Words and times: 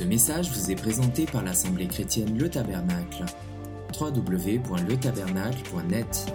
Ce 0.00 0.04
message 0.06 0.50
vous 0.50 0.70
est 0.70 0.76
présenté 0.76 1.26
par 1.26 1.44
l'Assemblée 1.44 1.86
chrétienne 1.86 2.38
Le 2.38 2.48
Tabernacle. 2.48 3.26
www.letabernacle.net 4.00 6.32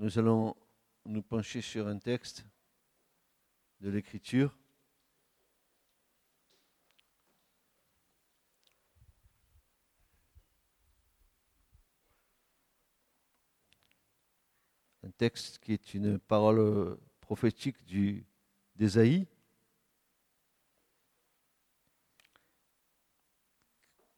Nous 0.00 0.18
allons 0.18 0.56
nous 1.04 1.22
pencher 1.22 1.60
sur 1.60 1.86
un 1.86 1.98
texte 1.98 2.44
de 3.80 3.90
l'Écriture. 3.90 4.58
Un 15.04 15.10
texte 15.10 15.60
qui 15.60 15.74
est 15.74 15.94
une 15.94 16.18
parole 16.18 16.98
prophétique 17.20 17.84
du, 17.84 18.26
d'Ésaïe, 18.74 19.28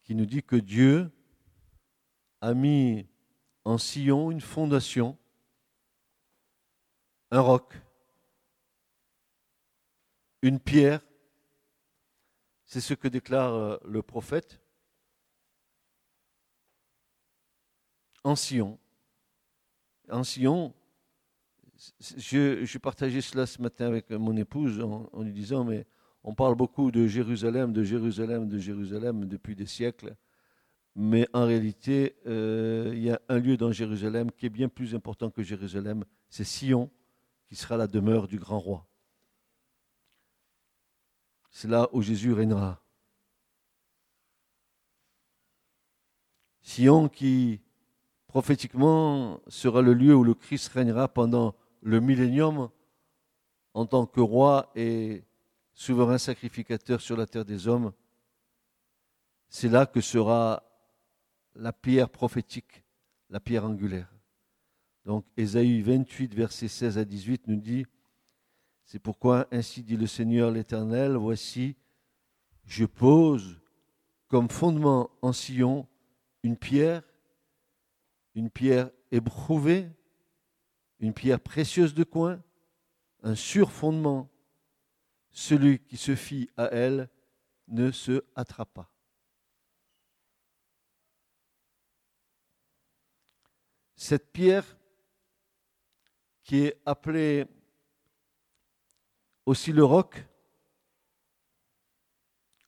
qui 0.08 0.14
nous 0.14 0.24
dit 0.24 0.42
que 0.42 0.56
Dieu 0.56 1.12
a 2.40 2.54
mis 2.54 3.06
en 3.62 3.76
Sion 3.76 4.30
une 4.30 4.40
fondation, 4.40 5.18
un 7.30 7.40
roc, 7.40 7.74
une 10.40 10.60
pierre. 10.60 11.02
C'est 12.64 12.80
ce 12.80 12.94
que 12.94 13.06
déclare 13.06 13.52
euh, 13.52 13.76
le 13.84 14.02
prophète. 14.02 14.62
En 18.24 18.34
Sion. 18.34 18.78
En 20.10 20.24
Sion, 20.24 20.74
je, 22.00 22.64
je, 22.64 22.78
partageais 22.78 23.20
cela 23.20 23.44
ce 23.44 23.60
matin 23.60 23.84
avec 23.84 24.08
mon 24.08 24.38
épouse 24.38 24.80
en, 24.80 25.10
en, 25.12 25.22
lui 25.22 25.34
disant, 25.34 25.64
mais 25.64 25.86
on 26.24 26.34
parle 26.34 26.54
beaucoup 26.54 26.90
de 26.90 27.06
Jérusalem, 27.06 27.72
de 27.72 27.82
Jérusalem, 27.82 28.48
de 28.48 28.58
Jérusalem 28.58 29.24
depuis 29.26 29.54
des 29.54 29.66
siècles, 29.66 30.16
mais 30.94 31.28
en 31.32 31.46
réalité, 31.46 32.16
euh, 32.26 32.90
il 32.92 33.04
y 33.04 33.10
a 33.10 33.20
un 33.28 33.38
lieu 33.38 33.56
dans 33.56 33.70
Jérusalem 33.70 34.32
qui 34.32 34.46
est 34.46 34.50
bien 34.50 34.68
plus 34.68 34.94
important 34.94 35.30
que 35.30 35.42
Jérusalem, 35.42 36.04
c'est 36.28 36.44
Sion, 36.44 36.90
qui 37.46 37.54
sera 37.54 37.76
la 37.76 37.86
demeure 37.86 38.26
du 38.26 38.38
grand 38.38 38.58
roi. 38.58 38.86
C'est 41.50 41.68
là 41.68 41.88
où 41.92 42.02
Jésus 42.02 42.32
régnera. 42.32 42.82
Sion 46.62 47.08
qui 47.08 47.60
prophétiquement 48.26 49.40
sera 49.46 49.80
le 49.80 49.94
lieu 49.94 50.14
où 50.14 50.24
le 50.24 50.34
Christ 50.34 50.68
régnera 50.68 51.08
pendant 51.08 51.54
le 51.80 52.00
millénium 52.00 52.70
en 53.72 53.86
tant 53.86 54.04
que 54.04 54.20
roi 54.20 54.70
et 54.74 55.24
souverain 55.78 56.18
sacrificateur 56.18 57.00
sur 57.00 57.16
la 57.16 57.24
terre 57.24 57.44
des 57.44 57.68
hommes, 57.68 57.92
c'est 59.48 59.68
là 59.68 59.86
que 59.86 60.00
sera 60.00 60.64
la 61.54 61.72
pierre 61.72 62.10
prophétique, 62.10 62.82
la 63.30 63.38
pierre 63.38 63.64
angulaire. 63.64 64.12
Donc 65.04 65.24
Ésaïe 65.36 65.80
28, 65.80 66.34
versets 66.34 66.66
16 66.66 66.98
à 66.98 67.04
18 67.04 67.46
nous 67.46 67.60
dit, 67.60 67.86
c'est 68.84 68.98
pourquoi 68.98 69.46
ainsi 69.52 69.84
dit 69.84 69.96
le 69.96 70.08
Seigneur 70.08 70.50
l'Éternel, 70.50 71.14
voici, 71.14 71.76
je 72.64 72.84
pose 72.84 73.60
comme 74.26 74.50
fondement 74.50 75.10
en 75.22 75.32
Sion 75.32 75.86
une 76.42 76.56
pierre, 76.56 77.04
une 78.34 78.50
pierre 78.50 78.90
éprouvée, 79.12 79.88
une 80.98 81.14
pierre 81.14 81.38
précieuse 81.38 81.94
de 81.94 82.02
coin, 82.02 82.42
un 83.22 83.36
surfondement. 83.36 84.28
Celui 85.40 85.78
qui 85.78 85.96
se 85.96 86.16
fie 86.16 86.50
à 86.56 86.64
elle 86.64 87.08
ne 87.68 87.92
se 87.92 88.24
attrapa. 88.34 88.90
Cette 93.94 94.32
pierre 94.32 94.76
qui 96.42 96.64
est 96.64 96.82
appelée 96.84 97.46
aussi 99.46 99.72
le 99.72 99.84
roc, 99.84 100.26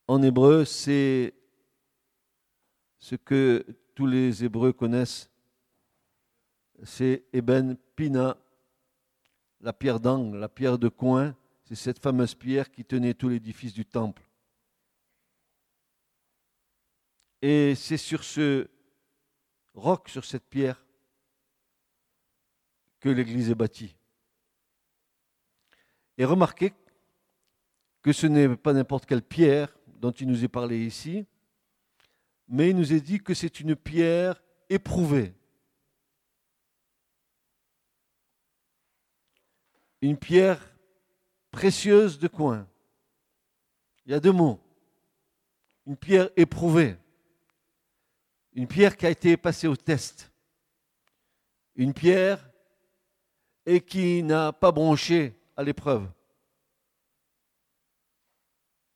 en 0.06 0.22
hébreu, 0.22 0.64
c'est 0.64 1.34
ce 3.00 3.16
que 3.16 3.66
tous 3.96 4.06
les 4.06 4.44
Hébreux 4.44 4.72
connaissent 4.72 5.28
c'est 6.84 7.24
Eben 7.32 7.76
Pina, 7.96 8.36
la 9.60 9.72
pierre 9.72 9.98
d'angle, 9.98 10.38
la 10.38 10.48
pierre 10.48 10.78
de 10.78 10.88
coin. 10.88 11.36
C'est 11.70 11.76
cette 11.76 12.00
fameuse 12.00 12.34
pierre 12.34 12.68
qui 12.68 12.84
tenait 12.84 13.14
tout 13.14 13.28
l'édifice 13.28 13.72
du 13.72 13.86
temple. 13.86 14.28
Et 17.40 17.76
c'est 17.76 17.96
sur 17.96 18.24
ce 18.24 18.68
roc, 19.74 20.08
sur 20.08 20.24
cette 20.24 20.48
pierre, 20.48 20.84
que 22.98 23.08
l'Église 23.08 23.50
est 23.50 23.54
bâtie. 23.54 23.94
Et 26.18 26.24
remarquez 26.24 26.74
que 28.02 28.12
ce 28.12 28.26
n'est 28.26 28.56
pas 28.56 28.72
n'importe 28.72 29.06
quelle 29.06 29.22
pierre 29.22 29.72
dont 29.86 30.10
il 30.10 30.26
nous 30.26 30.44
est 30.44 30.48
parlé 30.48 30.84
ici, 30.84 31.24
mais 32.48 32.70
il 32.70 32.76
nous 32.76 32.92
est 32.92 33.00
dit 33.00 33.20
que 33.20 33.32
c'est 33.32 33.60
une 33.60 33.76
pierre 33.76 34.42
éprouvée. 34.68 35.34
une 40.02 40.16
pierre 40.16 40.69
précieuse 41.50 42.18
de 42.18 42.28
coin. 42.28 42.66
Il 44.06 44.12
y 44.12 44.14
a 44.14 44.20
deux 44.20 44.32
mots. 44.32 44.60
Une 45.86 45.96
pierre 45.96 46.30
éprouvée. 46.36 46.96
Une 48.52 48.66
pierre 48.66 48.96
qui 48.96 49.06
a 49.06 49.10
été 49.10 49.36
passée 49.36 49.66
au 49.66 49.76
test. 49.76 50.32
Une 51.74 51.94
pierre 51.94 52.50
et 53.66 53.80
qui 53.80 54.22
n'a 54.22 54.52
pas 54.52 54.72
bronché 54.72 55.34
à 55.56 55.62
l'épreuve. 55.62 56.08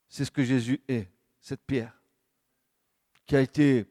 C'est 0.08 0.24
ce 0.24 0.30
que 0.30 0.44
Jésus 0.44 0.80
est, 0.88 1.08
cette 1.40 1.62
pierre, 1.62 2.00
qui 3.26 3.34
a 3.34 3.40
été 3.40 3.86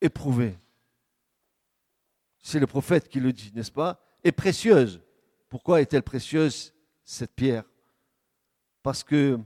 éprouvée. 0.00 0.58
C'est 2.42 2.60
le 2.60 2.66
prophète 2.66 3.08
qui 3.08 3.20
le 3.20 3.32
dit, 3.32 3.50
n'est-ce 3.54 3.72
pas? 3.72 3.98
Et 4.22 4.32
précieuse. 4.32 5.00
Pourquoi 5.48 5.80
est-elle 5.80 6.02
précieuse, 6.02 6.73
cette 7.04 7.34
pierre 7.34 7.64
Parce 8.82 9.04
que 9.04 9.38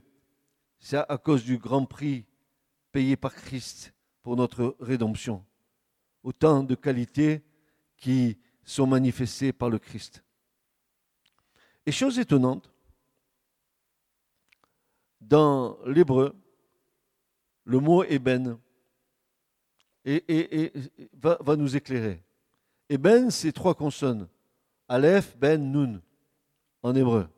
c'est 0.79 0.97
à 0.97 1.19
cause 1.19 1.45
du 1.45 1.59
grand 1.59 1.85
prix 1.85 2.25
payé 2.93 3.17
par 3.17 3.35
Christ 3.35 3.93
pour 4.23 4.37
notre 4.37 4.77
rédemption. 4.81 5.45
Autant 6.23 6.63
de 6.63 6.75
qualités 6.75 7.43
qui 7.97 8.39
sont 8.65 8.87
manifestées 8.87 9.53
par 9.53 9.71
le 9.71 9.79
Christ. 9.79 10.23
Et 11.87 11.93
chose 11.93 12.19
étonnante, 12.19 12.71
dans 15.21 15.79
l'hébreu, 15.85 16.35
le 17.65 17.81
mot 17.81 18.05
Eben 18.05 18.59
va, 21.15 21.39
va, 21.41 21.57
nous 21.57 21.77
éclairer. 21.77 22.23
Eben, 22.89 23.31
c'est 23.31 23.53
trois 23.53 23.75
consonnes. 23.75 24.29
Aleph, 24.89 25.37
Ben, 25.37 25.61
Nun, 25.71 26.01
en 26.83 26.95
hébreu. 26.95 27.29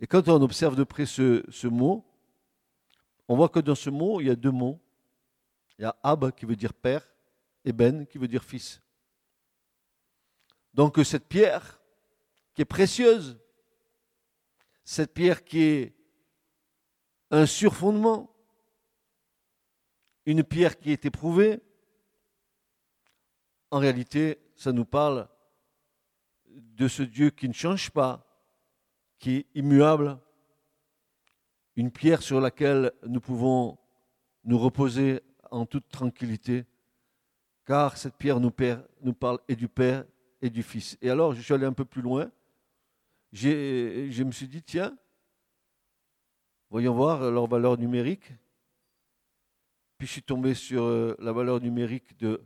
Et 0.00 0.06
quand 0.06 0.28
on 0.28 0.42
observe 0.42 0.76
de 0.76 0.84
près 0.84 1.06
ce, 1.06 1.66
mot, 1.66 2.04
on 3.28 3.36
voit 3.36 3.48
que 3.48 3.60
dans 3.60 3.74
ce 3.74 3.90
mot, 3.90 4.20
il 4.20 4.26
y 4.26 4.30
a 4.30 4.36
deux 4.36 4.50
mots. 4.50 4.80
Il 5.78 5.82
y 5.82 5.84
a 5.84 5.96
Ab 6.02 6.32
qui 6.32 6.46
veut 6.46 6.56
dire 6.56 6.72
père 6.72 7.08
et 7.64 7.72
Ben 7.72 8.06
qui 8.06 8.18
veut 8.18 8.28
dire 8.28 8.44
fils. 8.44 8.80
Donc 10.72 10.98
cette 11.04 11.28
pierre 11.28 11.80
qui 12.52 12.62
est 12.62 12.66
précieuse, 12.66 13.38
cette 14.84 15.14
pierre 15.14 15.44
qui 15.44 15.62
est 15.62 15.94
un 17.30 17.46
surfondement, 17.46 18.34
une 20.26 20.44
pierre 20.44 20.78
qui 20.78 20.92
est 20.92 21.04
éprouvée, 21.04 21.60
en 23.70 23.78
réalité, 23.78 24.38
ça 24.54 24.72
nous 24.72 24.84
parle 24.84 25.28
de 26.46 26.86
ce 26.86 27.02
Dieu 27.02 27.30
qui 27.30 27.48
ne 27.48 27.54
change 27.54 27.90
pas, 27.90 28.33
qui 29.24 29.36
est 29.36 29.46
immuable, 29.54 30.18
une 31.76 31.90
pierre 31.90 32.20
sur 32.20 32.42
laquelle 32.42 32.92
nous 33.06 33.22
pouvons 33.22 33.78
nous 34.44 34.58
reposer 34.58 35.22
en 35.50 35.64
toute 35.64 35.88
tranquillité, 35.88 36.66
car 37.64 37.96
cette 37.96 38.16
pierre 38.16 38.38
nous, 38.38 38.50
parle 38.50 39.38
et 39.48 39.56
du 39.56 39.66
Père 39.66 40.04
et 40.42 40.50
du 40.50 40.62
Fils. 40.62 40.98
Et 41.00 41.08
alors, 41.08 41.32
je 41.32 41.40
suis 41.40 41.54
allé 41.54 41.64
un 41.64 41.72
peu 41.72 41.86
plus 41.86 42.02
loin, 42.02 42.30
je 43.32 44.22
me 44.22 44.30
suis 44.30 44.46
dit, 44.46 44.62
tiens, 44.62 44.94
voyons 46.68 46.92
voir 46.92 47.30
leur 47.30 47.46
valeur 47.46 47.78
numérique. 47.78 48.30
Puis 49.96 50.06
je 50.06 50.12
suis 50.12 50.22
tombé 50.22 50.52
sur 50.52 50.82
euh, 50.82 51.16
la 51.18 51.32
valeur 51.32 51.62
numérique 51.62 52.14
de 52.18 52.42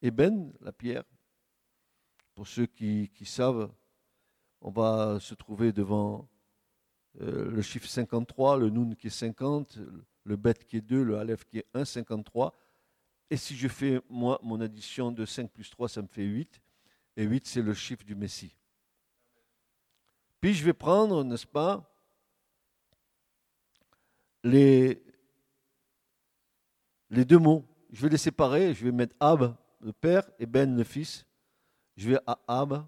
la 0.00 0.72
pierre, 0.72 1.04
pour 2.34 2.48
ceux 2.48 2.64
qui, 2.64 3.10
savent, 3.26 3.70
on 4.64 4.70
va 4.70 5.20
se 5.20 5.34
trouver 5.34 5.72
devant 5.72 6.26
euh, 7.20 7.50
le 7.50 7.62
chiffre 7.62 7.86
53, 7.86 8.56
le 8.58 8.70
Nun 8.70 8.94
qui 8.94 9.08
est 9.08 9.10
50, 9.10 9.78
le 10.24 10.36
Bet 10.36 10.54
qui 10.54 10.78
est 10.78 10.80
2, 10.80 11.02
le 11.02 11.18
Aleph 11.18 11.44
qui 11.44 11.58
est 11.58 11.66
1, 11.74 11.84
53. 11.84 12.54
Et 13.28 13.36
si 13.36 13.54
je 13.54 13.68
fais, 13.68 14.00
moi, 14.08 14.40
mon 14.42 14.60
addition 14.62 15.12
de 15.12 15.26
5 15.26 15.50
plus 15.50 15.68
3, 15.68 15.90
ça 15.90 16.00
me 16.00 16.08
fait 16.08 16.24
8. 16.24 16.62
Et 17.18 17.24
8, 17.24 17.46
c'est 17.46 17.60
le 17.60 17.74
chiffre 17.74 18.04
du 18.04 18.14
Messie. 18.14 18.56
Puis 20.40 20.54
je 20.54 20.64
vais 20.64 20.72
prendre, 20.72 21.22
n'est-ce 21.24 21.46
pas, 21.46 21.94
les, 24.42 25.02
les 27.10 27.24
deux 27.26 27.38
mots. 27.38 27.64
Je 27.92 28.02
vais 28.02 28.08
les 28.08 28.18
séparer. 28.18 28.72
Je 28.72 28.82
vais 28.82 28.92
mettre 28.92 29.14
Ab, 29.20 29.54
le 29.80 29.92
père, 29.92 30.28
et 30.38 30.46
Ben, 30.46 30.74
le 30.74 30.84
fils. 30.84 31.26
Je 31.96 32.10
vais 32.10 32.18
à 32.26 32.40
Ab, 32.48 32.86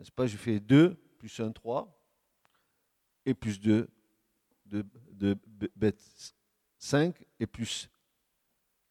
n'est-ce 0.00 0.10
pas? 0.10 0.26
Je 0.26 0.36
fais 0.36 0.58
2 0.58 0.94
plus 1.18 1.38
1, 1.38 1.52
3. 1.52 1.96
Et 3.26 3.34
plus 3.34 3.60
2 3.60 3.88
de, 4.64 4.84
de 5.12 5.38
Bet 5.76 5.94
5 6.78 7.14
et 7.38 7.46
plus 7.46 7.90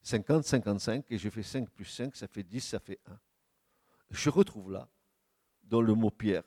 50, 0.03 0.43
55. 0.45 1.05
Et 1.09 1.17
je 1.17 1.29
fais 1.29 1.43
5 1.43 1.69
plus 1.71 1.85
5, 1.85 2.15
ça 2.15 2.27
fait 2.27 2.43
10, 2.43 2.61
ça 2.61 2.79
fait 2.79 2.99
1. 3.07 3.19
Je 4.11 4.29
retrouve 4.29 4.71
là, 4.71 4.87
dans 5.63 5.81
le 5.81 5.93
mot 5.93 6.11
Pierre, 6.11 6.43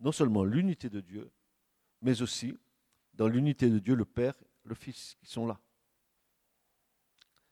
non 0.00 0.12
seulement 0.12 0.44
l'unité 0.44 0.88
de 0.88 1.00
Dieu, 1.00 1.30
mais 2.00 2.22
aussi 2.22 2.56
dans 3.14 3.28
l'unité 3.28 3.68
de 3.68 3.78
Dieu, 3.78 3.94
le 3.94 4.04
Père, 4.04 4.34
le 4.64 4.74
Fils 4.74 5.16
qui 5.20 5.26
sont 5.26 5.46
là. 5.46 5.60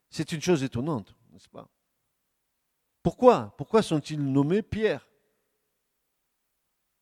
C'est 0.08 0.32
une 0.32 0.41
chose 0.41 0.62
étonnante, 0.62 1.14
n'est-ce 1.31 1.49
pas? 1.49 1.69
Pourquoi? 3.03 3.55
Pourquoi 3.56 3.82
sont-ils 3.82 4.23
nommés 4.23 4.62
Pierre? 4.62 5.06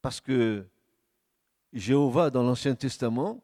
Parce 0.05 0.21
que 0.21 0.67
Jéhovah, 1.73 2.29
dans 2.29 2.43
l'Ancien 2.43 2.75
Testament, 2.75 3.43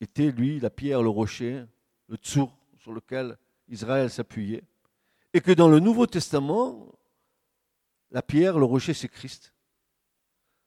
était, 0.00 0.32
lui, 0.32 0.58
la 0.58 0.68
pierre, 0.68 1.00
le 1.00 1.08
rocher, 1.08 1.64
le 2.08 2.16
tsour 2.16 2.52
sur 2.78 2.92
lequel 2.92 3.38
Israël 3.68 4.10
s'appuyait. 4.10 4.64
Et 5.32 5.40
que 5.40 5.52
dans 5.52 5.68
le 5.68 5.78
Nouveau 5.78 6.08
Testament, 6.08 6.92
la 8.10 8.20
pierre, 8.20 8.58
le 8.58 8.64
rocher, 8.64 8.94
c'est 8.94 9.06
Christ. 9.06 9.54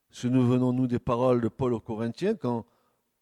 Souvenons-nous 0.09 0.87
des 0.87 0.99
paroles 0.99 1.41
de 1.41 1.49
Paul 1.49 1.73
aux 1.73 1.81
Corinthiens 1.81 2.35
quand 2.35 2.65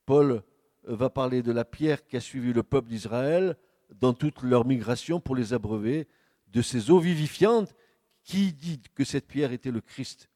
Paul 0.05 0.43
va 0.83 1.09
parler 1.09 1.41
de 1.41 1.51
la 1.51 1.65
pierre 1.65 2.05
qui 2.05 2.15
a 2.15 2.21
suivi 2.21 2.53
le 2.53 2.61
peuple 2.61 2.89
d'Israël 2.89 3.57
dans 3.89 4.13
toute 4.13 4.43
leur 4.43 4.65
migration 4.65 5.19
pour 5.19 5.35
les 5.35 5.51
abreuver 5.51 6.07
de 6.49 6.61
ces 6.61 6.91
eaux 6.91 6.99
vivifiantes. 6.99 7.73
Qui 8.23 8.53
dit 8.53 8.81
que 8.93 9.03
cette 9.03 9.27
pierre 9.27 9.51
était 9.51 9.71
le 9.71 9.81
Christ? 9.81 10.29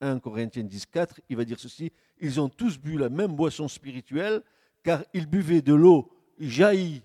1 0.00 0.20
Corinthiens 0.20 0.64
10, 0.64 0.86
4, 0.86 1.20
il 1.28 1.36
va 1.36 1.44
dire 1.44 1.58
ceci, 1.58 1.92
ils 2.20 2.40
ont 2.40 2.48
tous 2.48 2.78
bu 2.78 2.96
la 2.96 3.08
même 3.08 3.34
boisson 3.34 3.66
spirituelle, 3.68 4.42
car 4.82 5.04
ils 5.12 5.26
buvaient 5.26 5.62
de 5.62 5.74
l'eau 5.74 6.12
jaillie, 6.38 7.02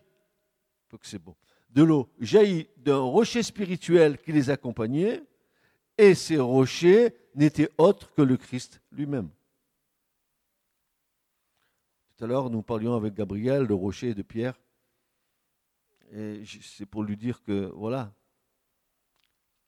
c'est 1.01 1.17
bon, 1.17 1.35
de 1.71 1.81
l'eau 1.81 2.07
jaillie 2.19 2.67
d'un 2.77 2.99
rocher 2.99 3.41
spirituel 3.41 4.19
qui 4.19 4.31
les 4.31 4.51
accompagnait, 4.51 5.23
et 5.97 6.13
ces 6.13 6.37
rochers 6.37 7.15
n'étaient 7.35 7.69
autres 7.77 8.13
que 8.13 8.21
le 8.21 8.37
Christ 8.37 8.79
lui-même. 8.91 9.29
Tout 12.15 12.25
à 12.25 12.27
l'heure, 12.27 12.49
nous 12.49 12.61
parlions 12.61 12.95
avec 12.95 13.15
Gabriel 13.15 13.65
de 13.65 13.73
rocher 13.73 14.09
et 14.09 14.13
de 14.13 14.21
pierre. 14.21 14.59
Et 16.11 16.43
c'est 16.61 16.85
pour 16.85 17.03
lui 17.03 17.17
dire 17.17 17.41
que, 17.41 17.71
voilà, 17.73 18.13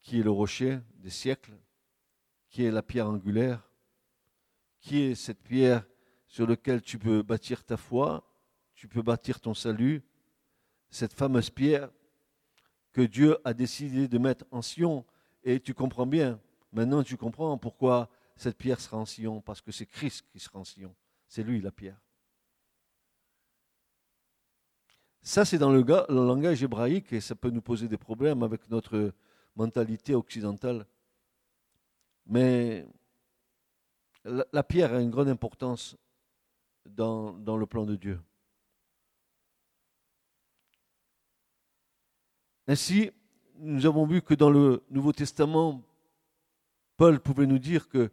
qui 0.06 0.20
est 0.20 0.24
le 0.24 0.30
rocher 0.30 0.80
des 1.00 1.10
siècles, 1.10 1.58
qui 2.52 2.64
est 2.64 2.70
la 2.70 2.84
pierre 2.84 3.10
angulaire, 3.10 3.68
qui 4.80 5.02
est 5.02 5.16
cette 5.16 5.42
pierre 5.42 5.84
sur 6.28 6.46
laquelle 6.46 6.84
tu 6.84 7.00
peux 7.00 7.24
bâtir 7.24 7.64
ta 7.64 7.76
foi, 7.76 8.24
tu 8.76 8.88
peux 8.88 9.02
bâtir 9.02 9.40
ton 9.42 9.56
salut, 9.56 10.04
cette 10.92 11.14
fameuse 11.14 11.50
pierre 11.50 11.90
que 12.92 13.02
Dieu 13.02 13.40
a 13.44 13.56
décidé 13.56 14.08
de 14.08 14.20
mettre 14.20 14.46
en 14.52 14.62
Sion. 14.62 15.08
Et 15.44 15.60
tu 15.60 15.74
comprends 15.74 16.06
bien, 16.06 16.40
maintenant 16.72 17.02
tu 17.02 17.18
comprends 17.18 17.58
pourquoi 17.58 18.08
cette 18.36 18.60
pierre 18.60 18.80
sera 18.80 18.98
en 18.98 19.06
Sion, 19.06 19.42
parce 19.42 19.60
que 19.60 19.72
c'est 19.72 19.88
Christ 19.88 20.24
qui 20.30 20.40
sera 20.40 20.60
en 20.60 20.66
Sion. 20.66 20.96
C'est 21.28 21.42
lui 21.42 21.62
la 21.62 21.72
pierre. 21.72 22.00
Ça, 25.24 25.46
c'est 25.46 25.58
dans 25.58 25.74
le, 25.74 25.84
langage 26.10 26.62
hébraïque 26.62 27.12
et 27.12 27.22
ça 27.22 27.34
peut 27.34 27.50
nous 27.50 27.64
poser 27.64 27.88
des 27.88 27.98
problèmes 27.98 28.44
avec 28.44 28.70
notre 28.70 29.12
mentalité 29.56 30.16
occidentale. 30.16 30.86
Mais 32.26 32.86
la, 34.24 34.64
pierre 34.64 34.94
a 34.94 35.02
une 35.02 35.12
grande 35.12 35.30
importance 35.30 35.96
dans, 36.86 37.32
le 37.58 37.66
plan 37.66 37.86
de 37.86 37.96
Dieu. 37.96 38.20
Ainsi, 42.68 43.12
nous 43.60 43.86
avons 43.86 44.06
vu 44.06 44.22
que 44.22 44.34
dans 44.34 44.50
le 44.50 44.84
Nouveau 44.90 45.12
Testament, 45.12 45.84
Paul 46.98 47.20
pouvait 47.20 47.46
nous 47.46 47.60
dire 47.60 47.88
que 47.88 48.12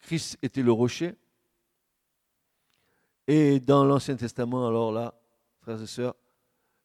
Christ 0.00 0.38
était 0.42 0.62
le 0.62 0.72
rocher. 0.72 1.14
Et 3.26 3.60
dans 3.60 3.84
l'Ancien 3.84 4.16
Testament, 4.16 4.66
alors 4.66 4.92
là, 4.92 5.14
frères 5.60 5.80
et 5.80 5.86
sœurs, 5.86 6.14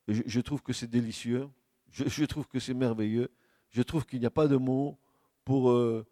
je, 0.07 0.39
trouve 0.41 0.61
que 0.61 0.73
c'est 0.73 0.87
délicieux, 0.87 1.49
je, 1.89 2.25
trouve 2.25 2.47
que 2.47 2.59
c'est 2.59 2.73
merveilleux, 2.73 3.31
je 3.75 3.81
trouve 3.81 4.05
qu'il 4.05 4.21
n'y 4.21 4.25
a 4.25 4.31
pas 4.31 4.47
de 4.47 4.55
mots 4.55 4.97
pour, 5.43 5.69
euh, 5.69 6.07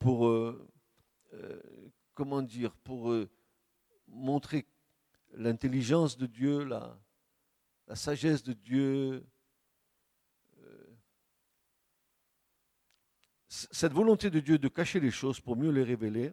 pour 0.00 0.26
euh, 0.26 0.68
euh, 1.34 1.62
comment 2.12 2.42
dire, 2.42 2.74
pour 2.74 3.14
montrer 4.08 4.66
l'intelligence 5.34 6.18
de 6.18 6.26
Dieu, 6.26 6.64
la, 6.64 6.98
la, 7.86 7.94
sagesse 7.94 8.42
de 8.42 8.52
Dieu, 8.52 9.24
cette 13.48 13.92
volonté 13.92 14.28
de 14.28 14.40
Dieu 14.40 14.58
de 14.58 14.68
cacher 14.68 14.98
les 14.98 15.12
choses 15.12 15.38
pour 15.38 15.56
mieux 15.56 15.70
les 15.70 15.84
révéler. 15.84 16.32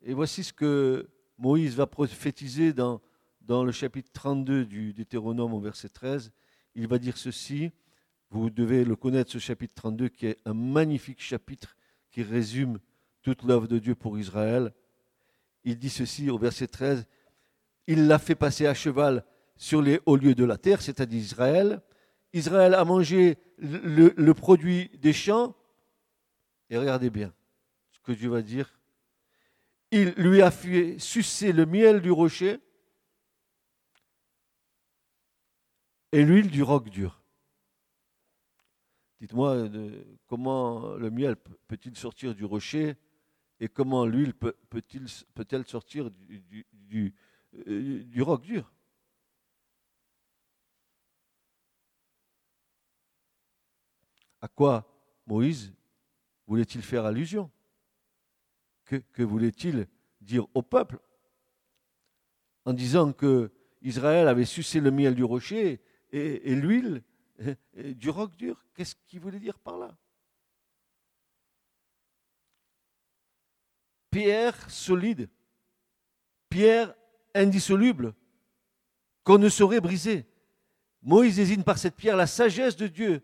Et 0.00 0.14
voici 0.14 0.42
ce 0.42 0.54
que 0.54 1.10
Moïse 1.36 1.76
va 1.76 1.86
prophétiser 1.86 2.72
dans 2.72 3.02
dans 3.42 3.62
le 3.62 3.72
chapitre 3.72 4.10
32 4.12 4.64
du 4.64 4.94
Deutéronome 4.94 5.52
au 5.52 5.60
verset 5.60 5.90
13, 5.90 6.32
il 6.74 6.88
va 6.88 6.98
dire 6.98 7.18
ceci, 7.18 7.72
vous 8.40 8.50
devez 8.50 8.84
le 8.84 8.96
connaître 8.96 9.30
ce 9.30 9.38
chapitre 9.38 9.74
32 9.76 10.08
qui 10.08 10.26
est 10.26 10.38
un 10.44 10.54
magnifique 10.54 11.22
chapitre 11.22 11.76
qui 12.10 12.22
résume 12.22 12.78
toute 13.22 13.42
l'œuvre 13.44 13.68
de 13.68 13.78
Dieu 13.78 13.94
pour 13.94 14.18
Israël. 14.18 14.72
Il 15.62 15.78
dit 15.78 15.90
ceci 15.90 16.30
au 16.30 16.38
verset 16.38 16.66
13, 16.66 17.06
il 17.86 18.06
l'a 18.06 18.18
fait 18.18 18.34
passer 18.34 18.66
à 18.66 18.74
cheval 18.74 19.24
sur 19.56 19.80
les 19.80 20.00
hauts 20.06 20.16
lieux 20.16 20.34
de 20.34 20.44
la 20.44 20.58
terre, 20.58 20.82
c'est-à-dire 20.82 21.20
Israël. 21.20 21.80
Israël 22.32 22.74
a 22.74 22.84
mangé 22.84 23.38
le, 23.58 24.12
le 24.16 24.34
produit 24.34 24.90
des 24.98 25.12
champs. 25.12 25.54
Et 26.70 26.76
regardez 26.76 27.10
bien 27.10 27.32
ce 27.92 28.00
que 28.00 28.12
Dieu 28.12 28.30
va 28.30 28.42
dire. 28.42 28.80
Il 29.92 30.10
lui 30.16 30.42
a 30.42 30.50
fait 30.50 30.98
sucer 30.98 31.52
le 31.52 31.66
miel 31.66 32.00
du 32.00 32.10
rocher 32.10 32.58
et 36.10 36.24
l'huile 36.24 36.50
du 36.50 36.62
roc 36.62 36.88
dur. 36.90 37.23
Dites-moi 39.24 39.70
comment 40.26 40.96
le 40.96 41.10
miel 41.10 41.36
peut-il 41.66 41.96
sortir 41.96 42.34
du 42.34 42.44
rocher 42.44 42.94
et 43.58 43.68
comment 43.68 44.04
l'huile 44.04 44.34
peut-elle 44.34 45.66
sortir 45.66 46.10
du, 46.10 47.14
euh, 47.66 48.04
roc 48.18 48.42
dur? 48.42 48.70
À 54.42 54.48
quoi 54.48 54.86
Moïse 55.26 55.72
voulait-il 56.46 56.82
faire 56.82 57.06
allusion? 57.06 57.50
Que, 58.84 58.96
que 58.96 59.22
voulait-il 59.22 59.88
dire 60.20 60.46
au 60.52 60.60
peuple? 60.60 60.98
En 62.66 62.74
disant 62.74 63.14
que 63.14 63.50
Israël 63.80 64.28
avait 64.28 64.44
sucé 64.44 64.80
le 64.80 64.90
miel 64.90 65.14
du 65.14 65.24
rocher 65.24 65.80
et, 66.12 66.54
l'huile 66.54 67.02
du 67.74 68.10
roc 68.10 68.34
dur. 68.36 68.64
Qu'est-ce 68.74 68.94
qu'il 69.06 69.20
voulait 69.20 69.40
dire 69.40 69.58
par 69.58 69.76
là? 69.78 69.96
Pierre 74.10 74.70
solide, 74.70 75.28
pierre 76.48 76.94
indissoluble, 77.34 78.14
qu'on 79.24 79.38
ne 79.38 79.48
saurait 79.48 79.80
briser. 79.80 80.26
Moïse 81.02 81.36
désigne 81.36 81.64
par 81.64 81.78
cette 81.78 81.96
pierre 81.96 82.16
la 82.16 82.28
sagesse 82.28 82.76
de 82.76 82.86
Dieu, 82.86 83.22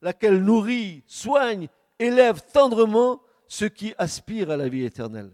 laquelle 0.00 0.42
nourrit, 0.42 1.04
soigne, 1.06 1.68
élève 1.98 2.42
tendrement 2.52 3.22
ceux 3.46 3.68
qui 3.68 3.94
aspirent 3.98 4.50
à 4.50 4.56
la 4.56 4.68
vie 4.68 4.82
éternelle. 4.82 5.30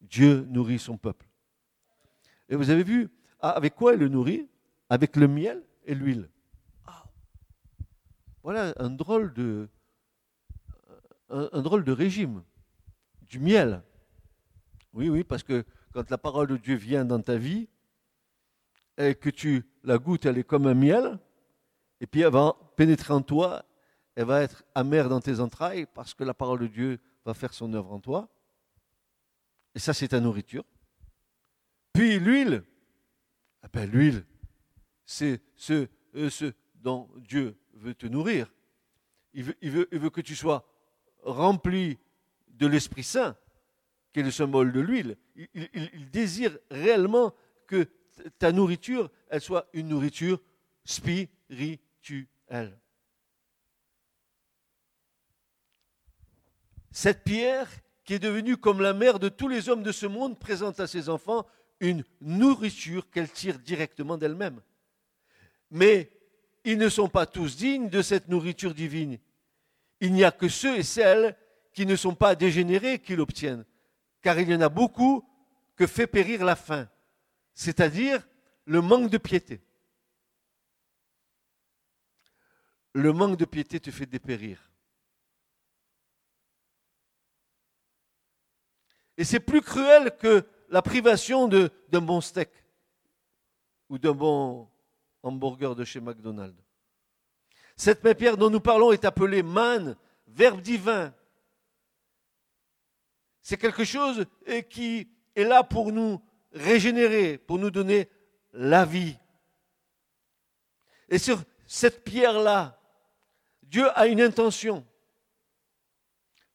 Dieu 0.00 0.44
nourrit 0.50 0.78
son 0.78 0.98
peuple. 0.98 1.26
Et 2.48 2.56
vous 2.56 2.68
avez 2.68 2.82
vu, 2.82 3.08
avec 3.40 3.74
quoi 3.74 3.94
il 3.94 4.00
le 4.00 4.08
nourrit? 4.08 4.48
Avec 4.90 5.16
le 5.16 5.26
miel 5.26 5.64
et 5.84 5.94
l'huile. 5.94 6.28
Voilà 8.42 8.74
un 8.78 8.90
drôle 8.90 9.32
de, 9.34 9.68
un, 11.30 11.62
drôle 11.62 11.84
de 11.84 11.92
régime. 11.92 12.42
Du 13.22 13.38
miel. 13.38 13.82
Oui, 14.92 15.08
oui, 15.08 15.24
parce 15.24 15.42
que 15.42 15.64
quand 15.92 16.08
la 16.10 16.18
parole 16.18 16.48
de 16.48 16.56
Dieu 16.56 16.76
vient 16.76 17.04
dans 17.04 17.20
ta 17.20 17.36
vie, 17.36 17.68
et 18.96 19.14
que 19.14 19.30
tu 19.30 19.64
la 19.84 19.98
goûtes, 19.98 20.26
elle 20.26 20.38
est 20.38 20.44
comme 20.44 20.66
un 20.66 20.74
miel, 20.74 21.18
et 22.00 22.06
puis 22.06 22.22
elle 22.22 22.32
va 22.32 22.56
pénétrer 22.76 23.12
en 23.12 23.22
toi, 23.22 23.64
elle 24.14 24.24
va 24.24 24.42
être 24.42 24.64
amère 24.74 25.08
dans 25.08 25.20
tes 25.20 25.40
entrailles, 25.40 25.86
parce 25.94 26.14
que 26.14 26.24
la 26.24 26.34
parole 26.34 26.60
de 26.60 26.66
Dieu 26.66 26.98
va 27.24 27.34
faire 27.34 27.52
son 27.52 27.72
œuvre 27.74 27.92
en 27.92 28.00
toi. 28.00 28.28
Et 29.74 29.78
ça, 29.78 29.92
c'est 29.92 30.08
ta 30.08 30.20
nourriture. 30.20 30.64
Puis 31.92 32.18
l'huile, 32.18 32.64
ah 33.62 33.68
ben, 33.72 33.88
l'huile, 33.88 34.24
c'est 35.04 35.42
ce, 35.54 35.88
euh, 36.14 36.30
ce 36.30 36.52
dont 36.76 37.08
Dieu 37.18 37.56
veut 37.78 37.94
te 37.94 38.06
nourrir. 38.06 38.52
Il 39.34 39.44
veut, 39.44 40.10
que 40.10 40.20
tu 40.20 40.34
sois 40.34 40.66
rempli 41.22 41.98
de 42.48 42.66
l'Esprit 42.66 43.04
Saint, 43.04 43.36
qui 44.12 44.20
est 44.20 44.24
le 44.24 44.30
symbole 44.30 44.72
de 44.72 44.80
l'huile. 44.80 45.16
Il, 45.36 45.48
il- 45.54 45.90
il 45.94 46.10
désire 46.10 46.58
réellement 46.70 47.34
que 47.66 47.86
ta 48.38 48.52
nourriture, 48.52 49.10
elle 49.28 49.40
soit 49.40 49.68
une 49.72 49.88
nourriture 49.88 50.42
spirituelle. 50.84 52.78
Cette 56.90 57.22
pierre, 57.22 57.68
qui 58.04 58.14
est 58.14 58.18
devenue 58.18 58.56
comme 58.56 58.80
la 58.80 58.94
mère 58.94 59.18
de 59.18 59.28
tous 59.28 59.48
les 59.48 59.68
hommes 59.68 59.82
de 59.82 59.92
ce 59.92 60.06
monde, 60.06 60.38
présente 60.38 60.80
à 60.80 60.86
ses 60.86 61.08
enfants 61.08 61.46
une 61.80 62.02
nourriture 62.20 63.08
qu'elle 63.10 63.30
tire 63.30 63.58
directement 63.58 64.16
d'elle-même. 64.16 64.60
Mais 65.70 66.10
ils 66.70 66.76
ne 66.76 66.90
sont 66.90 67.08
pas 67.08 67.24
tous 67.24 67.56
dignes 67.56 67.88
de 67.88 68.02
cette 68.02 68.28
nourriture 68.28 68.74
divine. 68.74 69.18
Il 70.00 70.12
n'y 70.12 70.22
a 70.22 70.30
que 70.30 70.50
ceux 70.50 70.76
et 70.76 70.82
celles 70.82 71.34
qui 71.72 71.86
ne 71.86 71.96
sont 71.96 72.14
pas 72.14 72.34
dégénérés 72.34 72.98
qui 72.98 73.16
l'obtiennent, 73.16 73.64
car 74.20 74.38
il 74.38 74.50
y 74.50 74.54
en 74.54 74.60
a 74.60 74.68
beaucoup 74.68 75.26
que 75.76 75.86
fait 75.86 76.06
périr 76.06 76.44
la 76.44 76.56
faim, 76.56 76.86
c'est-à-dire 77.54 78.28
le 78.66 78.82
manque 78.82 79.08
de 79.08 79.16
piété. 79.16 79.62
Le 82.92 83.14
manque 83.14 83.38
de 83.38 83.46
piété 83.46 83.80
te 83.80 83.90
fait 83.90 84.04
dépérir. 84.04 84.70
Et 89.16 89.24
c'est 89.24 89.40
plus 89.40 89.62
cruel 89.62 90.14
que 90.18 90.46
la 90.68 90.82
privation 90.82 91.48
d'un 91.48 92.02
bon 92.02 92.20
steak 92.20 92.50
ou 93.88 93.96
d'un 93.96 94.12
bon 94.12 94.68
hamburger 95.28 95.74
de 95.74 95.84
chez 95.84 96.00
McDonald's. 96.00 96.62
Cette 97.76 98.02
même 98.02 98.14
pierre 98.14 98.36
dont 98.36 98.50
nous 98.50 98.60
parlons 98.60 98.92
est 98.92 99.04
appelée 99.04 99.42
manne, 99.42 99.96
verbe 100.26 100.60
divin. 100.60 101.14
C'est 103.40 103.56
quelque 103.56 103.84
chose 103.84 104.26
eh, 104.46 104.64
qui 104.64 105.08
est 105.34 105.44
là 105.44 105.62
pour 105.62 105.92
nous 105.92 106.20
régénérer, 106.52 107.38
pour 107.38 107.58
nous 107.58 107.70
donner 107.70 108.08
la 108.52 108.84
vie. 108.84 109.16
Et 111.08 111.18
sur 111.18 111.42
cette 111.66 112.04
pierre-là, 112.04 112.78
Dieu 113.62 113.88
a 113.98 114.06
une 114.06 114.20
intention. 114.20 114.84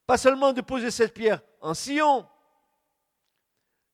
Pas 0.06 0.18
seulement 0.18 0.52
de 0.52 0.62
poser 0.62 0.92
cette 0.92 1.14
pierre 1.14 1.42
en 1.62 1.74
sillon, 1.74 2.28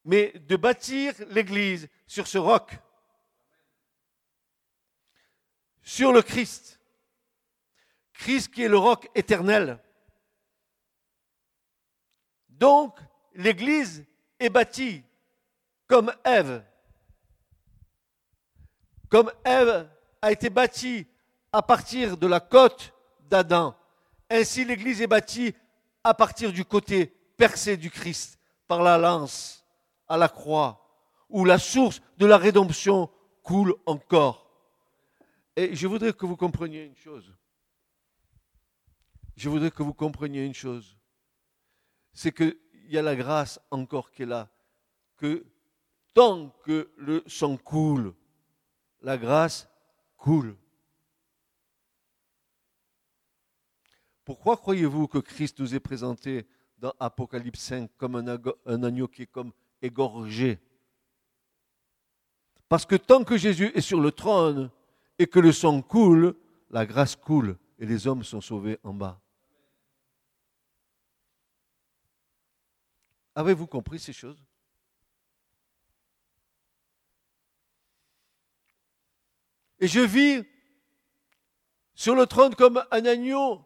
mais 0.04 0.34
de 0.48 0.56
bâtir 0.56 1.14
l'Église 1.30 1.88
sur 2.08 2.26
ce 2.26 2.38
roc, 2.38 2.80
sur 5.90 6.14
le 6.14 6.22
Christ. 6.22 6.80
Christ 8.14 8.54
qui 8.54 8.62
est 8.62 8.68
le 8.68 8.78
roc 8.78 9.10
éternel. 9.16 9.80
Donc, 12.48 12.96
l'Église 13.34 14.06
est 14.40 14.52
bâtie 14.52 15.04
comme 15.88 16.14
Ève. 16.24 16.64
Comme 19.10 19.32
Ève 19.44 19.90
a 20.22 20.32
été 20.32 20.52
bâtie 20.52 21.08
à 21.52 21.64
partir 21.64 22.18
de 22.18 22.28
la 22.28 22.40
côte 22.40 22.94
d'Adam. 23.22 23.76
Ainsi, 24.30 24.66
l'Église 24.66 25.02
est 25.02 25.08
bâtie 25.08 25.56
à 26.04 26.14
partir 26.14 26.54
du 26.54 26.64
côté 26.66 27.08
percé 27.36 27.78
du 27.78 27.90
Christ 27.90 28.38
par 28.68 28.84
la 28.84 29.00
lance 29.00 29.66
à 30.08 30.18
la 30.18 30.30
croix, 30.30 30.88
où 31.30 31.46
la 31.46 31.58
source 31.58 32.00
de 32.20 32.28
la 32.28 32.38
rédemption 32.38 33.10
coule 33.42 33.74
encore. 33.88 34.49
Et 35.60 35.76
je 35.76 35.88
voudrais 35.88 36.14
que 36.14 36.26
vous 36.26 36.38
compreniez 36.38 36.86
une 36.86 36.96
chose. 36.96 37.36
Je 39.36 39.50
voudrais 39.50 39.72
que 39.72 39.84
vous 39.84 39.94
compreniez 39.94 40.46
une 40.46 40.54
chose. 40.54 40.96
C'est 42.14 42.32
qu'il 42.32 42.56
y 42.88 42.98
a 42.98 43.02
la 43.02 43.14
grâce 43.14 43.60
encore 43.70 44.10
qui 44.10 44.22
est 44.22 44.26
là. 44.26 44.50
Que 45.18 45.46
tant 46.14 46.52
que 46.64 46.90
le 46.96 47.26
sang 47.28 47.58
coule, 47.58 48.14
la 49.02 49.18
grâce 49.18 49.68
coule. 50.16 50.56
Pourquoi 54.24 54.56
croyez-vous 54.56 55.10
que 55.10 55.18
Christ 55.18 55.60
nous 55.60 55.76
est 55.76 55.82
présenté 55.82 56.48
dans 56.78 56.94
Apocalypse 57.02 57.60
5 57.60 57.92
comme 57.98 58.16
un, 58.16 58.42
un 58.66 58.84
agneau 58.84 59.10
qui 59.10 59.24
est 59.24 59.32
comme 59.34 59.52
égorgé? 59.82 60.58
Parce 62.70 62.86
que 62.86 62.96
tant 62.96 63.26
que 63.26 63.36
Jésus 63.36 63.74
est 63.76 63.82
sur 63.82 64.00
le 64.00 64.14
trône 64.14 64.72
et 65.20 65.28
que 65.28 65.40
le 65.40 65.52
sang 65.52 65.82
coule, 65.82 66.36
la 66.72 66.86
grâce 66.86 67.16
coule 67.16 67.58
et 67.78 67.86
les 67.86 68.08
hommes 68.08 68.24
sont 68.24 68.42
sauvés 68.42 68.80
en 68.84 68.94
bas. 68.94 69.22
Avez-vous 73.36 73.68
compris 73.68 74.00
ces 74.00 74.14
choses? 74.14 74.42
Et 79.82 79.88
je 79.88 80.00
vis 80.00 80.44
sur 81.94 82.16
le 82.16 82.26
trône 82.26 82.56
comme 82.56 82.84
un 82.92 83.06
agneau 83.06 83.66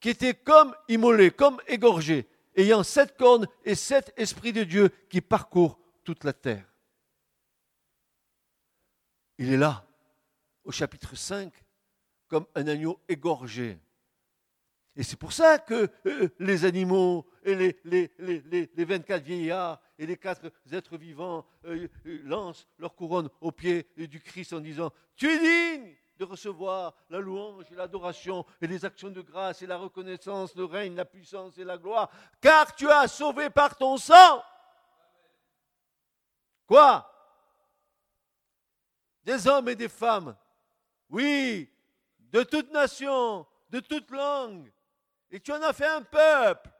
qui 0.00 0.10
était 0.10 0.34
comme 0.34 0.74
immolé, 0.88 1.30
comme 1.30 1.60
égorgé, 1.66 2.28
ayant 2.56 2.82
sept 2.82 3.16
cornes 3.16 3.46
et 3.64 3.74
sept 3.74 4.12
esprits 4.16 4.52
de 4.52 4.64
Dieu 4.64 4.90
qui 5.08 5.20
parcourent 5.20 5.78
toute 6.02 6.24
la 6.24 6.34
terre. 6.34 6.70
Il 9.38 9.52
est 9.52 9.56
là, 9.56 9.86
au 10.64 10.72
chapitre 10.72 11.14
5, 11.16 11.52
comme 12.28 12.46
un 12.54 12.66
agneau 12.66 13.00
égorgé. 13.08 13.78
Et 14.96 15.02
c'est 15.02 15.16
pour 15.16 15.32
ça 15.32 15.58
que 15.58 15.88
euh, 16.06 16.28
les 16.38 16.64
animaux 16.64 17.26
et 17.42 17.54
les, 17.56 17.80
les, 17.84 18.12
les, 18.18 18.40
les- 18.42 18.70
les 18.74 18.84
24 18.84 19.22
vieillards 19.24 19.80
et 19.98 20.06
les 20.06 20.16
quatre 20.16 20.52
êtres 20.72 20.96
vivants 20.96 21.44
euh, 21.64 21.88
euh, 22.06 22.20
lancent 22.24 22.66
leur 22.78 22.94
couronne 22.94 23.28
aux 23.40 23.50
pieds 23.50 23.88
du 23.96 24.20
Christ 24.20 24.52
en 24.52 24.60
disant 24.60 24.92
Tu 25.16 25.28
es 25.28 25.38
digne 25.38 25.96
de 26.16 26.24
recevoir 26.24 26.94
la 27.10 27.18
louange 27.18 27.64
et 27.72 27.74
l'adoration 27.74 28.46
et 28.60 28.68
les 28.68 28.84
actions 28.84 29.10
de 29.10 29.20
grâce 29.20 29.62
et 29.62 29.66
la 29.66 29.76
reconnaissance, 29.76 30.54
le 30.54 30.64
règne, 30.64 30.94
la 30.94 31.04
puissance 31.04 31.58
et 31.58 31.64
la 31.64 31.76
gloire, 31.76 32.08
car 32.40 32.72
tu 32.76 32.88
as 32.88 33.08
sauvé 33.08 33.50
par 33.50 33.76
ton 33.76 33.96
sang. 33.96 34.42
Quoi? 36.66 37.10
Des 39.24 39.48
hommes 39.48 39.68
et 39.70 39.74
des 39.74 39.88
femmes. 39.88 40.36
Oui, 41.10 41.70
de 42.18 42.42
toute 42.42 42.72
nation, 42.72 43.46
de 43.70 43.80
toute 43.80 44.10
langue. 44.10 44.72
Et 45.30 45.40
tu 45.40 45.52
en 45.52 45.62
as 45.62 45.72
fait 45.72 45.86
un 45.86 46.02
peuple. 46.02 46.70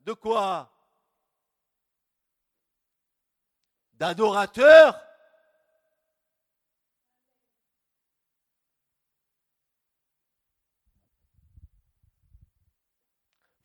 De 0.00 0.12
quoi? 0.12 0.72
D'adorateurs 3.94 4.98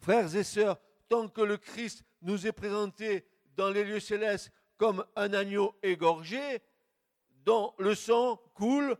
Frères 0.03 0.35
et 0.35 0.43
sœurs, 0.43 0.81
tant 1.07 1.29
que 1.29 1.39
le 1.39 1.55
Christ 1.55 2.03
nous 2.21 2.45
est 2.45 2.51
présenté 2.51 3.25
dans 3.55 3.69
les 3.69 3.85
lieux 3.85 4.01
célestes 4.01 4.51
comme 4.75 5.05
un 5.15 5.33
agneau 5.33 5.77
égorgé, 5.81 6.61
dont 7.45 7.73
le 7.77 7.95
sang 7.95 8.35
coule, 8.53 8.97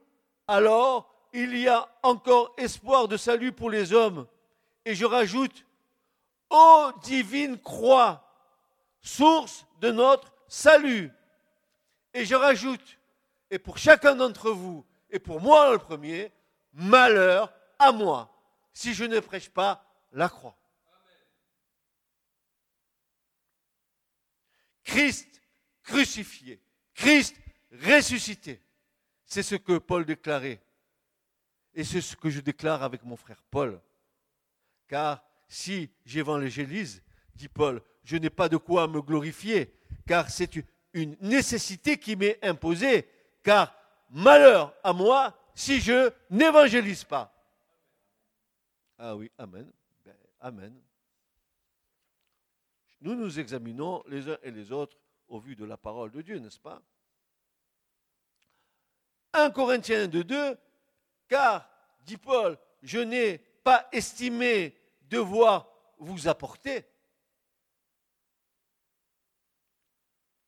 alors 0.48 1.14
il 1.34 1.58
y 1.58 1.68
a 1.68 1.90
encore 2.04 2.54
espoir 2.58 3.08
de 3.08 3.18
salut 3.18 3.52
pour 3.52 3.70
les 3.70 3.92
hommes. 3.92 4.28
Et 4.86 4.96
je 4.96 5.06
rajoute, 5.06 5.66
ô 6.50 6.92
divine 7.02 7.60
croix, 7.60 8.24
source 9.02 9.66
de 9.80 9.92
notre 9.92 10.32
salut. 10.48 11.12
Et 12.14 12.26
je 12.26 12.36
rajoute, 12.36 13.00
et 13.50 13.58
pour 13.58 13.78
chacun 13.78 14.16
d'entre 14.16 14.52
vous, 14.52 14.86
et 15.10 15.20
pour 15.20 15.42
moi 15.42 15.72
le 15.72 15.80
premier, 15.80 16.32
malheur 16.74 17.52
à 17.80 17.92
moi, 17.92 18.32
si 18.72 18.94
je 18.94 19.04
ne 19.04 19.20
prêche 19.20 19.50
pas 19.50 19.84
la 20.12 20.30
croix. 20.30 20.56
Christ 24.84 25.42
crucifié, 25.82 26.62
Christ 26.94 27.36
ressuscité. 27.72 28.63
C'est 29.34 29.42
ce 29.42 29.56
que 29.56 29.80
Paul 29.80 30.06
déclarait. 30.06 30.62
Et 31.74 31.84
c'est 31.84 32.02
ce 32.02 32.16
que 32.16 32.30
je 32.30 32.40
déclare 32.40 32.84
avec 32.84 33.04
mon 33.04 33.18
frère 33.18 33.42
Paul. 33.50 33.82
Car 34.88 35.24
si 35.48 35.90
j'évangélise, 36.06 37.02
dit 37.34 37.48
Paul, 37.48 37.82
je 38.04 38.16
n'ai 38.18 38.30
pas 38.30 38.48
de 38.48 38.58
quoi 38.58 38.88
me 38.88 39.02
glorifier, 39.02 39.74
car 40.06 40.30
c'est 40.30 40.52
une 40.94 41.18
nécessité 41.20 41.98
qui 41.98 42.16
m'est 42.16 42.38
imposée, 42.46 43.10
car 43.42 43.76
malheur 44.12 44.72
à 44.84 44.94
moi 44.94 45.36
si 45.56 45.82
je 45.82 46.12
n'évangélise 46.30 47.04
pas. 47.04 47.34
Ah 49.00 49.16
oui, 49.16 49.32
Amen. 49.40 49.68
Ben, 50.06 50.16
amen. 50.42 50.80
Nous 53.02 53.16
nous 53.16 53.40
examinons 53.40 54.04
les 54.08 54.30
uns 54.30 54.38
et 54.44 54.52
les 54.52 54.72
autres 54.72 54.96
au 55.28 55.40
vu 55.40 55.56
de 55.56 55.66
la 55.66 55.76
parole 55.76 56.12
de 56.12 56.22
Dieu, 56.22 56.38
n'est-ce 56.38 56.60
pas? 56.60 56.84
1 59.34 59.50
Corinthiens 59.52 60.08
2, 60.08 60.24
2, 60.24 60.58
car, 61.28 61.70
dit 62.02 62.18
Paul, 62.18 62.58
je 62.82 63.00
n'ai 63.00 63.40
pas 63.64 63.88
estimé 63.92 64.76
devoir 65.04 65.68
vous 65.98 66.28
apporter. 66.28 66.86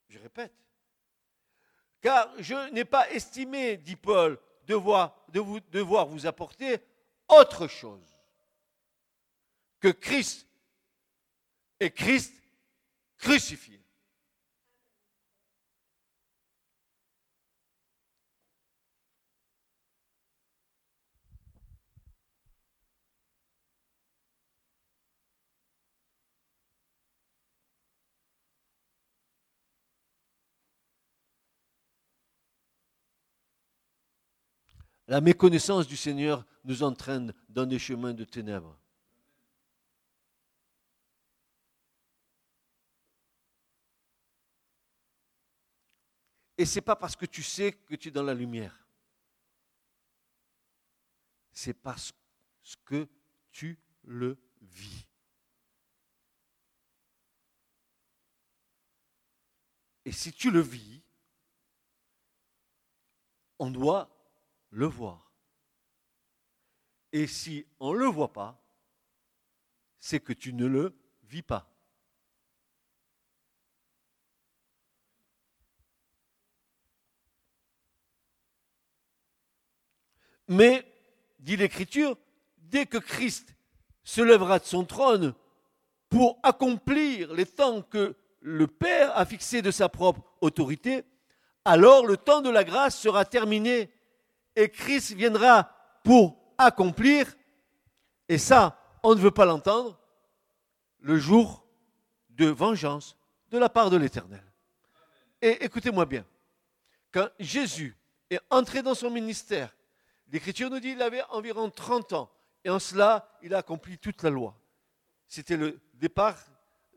Je 0.08 0.18
répète, 0.18 0.54
car 2.00 2.30
je 2.38 2.70
n'ai 2.70 2.84
pas 2.84 3.10
estimé, 3.10 3.76
dit 3.76 3.96
Paul, 3.96 4.38
devoir, 4.66 5.26
devoir 5.28 6.06
vous 6.06 6.26
apporter 6.26 6.78
autre 7.28 7.66
chose 7.66 8.16
que 9.80 9.88
Christ 9.88 10.46
et 11.80 11.90
Christ 11.90 12.32
crucifié. 13.18 13.85
La 35.08 35.20
méconnaissance 35.20 35.86
du 35.86 35.96
Seigneur 35.96 36.44
nous 36.64 36.82
entraîne 36.82 37.32
dans 37.48 37.64
des 37.64 37.78
chemins 37.78 38.12
de 38.12 38.24
ténèbres. 38.24 38.76
Et 46.58 46.64
ce 46.64 46.76
n'est 46.76 46.82
pas 46.82 46.96
parce 46.96 47.14
que 47.14 47.26
tu 47.26 47.42
sais 47.42 47.72
que 47.72 47.94
tu 47.94 48.08
es 48.08 48.10
dans 48.10 48.22
la 48.22 48.34
lumière. 48.34 48.86
C'est 51.52 51.74
parce 51.74 52.12
que 52.84 53.06
tu 53.52 53.78
le 54.04 54.38
vis. 54.60 55.06
Et 60.04 60.12
si 60.12 60.32
tu 60.32 60.50
le 60.50 60.60
vis, 60.60 61.02
on 63.58 63.70
doit 63.70 64.15
le 64.76 64.86
voir. 64.86 65.32
Et 67.10 67.26
si 67.26 67.66
on 67.80 67.94
ne 67.94 67.98
le 67.98 68.06
voit 68.06 68.32
pas, 68.32 68.62
c'est 69.98 70.20
que 70.20 70.34
tu 70.34 70.52
ne 70.52 70.66
le 70.66 70.94
vis 71.22 71.42
pas. 71.42 71.72
Mais, 80.48 80.86
dit 81.38 81.56
l'Écriture, 81.56 82.18
dès 82.58 82.84
que 82.84 82.98
Christ 82.98 83.56
se 84.04 84.20
lèvera 84.20 84.58
de 84.58 84.64
son 84.64 84.84
trône 84.84 85.34
pour 86.10 86.38
accomplir 86.42 87.32
les 87.32 87.46
temps 87.46 87.80
que 87.80 88.14
le 88.40 88.66
Père 88.66 89.16
a 89.16 89.24
fixés 89.24 89.62
de 89.62 89.70
sa 89.70 89.88
propre 89.88 90.22
autorité, 90.42 91.02
alors 91.64 92.06
le 92.06 92.18
temps 92.18 92.42
de 92.42 92.50
la 92.50 92.62
grâce 92.62 93.00
sera 93.00 93.24
terminé 93.24 93.90
et 94.56 94.70
Christ 94.70 95.12
viendra 95.12 95.70
pour 96.02 96.36
accomplir, 96.56 97.36
et 98.28 98.38
ça, 98.38 98.80
on 99.02 99.14
ne 99.14 99.20
veut 99.20 99.30
pas 99.30 99.44
l'entendre, 99.44 100.00
le 101.00 101.18
jour 101.18 101.64
de 102.30 102.46
vengeance 102.46 103.16
de 103.50 103.58
la 103.58 103.68
part 103.68 103.90
de 103.90 103.96
l'Éternel. 103.96 104.42
Et 105.42 105.64
écoutez-moi 105.64 106.06
bien, 106.06 106.24
quand 107.12 107.28
Jésus 107.38 107.94
est 108.30 108.40
entré 108.50 108.82
dans 108.82 108.94
son 108.94 109.10
ministère, 109.10 109.76
l'Écriture 110.32 110.70
nous 110.70 110.80
dit 110.80 110.92
qu'il 110.92 111.02
avait 111.02 111.22
environ 111.30 111.70
30 111.70 112.14
ans, 112.14 112.30
et 112.64 112.70
en 112.70 112.78
cela, 112.78 113.30
il 113.42 113.54
a 113.54 113.58
accompli 113.58 113.98
toute 113.98 114.22
la 114.22 114.30
loi. 114.30 114.58
C'était 115.28 115.56
le 115.56 115.78
départ 115.94 116.38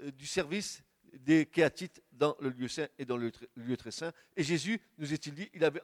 euh, 0.02 0.12
du 0.12 0.26
service 0.26 0.82
des 1.14 1.46
Kéatites 1.46 2.02
dans 2.12 2.36
le 2.40 2.50
lieu 2.50 2.68
saint 2.68 2.88
et 2.98 3.06
dans 3.06 3.18
le 3.18 3.32
lieu 3.56 3.78
très 3.78 3.92
saint. 3.92 4.12
Et 4.36 4.44
Jésus, 4.44 4.80
nous 4.98 5.14
est-il 5.14 5.34
dit, 5.34 5.50
il 5.54 5.64
avait 5.64 5.82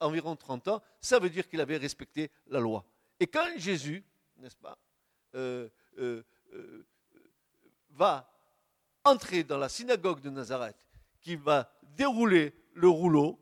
environ 0.00 0.36
30 0.36 0.68
ans, 0.68 0.82
ça 1.00 1.18
veut 1.18 1.30
dire 1.30 1.48
qu'il 1.48 1.60
avait 1.60 1.76
respecté 1.76 2.30
la 2.48 2.60
loi. 2.60 2.84
Et 3.20 3.26
quand 3.26 3.46
Jésus, 3.56 4.04
n'est-ce 4.36 4.56
pas, 4.56 4.78
euh, 5.34 5.68
euh, 5.98 6.22
euh, 6.54 6.86
va 7.90 8.32
entrer 9.04 9.44
dans 9.44 9.58
la 9.58 9.68
synagogue 9.68 10.20
de 10.20 10.30
Nazareth, 10.30 10.76
qui 11.20 11.36
va 11.36 11.70
dérouler 11.96 12.54
le 12.74 12.88
rouleau, 12.88 13.38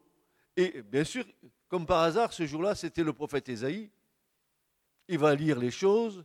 et 0.56 0.82
bien 0.82 1.04
sûr, 1.04 1.24
comme 1.68 1.84
par 1.84 2.02
hasard, 2.02 2.32
ce 2.32 2.46
jour-là, 2.46 2.74
c'était 2.74 3.02
le 3.02 3.12
prophète 3.12 3.48
Ésaïe, 3.48 3.90
il 5.08 5.18
va 5.18 5.34
lire 5.34 5.58
les 5.58 5.70
choses, 5.70 6.24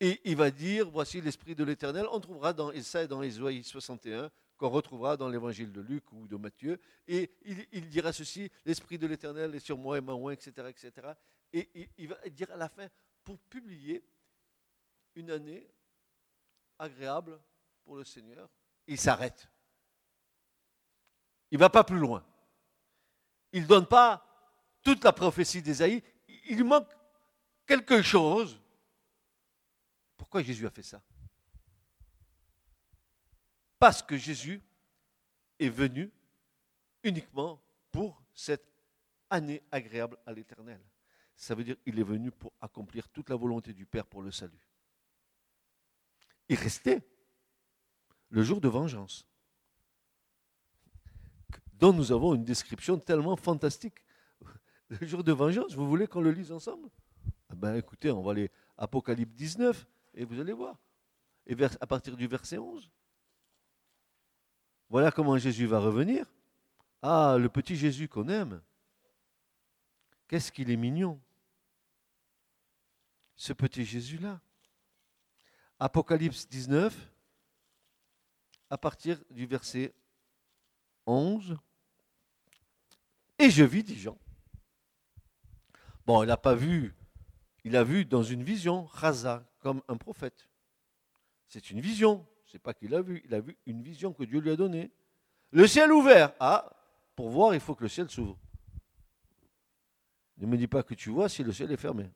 et 0.00 0.20
il 0.24 0.36
va 0.36 0.50
dire, 0.50 0.90
voici 0.90 1.20
l'Esprit 1.20 1.54
de 1.54 1.64
l'Éternel. 1.64 2.06
On 2.10 2.20
trouvera 2.20 2.52
dans 2.52 2.72
Esaïe, 2.72 3.06
dans 3.06 3.22
Ésaïe 3.22 3.62
61, 3.62 4.30
qu'on 4.56 4.68
retrouvera 4.68 5.16
dans 5.16 5.28
l'évangile 5.28 5.72
de 5.72 5.80
Luc 5.80 6.10
ou 6.12 6.26
de 6.26 6.36
Matthieu. 6.36 6.80
Et 7.06 7.30
il, 7.72 7.88
dira 7.88 8.12
ceci, 8.12 8.50
l'Esprit 8.64 8.98
de 8.98 9.06
l'Éternel 9.06 9.54
est 9.54 9.60
sur 9.60 9.78
moi 9.78 9.98
et 9.98 10.00
m'a 10.00 10.14
etc., 10.32 10.52
etc. 10.68 11.12
Et 11.52 11.70
il, 11.74 11.88
il 11.98 12.08
va 12.08 12.16
dire 12.28 12.50
à 12.52 12.56
la 12.56 12.68
fin, 12.68 12.88
pour 13.22 13.38
publier 13.38 14.04
une 15.14 15.30
année 15.30 15.70
agréable 16.78 17.40
pour 17.84 17.96
le 17.96 18.04
Seigneur, 18.04 18.48
il 18.86 18.98
s'arrête. 18.98 19.48
Il 21.50 21.58
ne 21.58 21.60
va 21.60 21.70
pas 21.70 21.84
plus 21.84 21.98
loin. 21.98 22.24
Il 23.52 23.62
ne 23.62 23.68
donne 23.68 23.86
pas 23.86 24.26
toute 24.82 25.04
la 25.04 25.12
prophétie 25.12 25.62
d'Ésaïe. 25.62 26.02
Il 26.48 26.64
manque 26.64 26.90
quelque 27.66 28.02
chose 28.02 28.60
pourquoi 30.34 30.48
Jésus 30.48 30.66
a 30.66 30.70
fait 30.70 30.82
ça? 30.82 31.00
Parce 33.78 34.02
que 34.02 34.16
Jésus 34.16 34.60
est 35.60 35.68
venu 35.68 36.10
uniquement 37.04 37.62
pour 37.92 38.20
cette 38.34 38.66
année 39.30 39.62
agréable 39.70 40.18
à 40.26 40.32
l'Éternel. 40.32 40.80
Ça 41.36 41.54
veut 41.54 41.62
dire 41.62 41.80
qu'il 41.84 42.00
est 42.00 42.04
venu 42.04 42.32
pour 42.32 42.52
accomplir 42.60 43.08
toute 43.10 43.30
la 43.30 43.36
volonté 43.36 43.72
du 43.72 43.86
Père 43.86 44.06
pour 44.06 44.22
le 44.22 44.32
salut. 44.32 44.58
Il 46.48 46.56
restait 46.56 47.00
le 48.30 48.42
jour 48.42 48.60
de 48.60 48.66
vengeance, 48.66 49.24
dont 51.74 51.92
nous 51.92 52.10
avons 52.10 52.34
une 52.34 52.44
description 52.44 52.98
tellement 52.98 53.36
fantastique. 53.36 54.04
Le 54.88 55.06
jour 55.06 55.22
de 55.22 55.30
vengeance, 55.30 55.74
vous 55.74 55.88
voulez 55.88 56.08
qu'on 56.08 56.22
le 56.22 56.32
lise 56.32 56.50
ensemble? 56.50 56.90
Eh 57.52 57.54
ben, 57.54 57.76
Écoutez, 57.76 58.10
on 58.10 58.20
va 58.20 58.32
aller 58.32 58.50
Apocalypse 58.76 59.32
19, 59.36 59.86
et 60.14 60.24
vous 60.24 60.40
allez 60.40 60.52
voir. 60.52 60.78
Et 61.46 61.56
à 61.62 61.86
partir 61.86 62.16
du 62.16 62.26
verset 62.26 62.58
11. 62.58 62.90
Voilà 64.88 65.10
comment 65.10 65.36
Jésus 65.36 65.66
va 65.66 65.78
revenir. 65.78 66.26
Ah, 67.02 67.36
le 67.38 67.48
petit 67.48 67.76
Jésus 67.76 68.08
qu'on 68.08 68.28
aime. 68.28 68.62
Qu'est-ce 70.28 70.50
qu'il 70.50 70.70
est 70.70 70.76
mignon. 70.76 71.20
Ce 73.36 73.52
petit 73.52 73.84
Jésus-là. 73.84 74.40
Apocalypse 75.78 76.48
19, 76.48 76.96
à 78.70 78.78
partir 78.78 79.22
du 79.30 79.46
verset 79.46 79.92
11. 81.06 81.58
Et 83.38 83.50
je 83.50 83.64
vis, 83.64 83.84
dit 83.84 83.98
Jean. 83.98 84.18
Bon, 86.06 86.22
il 86.22 86.26
n'a 86.26 86.36
pas 86.36 86.54
vu, 86.54 86.94
il 87.64 87.76
a 87.76 87.84
vu 87.84 88.04
dans 88.04 88.22
une 88.22 88.42
vision, 88.42 88.84
Raza, 88.84 89.44
comme 89.64 89.80
un 89.88 89.96
prophète. 89.96 90.46
C'est 91.48 91.70
une 91.70 91.80
vision. 91.80 92.26
Ce 92.44 92.52
n'est 92.52 92.60
pas 92.60 92.74
qu'il 92.74 92.94
a 92.94 93.00
vu, 93.00 93.22
il 93.24 93.34
a 93.34 93.40
vu 93.40 93.56
une 93.64 93.82
vision 93.82 94.12
que 94.12 94.22
Dieu 94.22 94.38
lui 94.38 94.50
a 94.50 94.56
donnée. 94.56 94.90
Le 95.52 95.66
ciel 95.66 95.90
ouvert. 95.90 96.34
Ah, 96.38 96.70
pour 97.16 97.30
voir, 97.30 97.54
il 97.54 97.60
faut 97.60 97.74
que 97.74 97.84
le 97.84 97.88
ciel 97.88 98.10
s'ouvre. 98.10 98.38
Ne 100.36 100.46
me 100.46 100.58
dis 100.58 100.66
pas 100.66 100.82
que 100.82 100.92
tu 100.92 101.08
vois 101.08 101.30
si 101.30 101.42
le 101.42 101.50
ciel 101.50 101.72
est 101.72 101.78
fermé. 101.78 102.10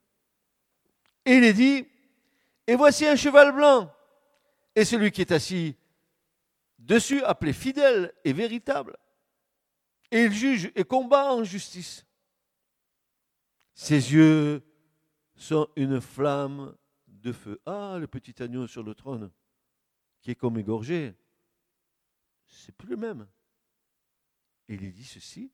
Et 1.24 1.36
il 1.36 1.44
est 1.44 1.54
dit, 1.54 1.86
et 2.66 2.74
voici 2.74 3.06
un 3.06 3.16
cheval 3.16 3.52
blanc, 3.52 3.90
et 4.74 4.84
celui 4.84 5.10
qui 5.10 5.22
est 5.22 5.32
assis 5.32 5.74
dessus, 6.78 7.22
appelé 7.22 7.54
fidèle 7.54 8.12
et 8.24 8.34
véritable. 8.34 8.98
Et 10.10 10.24
il 10.24 10.32
juge 10.32 10.70
et 10.74 10.84
combat 10.84 11.32
en 11.32 11.44
justice. 11.44 12.04
Ses 13.72 14.12
yeux 14.12 14.62
sont 15.34 15.66
une 15.76 16.02
flamme 16.02 16.76
de 17.20 17.32
feu. 17.32 17.60
Ah, 17.66 17.96
le 17.98 18.06
petit 18.06 18.42
agneau 18.42 18.66
sur 18.66 18.82
le 18.82 18.94
trône, 18.94 19.30
qui 20.20 20.30
est 20.30 20.34
comme 20.34 20.58
égorgé, 20.58 21.14
c'est 22.46 22.72
plus 22.72 22.88
le 22.88 22.96
même. 22.96 23.28
Et 24.68 24.74
il 24.74 24.92
dit 24.92 25.04
ceci. 25.04 25.52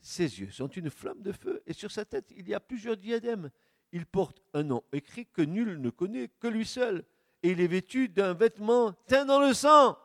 Ses 0.00 0.40
yeux 0.40 0.50
sont 0.50 0.68
une 0.68 0.90
flamme 0.90 1.22
de 1.22 1.30
feu 1.30 1.62
et 1.64 1.72
sur 1.72 1.92
sa 1.92 2.04
tête 2.04 2.32
il 2.36 2.48
y 2.48 2.54
a 2.54 2.60
plusieurs 2.60 2.96
diadèmes. 2.96 3.50
Il 3.92 4.04
porte 4.04 4.42
un 4.52 4.64
nom 4.64 4.82
écrit 4.92 5.26
que 5.26 5.42
nul 5.42 5.80
ne 5.80 5.90
connaît 5.90 6.28
que 6.28 6.48
lui 6.48 6.66
seul. 6.66 7.04
Et 7.42 7.50
il 7.50 7.60
est 7.60 7.68
vêtu 7.68 8.08
d'un 8.08 8.34
vêtement 8.34 8.92
teint 9.06 9.24
dans 9.24 9.40
le 9.40 9.52
sang. 9.52 9.96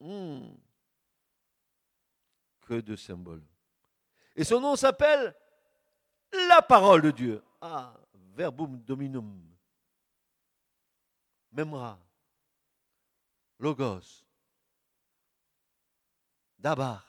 Hmm. 0.00 0.50
Que 2.60 2.74
de 2.74 2.94
symboles. 2.94 3.42
Et 4.36 4.44
son 4.44 4.60
nom 4.60 4.76
s'appelle 4.76 5.34
la 6.48 6.62
parole 6.62 7.02
de 7.02 7.10
Dieu. 7.10 7.42
Ah, 7.60 7.94
verbum 8.38 8.78
dominum. 8.86 9.42
Memra. 11.50 11.98
Logos. 13.58 14.24
Dabar. 16.56 17.04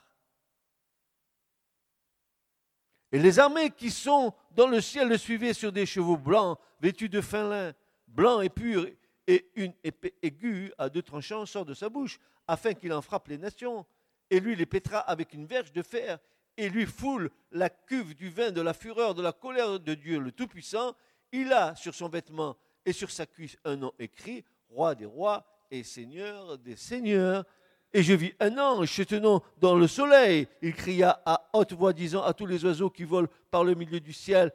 Et 3.12 3.20
les 3.20 3.40
armées 3.40 3.70
qui 3.70 3.92
sont 3.92 4.34
dans 4.52 4.68
le 4.68 4.82
ciel 4.82 5.08
le 5.08 5.18
suivaient 5.18 5.54
sur 5.54 5.72
des 5.72 5.86
chevaux 5.86 6.18
blancs, 6.18 6.60
vêtus 6.80 7.10
de 7.10 7.22
fin 7.22 7.48
lin, 7.48 7.74
blanc 8.08 8.42
et 8.42 8.50
pur, 8.50 8.88
et 9.28 9.52
une 9.56 9.74
épée 9.84 10.16
aiguë 10.24 10.72
à 10.80 10.90
deux 10.90 11.04
tranchants 11.04 11.46
sort 11.46 11.66
de 11.66 11.76
sa 11.76 11.90
bouche, 11.90 12.20
afin 12.48 12.74
qu'il 12.74 12.94
en 12.94 13.02
frappe 13.04 13.28
les 13.28 13.38
nations. 13.38 13.86
Et 14.32 14.40
lui 14.40 14.56
les 14.56 14.66
pétra 14.66 15.00
avec 15.00 15.34
une 15.34 15.46
verge 15.46 15.72
de 15.72 15.82
fer, 15.84 16.20
et 16.58 16.70
lui 16.70 16.86
foule 16.86 17.30
la 17.52 17.70
cuve 17.70 18.16
du 18.16 18.30
vin 18.30 18.52
de 18.52 18.62
la 18.62 18.74
fureur 18.74 19.16
de 19.16 19.22
la 19.22 19.32
colère 19.32 19.80
de 19.80 19.94
Dieu 19.94 20.20
le 20.20 20.32
Tout-Puissant. 20.32 20.96
Il 21.32 21.52
a 21.54 21.76
sur 21.76 21.94
son 21.94 22.10
vêtement 22.10 22.56
et 22.86 22.94
sur 22.94 23.12
sa 23.12 23.26
cuisse 23.26 23.58
un 23.66 23.76
nom 23.76 23.92
écrit, 24.00 24.44
roi 24.70 24.96
des 24.96 25.06
rois 25.06 25.46
et 25.70 25.84
seigneur 25.84 26.58
des 26.58 26.76
seigneurs. 26.76 27.46
Et 27.94 28.04
je 28.04 28.14
vis 28.14 28.34
un 28.40 28.58
ange 28.58 28.92
se 28.92 29.02
tenant 29.02 29.42
dans 29.58 29.76
le 29.76 29.88
soleil. 29.88 30.48
Il 30.62 30.74
cria 30.74 31.22
à 31.26 31.50
haute 31.54 31.74
voix, 31.74 31.94
disant 31.94 32.24
à 32.24 32.34
tous 32.34 32.46
les 32.46 32.64
oiseaux 32.66 32.90
qui 32.90 33.04
volent 33.04 33.30
par 33.50 33.64
le 33.64 33.74
milieu 33.74 34.00
du 34.00 34.14
ciel, 34.14 34.52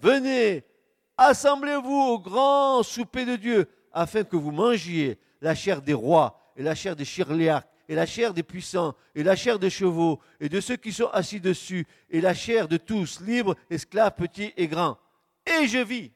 Venez, 0.00 0.64
assemblez-vous 1.16 1.92
au 1.92 2.18
grand 2.18 2.82
souper 2.82 3.24
de 3.24 3.36
Dieu, 3.36 3.68
afin 3.92 4.24
que 4.24 4.36
vous 4.36 4.50
mangiez 4.50 5.18
la 5.40 5.54
chair 5.54 5.82
des 5.82 5.94
rois 5.94 6.40
et 6.56 6.62
la 6.62 6.74
chair 6.74 6.96
des 6.96 7.04
chirléacs 7.04 7.68
et 7.88 7.94
la 7.94 8.06
chair 8.06 8.32
des 8.32 8.42
puissants, 8.42 8.94
et 9.14 9.22
la 9.22 9.36
chair 9.36 9.58
des 9.58 9.70
chevaux, 9.70 10.20
et 10.40 10.48
de 10.48 10.60
ceux 10.60 10.76
qui 10.76 10.92
sont 10.92 11.08
assis 11.08 11.40
dessus, 11.40 11.86
et 12.10 12.20
la 12.20 12.34
chair 12.34 12.68
de 12.68 12.76
tous, 12.76 13.20
libres, 13.20 13.56
esclaves, 13.70 14.14
petits 14.14 14.52
et 14.56 14.68
grands. 14.68 14.98
Et 15.46 15.66
je 15.66 15.78
vis 15.78 16.12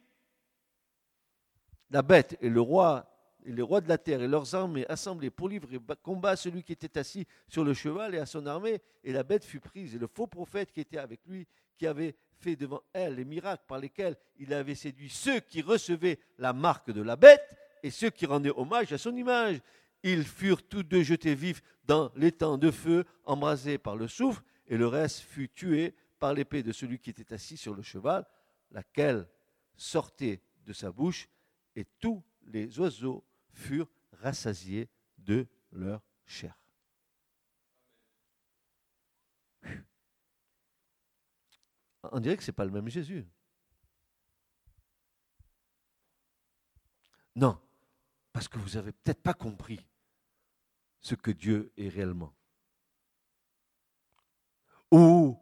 la 1.90 2.02
bête 2.02 2.36
et 2.40 2.48
le 2.48 2.60
roi 2.60 3.08
et 3.44 3.52
les 3.52 3.62
rois 3.62 3.80
de 3.80 3.88
la 3.88 3.98
terre 3.98 4.20
et 4.20 4.28
leurs 4.28 4.54
armées 4.54 4.84
assemblés 4.88 5.30
pour 5.30 5.48
livrer 5.48 5.78
combat 6.02 6.30
à 6.30 6.36
celui 6.36 6.62
qui 6.62 6.72
était 6.72 6.98
assis 6.98 7.26
sur 7.48 7.64
le 7.64 7.72
cheval 7.72 8.14
et 8.14 8.18
à 8.18 8.26
son 8.26 8.46
armée. 8.46 8.82
Et 9.04 9.12
la 9.12 9.22
bête 9.22 9.44
fut 9.44 9.60
prise, 9.60 9.94
et 9.94 9.98
le 9.98 10.06
faux 10.06 10.26
prophète 10.26 10.70
qui 10.72 10.80
était 10.80 10.98
avec 10.98 11.20
lui, 11.26 11.46
qui 11.78 11.86
avait 11.86 12.14
fait 12.38 12.56
devant 12.56 12.82
elle 12.92 13.14
les 13.14 13.24
miracles 13.24 13.64
par 13.66 13.78
lesquels 13.78 14.16
il 14.36 14.52
avait 14.52 14.74
séduit 14.74 15.08
ceux 15.08 15.40
qui 15.40 15.62
recevaient 15.62 16.18
la 16.38 16.52
marque 16.52 16.90
de 16.90 17.02
la 17.02 17.16
bête 17.16 17.56
et 17.82 17.90
ceux 17.90 18.10
qui 18.10 18.26
rendaient 18.26 18.52
hommage 18.54 18.92
à 18.92 18.98
son 18.98 19.16
image. 19.16 19.60
Ils 20.02 20.24
furent 20.24 20.66
tous 20.66 20.82
deux 20.82 21.02
jetés 21.02 21.34
vifs 21.34 21.62
dans 21.84 22.12
l'étang 22.16 22.58
de 22.58 22.70
feu, 22.70 23.04
embrasés 23.24 23.78
par 23.78 23.96
le 23.96 24.08
souffle, 24.08 24.42
et 24.66 24.76
le 24.76 24.86
reste 24.86 25.20
fut 25.20 25.48
tué 25.48 25.94
par 26.18 26.34
l'épée 26.34 26.62
de 26.62 26.72
celui 26.72 26.98
qui 26.98 27.10
était 27.10 27.32
assis 27.32 27.56
sur 27.56 27.74
le 27.74 27.82
cheval, 27.82 28.26
laquelle 28.70 29.28
sortait 29.76 30.42
de 30.64 30.72
sa 30.72 30.90
bouche, 30.92 31.28
et 31.76 31.85
tous 32.00 32.22
les 32.42 32.78
oiseaux 32.78 33.24
furent 33.52 33.90
rassasiés 34.12 34.88
de 35.18 35.46
leur 35.72 36.02
chair. 36.26 36.59
On 42.12 42.20
dirait 42.20 42.37
que 42.37 42.42
ce 42.42 42.50
n'est 42.50 42.54
pas 42.54 42.64
le 42.64 42.70
même 42.70 42.88
Jésus. 42.88 43.26
Non, 47.37 47.61
parce 48.33 48.48
que 48.48 48.59
vous 48.59 48.70
n'avez 48.70 48.92
peut-être 48.92 49.22
pas 49.22 49.35
compris 49.35 49.87
ce 51.00 51.14
que 51.14 51.31
Dieu 51.31 51.72
est 51.76 51.88
réellement. 51.88 52.35
Ou 54.90 55.38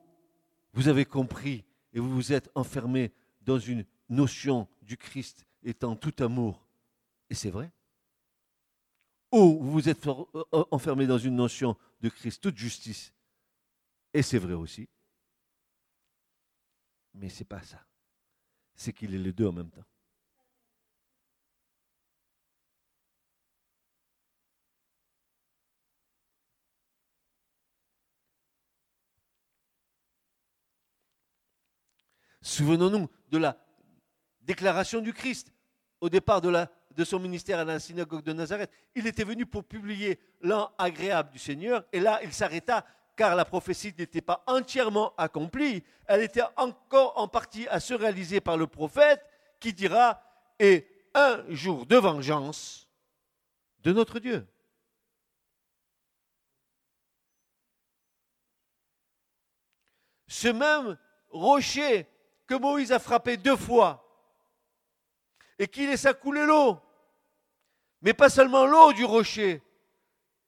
vous 0.73 0.89
avez 0.89 1.05
compris 1.05 1.65
et 1.97 1.99
vous 1.99 2.15
vous 2.15 2.35
êtes 2.35 2.51
enfermé 2.55 3.11
dans 3.41 3.59
une 3.59 3.87
notion 4.11 4.69
du 4.83 4.99
Christ 4.99 5.47
étant 5.63 5.97
tout 5.97 6.13
amour. 6.23 6.69
Et 7.31 7.35
c'est 7.35 7.49
vrai. 7.49 7.73
Ou 9.33 9.59
vous 9.63 9.73
vous 9.73 9.89
êtes 9.89 10.07
enfermé 10.53 11.07
dans 11.07 11.17
une 11.17 11.37
notion 11.37 11.75
de 12.03 12.11
Christ 12.11 12.43
toute 12.43 12.59
justice. 12.59 13.15
Et 14.13 14.21
c'est 14.21 14.37
vrai 14.37 14.53
aussi. 14.53 14.87
Mais 17.15 17.31
ce 17.31 17.39
n'est 17.39 17.47
pas 17.47 17.63
ça. 17.63 17.83
C'est 18.75 18.93
qu'il 18.93 19.15
est 19.15 19.19
les 19.19 19.33
deux 19.33 19.47
en 19.47 19.53
même 19.53 19.71
temps. 19.71 19.87
Souvenons-nous 32.47 33.11
de 33.33 33.39
la 33.39 33.59
déclaration 34.43 35.01
du 35.01 35.13
Christ 35.13 35.53
au 36.01 36.09
départ 36.09 36.41
de, 36.41 37.05
son 37.05 37.19
ministère 37.19 37.59
à 37.59 37.65
la 37.65 37.81
synagogue 37.81 38.23
de 38.23 38.33
Nazareth. 38.33 38.71
Il 38.95 39.09
était 39.09 39.25
venu 39.25 39.47
pour 39.47 39.65
publier 39.65 40.21
l'an 40.43 40.71
agréable 40.79 41.31
du 41.31 41.41
Seigneur 41.41 41.85
et 41.93 41.99
là 41.99 42.21
il 42.23 42.33
s'arrêta 42.33 42.87
car 43.17 43.35
la 43.35 43.45
prophétie 43.45 43.93
n'était 43.99 44.21
pas 44.21 44.45
entièrement 44.47 45.13
accomplie. 45.17 45.83
Elle 46.07 46.23
était 46.23 46.45
encore 46.55 47.15
en 47.19 47.27
partie 47.27 47.67
à 47.67 47.81
se 47.81 47.95
réaliser 47.95 48.41
par 48.41 48.57
le 48.57 48.69
prophète 48.69 49.27
qui 49.59 49.73
dira 49.73 50.23
Et 50.61 50.87
un 51.15 51.43
jour 51.49 51.85
de 51.85 51.97
vengeance 51.97 52.89
de 53.81 53.93
notre 53.93 54.21
Dieu. 54.21 54.47
Ce 60.29 60.47
même 60.47 60.97
rocher 61.29 62.07
que 62.47 62.55
Moïse 62.55 62.93
a 62.93 62.99
frappé 62.99 63.37
deux 63.37 63.57
fois 63.57 64.03
et 65.59 65.69
qui 65.69 65.87
laissa 65.87 66.15
couler 66.15 66.45
l'eau. 66.45 66.79
Mais 68.03 68.13
pas 68.13 68.29
seulement 68.29 68.67
l'eau 68.67 68.93
du 68.93 69.05
rocher, 69.05 69.63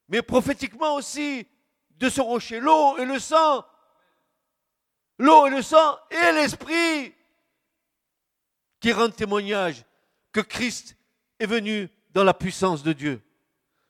mais 0.08 0.22
prophétiquement 0.22 0.94
aussi 0.94 1.46
de 1.96 2.08
ce 2.08 2.20
rocher, 2.20 2.60
l'eau 2.60 2.98
et 2.98 3.04
le 3.04 3.18
sang. 3.18 3.64
L'eau 5.18 5.46
et 5.46 5.50
le 5.50 5.62
sang 5.62 5.98
et 6.10 6.32
l'esprit 6.32 7.14
qui 8.80 8.92
rendent 8.92 9.16
témoignage 9.16 9.84
que 10.32 10.40
Christ 10.40 10.96
est 11.40 11.46
venu 11.46 11.88
dans 12.10 12.22
la 12.22 12.34
puissance 12.34 12.82
de 12.82 12.92
Dieu. 12.92 13.20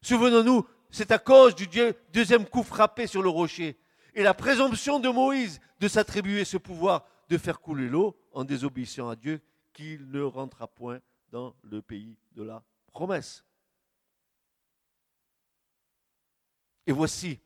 Souvenons-nous, 0.01 0.66
c'est 0.90 1.11
à 1.11 1.18
cause 1.18 1.55
du 1.55 1.68
deuxième 2.12 2.47
coup 2.47 2.62
frappé 2.62 3.07
sur 3.07 3.21
le 3.21 3.29
rocher 3.29 3.79
et 4.14 4.23
la 4.23 4.33
présomption 4.33 5.01
de 5.01 5.11
Moïse 5.11 5.61
de 5.81 5.88
s'attribuer 5.88 6.44
ce 6.44 6.57
pouvoir 6.57 7.05
de 7.29 7.38
faire 7.38 7.61
couler 7.61 7.88
l'eau 7.88 8.19
en 8.33 8.45
désobéissant 8.45 9.09
à 9.09 9.17
Dieu, 9.17 9.41
qu'il 9.73 10.11
ne 10.11 10.23
rentrera 10.23 10.67
point 10.67 11.01
dans 11.31 11.55
le 11.62 11.83
pays 11.83 12.17
de 12.33 12.43
la 12.43 12.64
promesse. 12.93 13.45
Et 16.87 16.93
voici, 16.93 17.38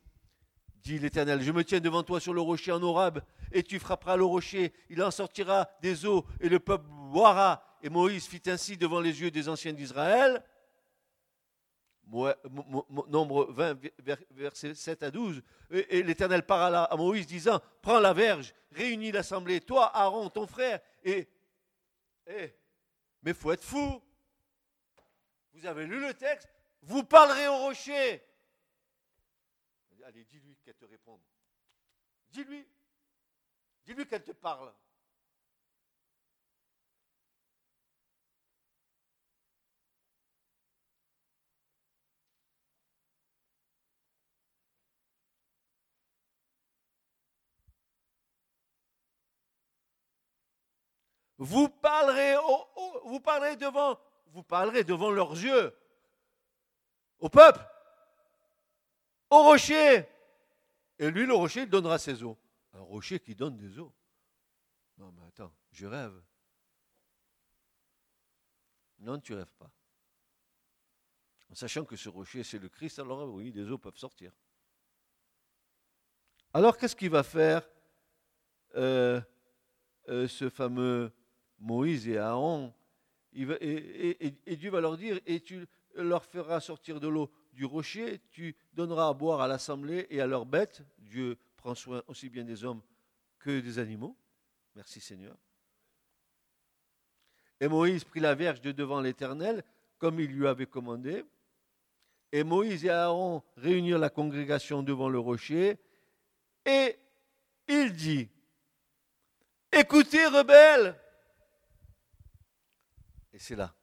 dit 0.83 0.99
l'Éternel, 0.99 1.41
je 1.41 1.51
me 1.51 1.63
tiens 1.63 1.79
devant 1.79 2.03
toi 2.03 2.19
sur 2.19 2.33
le 2.33 2.41
rocher 2.41 2.71
en 2.71 2.81
Horeb, 2.81 3.19
et 3.51 3.63
tu 3.63 3.77
frapperas 3.79 4.15
le 4.15 4.23
rocher, 4.23 4.73
il 4.89 5.03
en 5.03 5.11
sortira 5.11 5.69
des 5.81 6.05
eaux, 6.05 6.25
et 6.39 6.49
le 6.49 6.59
peuple 6.59 6.87
boira. 7.11 7.63
Et 7.81 7.89
Moïse 7.89 8.25
fit 8.25 8.41
ainsi 8.47 8.77
devant 8.77 9.01
les 9.01 9.21
yeux 9.21 9.31
des 9.31 9.49
anciens 9.49 9.73
d'Israël. 9.73 10.43
Nombre 12.13 13.51
20, 13.51 13.79
versets 14.31 14.75
7 14.75 15.03
à 15.03 15.11
12. 15.11 15.41
Et, 15.71 16.03
l'Éternel 16.03 16.45
parla 16.45 16.83
à 16.83 16.95
Moïse, 16.95 17.25
disant 17.25 17.59
Prends 17.81 17.99
la 17.99 18.13
verge, 18.13 18.53
réunis 18.71 19.11
l'assemblée, 19.11 19.61
toi, 19.61 19.95
Aaron, 19.95 20.29
ton 20.29 20.45
frère, 20.45 20.79
et. 21.03 21.27
et 22.27 22.55
mais 23.23 23.33
faut 23.33 23.51
être 23.51 23.63
fou. 23.63 24.01
Vous 25.53 25.65
avez 25.65 25.85
lu 25.85 25.99
le 25.99 26.13
texte 26.13 26.49
Vous 26.81 27.03
parlerez 27.03 27.47
au 27.47 27.57
rocher. 27.57 28.21
Allez, 30.05 30.25
dis-lui 30.25 30.57
qu'elle 30.57 30.75
te 30.75 30.85
réponde. 30.85 31.21
Dis-lui. 32.29 32.67
Dis-lui 33.85 34.05
qu'elle 34.05 34.23
te 34.23 34.33
parle. 34.33 34.73
Vous 51.43 51.67
parlerez, 51.67 52.35
devant, 53.57 53.99
vous 54.27 54.43
parlerez 54.43 54.85
devant 54.85 55.11
leurs 55.11 55.33
yeux, 55.33 55.75
au 57.19 57.27
peuple, 57.27 57.59
au 59.29 59.43
rocher. 59.43 60.07
et 60.99 61.11
lui, 61.11 61.25
le 61.25 61.33
rocher, 61.33 61.63
il 61.63 61.69
donnera 61.69 61.99
ses 61.99 62.23
eaux. 62.23 62.37
Un 62.71 62.79
rocher 62.79 63.19
qui 63.19 63.35
donne 63.35 63.57
des 63.57 63.77
eaux. 63.77 63.93
Non, 64.97 65.11
mais 65.11 65.23
attends, 65.27 65.53
je 65.73 65.85
rêve. 65.85 66.17
Non, 68.99 69.19
tu 69.19 69.33
rêves 69.33 69.53
pas. 69.59 69.69
En 71.51 71.55
sachant 71.55 71.83
que 71.83 71.97
ce 71.97 72.07
rocher, 72.07 72.45
c'est 72.45 72.59
le 72.59 72.69
Christ, 72.69 72.99
alors 72.99 73.27
oui, 73.27 73.51
des 73.51 73.69
eaux 73.69 73.77
peuvent 73.77 73.97
sortir. 73.97 74.31
Alors, 76.53 76.77
qu'est-ce 76.77 76.95
qu'il 76.95 77.09
va 77.09 77.23
faire 77.23 77.67
euh, 78.75 79.19
euh, 80.07 80.25
ce 80.29 80.49
fameux 80.49 81.11
Moïse 81.63 82.09
et 82.09 82.17
Aaron 82.17 82.73
et, 83.35 84.55
Dieu 84.57 84.69
va 84.69 84.81
leur 84.81 84.97
dire, 84.97 85.19
et 85.25 85.39
tu 85.39 85.65
leur 85.95 86.25
feras 86.25 86.59
sortir 86.59 86.99
de 86.99 87.07
l'eau 87.07 87.31
du 87.53 87.65
rocher, 87.65 88.21
tu 88.29 88.55
donneras 88.73 89.09
à 89.09 89.13
boire 89.13 89.41
à 89.41 89.47
l'assemblée 89.47 90.05
et 90.09 90.21
à 90.21 90.27
leurs 90.27 90.45
bêtes. 90.45 90.83
Dieu 90.99 91.37
prend 91.57 91.73
soin 91.73 92.03
aussi 92.07 92.29
bien 92.29 92.43
des 92.43 92.63
hommes 92.63 92.81
que 93.39 93.59
des 93.59 93.79
animaux. 93.79 94.15
Merci 94.75 94.99
Seigneur. 94.99 95.35
Et 97.59 97.67
Moïse 97.67 98.03
prit 98.03 98.19
la 98.19 98.35
verge 98.35 98.61
de 98.61 98.71
devant 98.71 98.99
l'Éternel, 98.99 99.63
comme 99.97 100.19
il 100.19 100.31
lui 100.31 100.47
avait 100.47 100.65
commandé. 100.65 101.23
Et 102.31 102.43
Moïse 102.43 102.83
et 102.85 102.89
Aaron 102.89 103.41
réunirent 103.55 103.99
la 103.99 104.09
congrégation 104.09 104.83
devant 104.83 105.07
le 105.07 105.19
rocher. 105.19 105.77
Et 106.65 106.97
il 107.67 107.93
dit, 107.93 108.29
écoutez, 109.71 110.25
rebelles. 110.27 110.99
Et 113.33 113.39
c'est 113.39 113.55
là. 113.55 113.75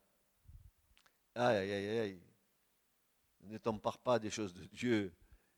Aïe, 1.35 1.57
aïe, 1.57 1.73
aïe, 1.73 1.99
aïe. 1.99 2.21
Ne 3.43 3.59
t'empare 3.59 3.99
pas 3.99 4.19
des 4.19 4.31
choses 4.31 4.55
de 4.55 4.65
Dieu 4.67 5.13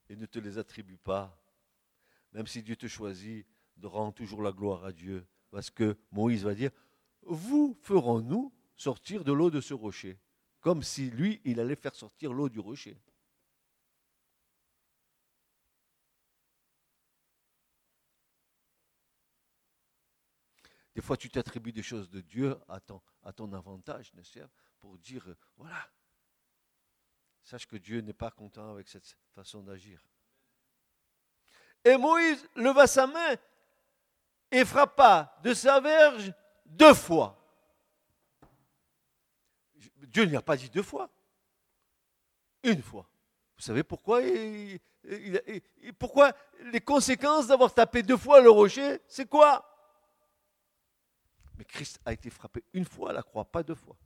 et 0.09 0.17
ne 0.17 0.27
te 0.27 0.39
les 0.39 0.59
attribue 0.59 0.97
pas. 0.97 1.39
Même 2.33 2.47
si 2.47 2.63
Dieu 2.63 2.77
te 2.77 2.87
choisit, 2.87 3.47
de 3.77 3.87
rendre 3.87 4.15
toujours 4.15 4.43
la 4.43 4.53
gloire 4.53 4.85
à 4.85 4.93
Dieu. 4.93 5.27
Parce 5.51 5.71
que 5.71 5.97
Moïse 6.11 6.45
va 6.45 6.55
dire, 6.55 6.71
vous 7.23 7.77
ferons-nous 7.83 8.53
sortir 8.77 9.25
de 9.25 9.33
l'eau 9.33 9.51
de 9.51 9.61
ce 9.61 9.75
rocher 9.75 10.19
Comme 10.61 10.83
si 10.83 11.11
lui, 11.11 11.41
il 11.45 11.61
allait 11.61 11.77
faire 11.77 11.95
sortir 11.95 12.33
l'eau 12.33 12.49
du 12.49 12.61
rocher. 12.61 12.97
Des 20.95 21.01
fois, 21.01 21.17
tu 21.17 21.31
t'attribues 21.31 21.73
des 21.73 21.83
choses 21.83 22.11
de 22.11 22.21
Dieu 22.21 22.59
à 22.69 22.81
ton, 22.81 23.53
avantage, 23.53 24.13
n'est-ce 24.15 24.41
pas 24.41 24.49
Pour 24.81 24.99
dire, 24.99 25.25
voilà, 25.57 25.89
sache 27.43 27.67
que 27.67 27.77
Dieu 27.77 28.01
n'est 28.01 28.13
pas 28.13 28.31
content 28.31 28.73
avec 28.73 28.89
cette 28.89 29.17
façon 29.35 29.63
d'agir. 29.63 30.05
Et 31.85 31.97
Moïse 31.97 32.47
leva 32.55 32.87
sa 32.87 33.07
main 33.07 33.37
et 34.51 34.65
frappa 34.65 35.39
de 35.43 35.55
sa 35.55 35.81
verge 35.81 36.33
deux 36.67 36.95
fois. 36.95 37.39
Dieu 39.97 40.27
n'y 40.27 40.37
a 40.37 40.43
pas 40.43 40.57
dit 40.57 40.69
deux 40.69 40.83
fois, 40.83 41.09
une 42.63 42.83
fois. 42.83 43.09
Vous 43.57 43.63
savez 43.63 43.83
pourquoi 43.83 44.21
Pourquoi 45.99 46.33
les 46.65 46.81
conséquences 46.81 47.47
d'avoir 47.47 47.73
tapé 47.73 48.03
deux 48.03 48.17
fois 48.19 48.41
le 48.43 48.51
rocher, 48.51 49.01
c'est 49.09 49.29
quoi? 49.29 49.72
Mais 51.57 51.65
Christ 51.65 52.01
a 52.05 52.12
été 52.12 52.31
frappé 52.31 52.65
une 52.73 52.85
fois 52.85 53.11
à 53.11 53.12
la 53.12 53.23
croix, 53.23 53.45
pas 53.45 53.62
deux 53.62 53.75
fois. 53.75 53.97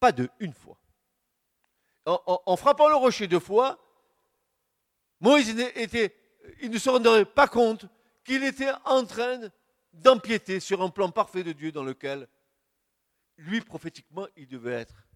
Pas 0.00 0.12
deux, 0.12 0.28
une 0.40 0.52
fois. 0.52 0.78
En, 2.04 2.56
frappant 2.56 2.88
le 2.88 2.94
rocher 2.94 3.26
deux 3.26 3.40
fois, 3.40 3.78
Moïse 5.20 5.48
était, 5.48 6.14
il 6.60 6.70
ne 6.70 6.78
se 6.78 6.88
rendrait 6.88 7.24
pas 7.24 7.48
compte 7.48 7.86
qu'il 8.22 8.44
était 8.44 8.70
en 8.84 9.04
train 9.04 9.40
d'empiéter 9.92 10.60
sur 10.60 10.82
un 10.82 10.90
plan 10.90 11.10
parfait 11.10 11.42
de 11.42 11.52
Dieu 11.52 11.72
dans 11.72 11.82
lequel, 11.82 12.28
lui, 13.38 13.60
prophétiquement, 13.60 14.26
il 14.36 14.46
devait 14.46 14.72
être 14.74 15.06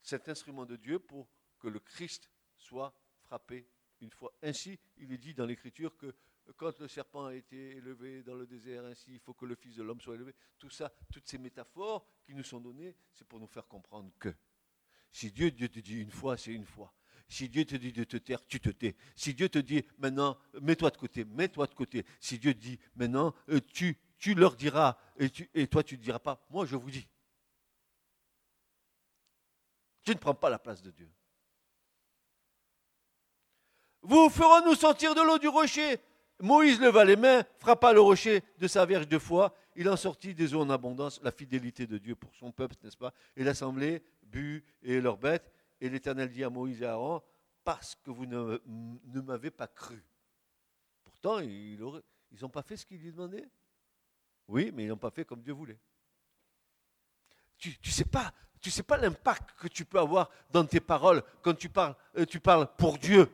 cet 0.00 0.28
instrument 0.28 0.66
de 0.66 0.76
Dieu 0.76 0.98
pour 0.98 1.26
que 1.58 1.68
le 1.68 1.80
Christ 1.80 2.30
soit 2.56 2.94
frappé 3.22 3.66
une 4.00 4.10
fois. 4.10 4.32
Ainsi, 4.42 4.78
il 4.98 5.12
est 5.12 5.18
dit 5.18 5.34
dans 5.34 5.46
l'Écriture 5.46 5.96
que 5.96 6.14
quand 6.56 6.78
le 6.78 6.88
serpent 6.88 7.26
a 7.26 7.34
été 7.34 7.76
élevé 7.76 8.22
dans 8.22 8.34
le 8.34 8.46
désert, 8.46 8.84
ainsi 8.84 9.12
il 9.12 9.20
faut 9.20 9.34
que 9.34 9.46
le 9.46 9.54
Fils 9.54 9.76
de 9.76 9.82
l'homme 9.82 10.00
soit 10.00 10.14
élevé. 10.14 10.34
Tout 10.58 10.70
ça, 10.70 10.92
toutes 11.12 11.26
ces 11.26 11.38
métaphores 11.38 12.06
qui 12.24 12.34
nous 12.34 12.42
sont 12.42 12.60
données, 12.60 12.94
c'est 13.12 13.26
pour 13.26 13.40
nous 13.40 13.46
faire 13.46 13.66
comprendre 13.66 14.12
que 14.18 14.34
si 15.10 15.30
Dieu, 15.30 15.50
te 15.52 15.78
dit 15.78 16.00
une 16.00 16.10
fois, 16.10 16.36
c'est 16.36 16.52
une 16.52 16.66
fois. 16.66 16.92
Si 17.28 17.48
Dieu 17.48 17.64
te 17.64 17.76
dit 17.76 17.92
de 17.92 18.04
te 18.04 18.16
taire, 18.16 18.44
tu 18.46 18.60
te 18.60 18.68
tais. 18.68 18.96
Si 19.14 19.32
Dieu 19.32 19.48
te 19.48 19.58
dit 19.58 19.82
maintenant, 19.98 20.36
mets-toi 20.60 20.90
de 20.90 20.96
côté, 20.96 21.24
mets-toi 21.24 21.66
de 21.68 21.74
côté. 21.74 22.04
Si 22.20 22.38
Dieu 22.38 22.52
dit 22.52 22.78
maintenant, 22.96 23.32
euh, 23.48 23.60
tu, 23.60 23.96
tu 24.18 24.34
leur 24.34 24.56
diras 24.56 24.98
et 25.54 25.68
toi 25.68 25.82
tu 25.82 25.96
ne 25.96 26.02
diras 26.02 26.18
pas, 26.18 26.44
moi 26.50 26.66
je 26.66 26.76
vous 26.76 26.90
dis. 26.90 27.06
Tu 30.02 30.10
ne 30.10 30.18
prends 30.18 30.34
pas 30.34 30.50
la 30.50 30.58
place 30.58 30.82
de 30.82 30.90
Dieu. 30.90 31.08
Vous 34.04 34.28
ferons-nous 34.28 34.74
sortir 34.74 35.14
de 35.14 35.22
l'eau 35.22 35.38
du 35.38 35.48
rocher 35.48 35.98
Moïse 36.40 36.80
leva 36.80 37.04
les 37.04 37.16
mains, 37.16 37.42
frappa 37.58 37.92
le 37.92 38.00
rocher 38.00 38.42
de 38.58 38.66
sa 38.66 38.84
verge 38.84 39.08
de 39.08 39.18
foi. 39.18 39.54
Il 39.76 39.88
en 39.88 39.96
sortit 39.96 40.34
des 40.34 40.54
eaux 40.54 40.60
en 40.60 40.70
abondance, 40.70 41.20
la 41.22 41.30
fidélité 41.30 41.86
de 41.86 41.96
Dieu 41.96 42.14
pour 42.14 42.34
son 42.34 42.52
peuple, 42.52 42.74
n'est-ce 42.82 42.96
pas? 42.96 43.14
Et 43.36 43.44
l'assemblée 43.44 44.02
but 44.24 44.64
et 44.82 45.00
leurs 45.00 45.16
bêtes. 45.16 45.50
Et 45.80 45.88
l'Éternel 45.88 46.30
dit 46.30 46.44
à 46.44 46.50
Moïse 46.50 46.82
et 46.82 46.86
à 46.86 46.92
Aaron, 46.92 47.22
parce 47.62 47.94
que 47.94 48.10
vous 48.10 48.26
ne, 48.26 49.20
m'avez 49.22 49.50
pas 49.50 49.66
cru. 49.66 50.04
Pourtant, 51.04 51.38
ils 51.38 51.78
n'ont 51.78 52.48
pas 52.48 52.62
fait 52.62 52.76
ce 52.76 52.84
qu'il 52.84 53.00
lui 53.00 53.12
demandait. 53.12 53.48
Oui, 54.48 54.70
mais 54.74 54.84
ils 54.84 54.88
n'ont 54.88 54.96
pas 54.96 55.10
fait 55.10 55.24
comme 55.24 55.40
Dieu 55.40 55.54
voulait. 55.54 55.78
Tu 57.56 57.70
ne 57.82 57.90
sais 57.90 58.04
pas, 58.04 58.34
tu 58.60 58.70
sais 58.70 58.82
pas 58.82 58.98
l'impact 58.98 59.58
que 59.58 59.68
tu 59.68 59.86
peux 59.86 59.98
avoir 59.98 60.28
dans 60.50 60.66
tes 60.66 60.80
paroles 60.80 61.22
quand 61.40 61.54
tu 61.54 61.70
parles, 61.70 61.94
euh, 62.18 62.26
tu 62.26 62.40
parles 62.40 62.68
pour 62.76 62.98
Dieu. 62.98 63.30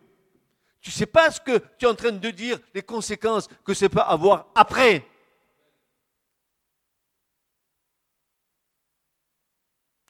Tu 0.81 0.91
ne 0.91 0.95
sais 0.95 1.07
pas 1.07 1.31
ce 1.31 1.41
que 1.41 1.59
tu 1.79 1.85
es 1.85 1.89
en 1.89 1.95
train 1.95 2.13
de 2.13 2.31
dire, 2.31 2.59
les 2.73 2.83
conséquences 2.83 3.49
que 3.65 3.75
ça 3.75 3.89
peut 3.89 4.01
avoir 4.01 4.47
après. 4.55 5.07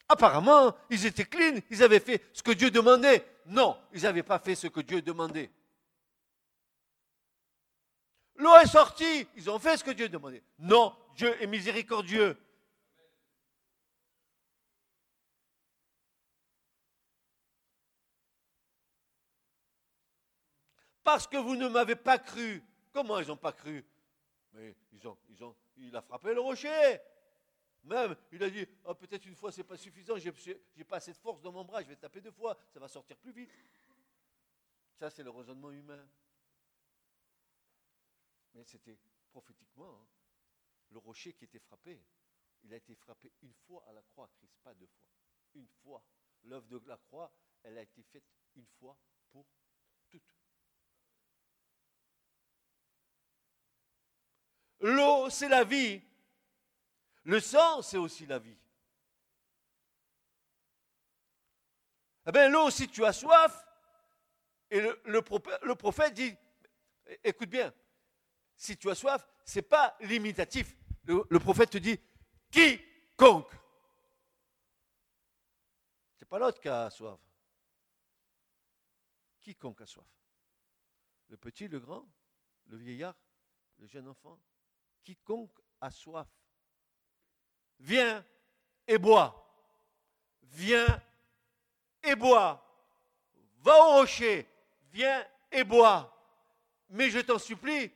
Apparemment, 0.07 0.75
ils 0.89 1.05
étaient 1.05 1.25
clean, 1.25 1.59
ils 1.69 1.83
avaient 1.83 1.99
fait 1.99 2.21
ce 2.33 2.43
que 2.43 2.51
Dieu 2.51 2.69
demandait. 2.69 3.25
Non, 3.45 3.77
ils 3.93 4.03
n'avaient 4.03 4.23
pas 4.23 4.39
fait 4.39 4.55
ce 4.55 4.67
que 4.67 4.81
Dieu 4.81 5.01
demandait. 5.01 5.49
L'eau 8.35 8.55
est 8.57 8.67
sortie, 8.67 9.27
ils 9.35 9.49
ont 9.49 9.59
fait 9.59 9.77
ce 9.77 9.83
que 9.83 9.91
Dieu 9.91 10.09
demandait. 10.09 10.43
Non, 10.59 10.95
Dieu 11.15 11.41
est 11.41 11.47
miséricordieux. 11.47 12.37
Parce 21.03 21.27
que 21.27 21.37
vous 21.37 21.55
ne 21.55 21.67
m'avez 21.67 21.95
pas 21.95 22.19
cru. 22.19 22.63
Comment 22.91 23.19
ils 23.19 23.27
n'ont 23.27 23.37
pas 23.37 23.53
cru? 23.53 23.85
Mais 24.53 24.75
ils 24.91 25.07
ont, 25.07 25.17
ils 25.29 25.43
ont, 25.43 25.55
il 25.77 25.95
a 25.95 26.01
frappé 26.01 26.33
le 26.33 26.41
rocher. 26.41 26.99
Même, 27.83 28.15
il 28.31 28.43
a 28.43 28.49
dit, 28.49 28.67
oh, 28.83 28.93
peut-être 28.93 29.25
une 29.25 29.35
fois, 29.35 29.51
c'est 29.51 29.63
pas 29.63 29.77
suffisant, 29.77 30.15
j'ai 30.17 30.83
pas 30.83 30.97
assez 30.97 31.13
de 31.13 31.17
force 31.17 31.41
dans 31.41 31.51
mon 31.51 31.65
bras, 31.65 31.81
je 31.81 31.87
vais 31.87 31.95
taper 31.95 32.21
deux 32.21 32.31
fois, 32.31 32.55
ça 32.69 32.79
va 32.79 32.87
sortir 32.87 33.17
plus 33.17 33.31
vite. 33.31 33.49
Ça, 34.99 35.09
c'est 35.09 35.23
le 35.23 35.31
raisonnement 35.31 35.71
humain. 35.71 36.07
Mais 38.53 38.63
c'était 38.65 38.99
prophétiquement 39.31 39.99
hein, 39.99 40.07
le 40.91 40.99
rocher 40.99 41.33
qui 41.33 41.45
était 41.45 41.59
frappé. 41.59 41.99
Il 42.63 42.73
a 42.73 42.77
été 42.77 42.93
frappé 42.93 43.31
une 43.41 43.53
fois 43.53 43.83
à 43.87 43.93
la 43.93 44.03
croix, 44.03 44.29
Christ, 44.37 44.55
pas 44.61 44.75
deux 44.75 44.85
fois. 44.85 45.09
Une 45.55 45.67
fois. 45.67 46.03
L'œuvre 46.43 46.67
de 46.67 46.87
la 46.87 46.97
croix, 46.97 47.31
elle 47.63 47.77
a 47.77 47.81
été 47.81 48.03
faite 48.03 48.25
une 48.55 48.67
fois 48.67 48.95
pour 49.31 49.47
toutes. 50.09 50.35
L'eau, 54.81 55.29
c'est 55.29 55.47
la 55.47 55.63
vie. 55.63 56.01
Le 57.23 57.39
sang, 57.39 57.81
c'est 57.81 57.97
aussi 57.97 58.25
la 58.25 58.39
vie. 58.39 58.57
Eh 62.25 62.31
bien, 62.31 62.49
l'eau, 62.49 62.69
si 62.69 62.87
tu 62.87 63.05
as 63.05 63.13
soif, 63.13 63.65
et 64.71 64.81
le, 65.05 65.21
prophète, 65.75 66.13
dit, 66.13 66.35
écoute 67.23 67.49
bien, 67.49 67.73
si 68.55 68.77
tu 68.77 68.89
as 68.89 68.95
soif, 68.95 69.27
ce 69.45 69.59
n'est 69.59 69.63
pas 69.63 69.95
limitatif. 70.01 70.75
Le, 71.03 71.23
le, 71.29 71.39
prophète 71.39 71.71
te 71.71 71.77
dit, 71.77 71.99
quiconque. 72.49 73.51
Ce 76.15 76.23
n'est 76.23 76.27
pas 76.27 76.39
l'autre 76.39 76.59
qui 76.59 76.69
a 76.69 76.89
soif. 76.89 77.19
Quiconque 79.41 79.81
a 79.81 79.85
soif. 79.85 80.07
Le 81.27 81.37
petit, 81.37 81.67
le 81.67 81.79
grand, 81.79 82.07
le 82.67 82.77
vieillard, 82.77 83.15
le 83.79 83.87
jeune 83.87 84.07
enfant, 84.07 84.39
quiconque 85.03 85.59
a 85.79 85.89
soif 85.91 86.27
viens 87.81 88.23
et 88.87 88.97
bois. 88.97 89.37
Viens 90.43 91.01
et 92.03 92.15
bois. 92.15 92.65
Va 93.63 93.77
au 93.85 93.91
rocher, 93.99 94.47
viens 94.91 95.25
et 95.51 95.63
bois. 95.63 96.07
Mais 96.89 97.09
je 97.09 97.19
t'en 97.19 97.39
supplie, 97.39 97.91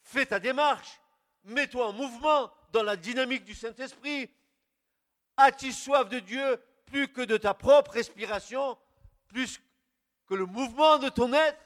fais 0.00 0.26
ta 0.26 0.40
démarche, 0.40 1.00
mets-toi 1.44 1.88
en 1.88 1.92
mouvement 1.92 2.50
dans 2.72 2.82
la 2.82 2.96
dynamique 2.96 3.44
du 3.44 3.54
Saint-Esprit. 3.54 4.30
As-tu 5.36 5.72
soif 5.72 6.08
de 6.08 6.18
Dieu 6.18 6.62
plus 6.86 7.08
que 7.08 7.20
de 7.20 7.36
ta 7.36 7.54
propre 7.54 7.92
respiration, 7.92 8.78
plus 9.28 9.60
que 10.26 10.34
le 10.34 10.46
mouvement 10.46 10.98
de 10.98 11.08
ton 11.08 11.32
être? 11.32 11.65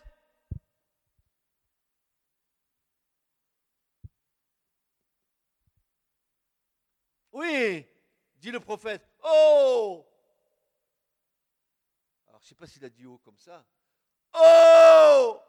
Oui, 7.40 7.86
dit 8.36 8.50
le 8.50 8.60
prophète. 8.60 9.02
Oh 9.24 10.06
Alors, 12.28 12.38
je 12.40 12.44
ne 12.44 12.48
sais 12.50 12.54
pas 12.54 12.66
s'il 12.66 12.84
a 12.84 12.90
dit 12.90 13.06
oh 13.06 13.16
comme 13.16 13.38
ça. 13.38 13.64
Oh 14.34 15.40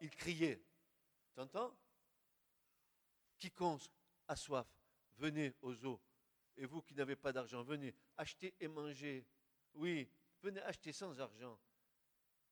Il 0.00 0.10
criait. 0.10 0.60
T'entends 1.36 1.72
Quiconque 3.38 3.88
a 4.26 4.34
soif, 4.34 4.66
venez 5.18 5.54
aux 5.62 5.84
eaux. 5.84 6.00
Et 6.56 6.66
vous 6.66 6.82
qui 6.82 6.96
n'avez 6.96 7.14
pas 7.14 7.32
d'argent, 7.32 7.62
venez 7.62 7.94
acheter 8.16 8.52
et 8.58 8.66
manger. 8.66 9.24
Oui, 9.74 10.10
venez 10.42 10.60
acheter 10.62 10.92
sans 10.92 11.20
argent 11.20 11.56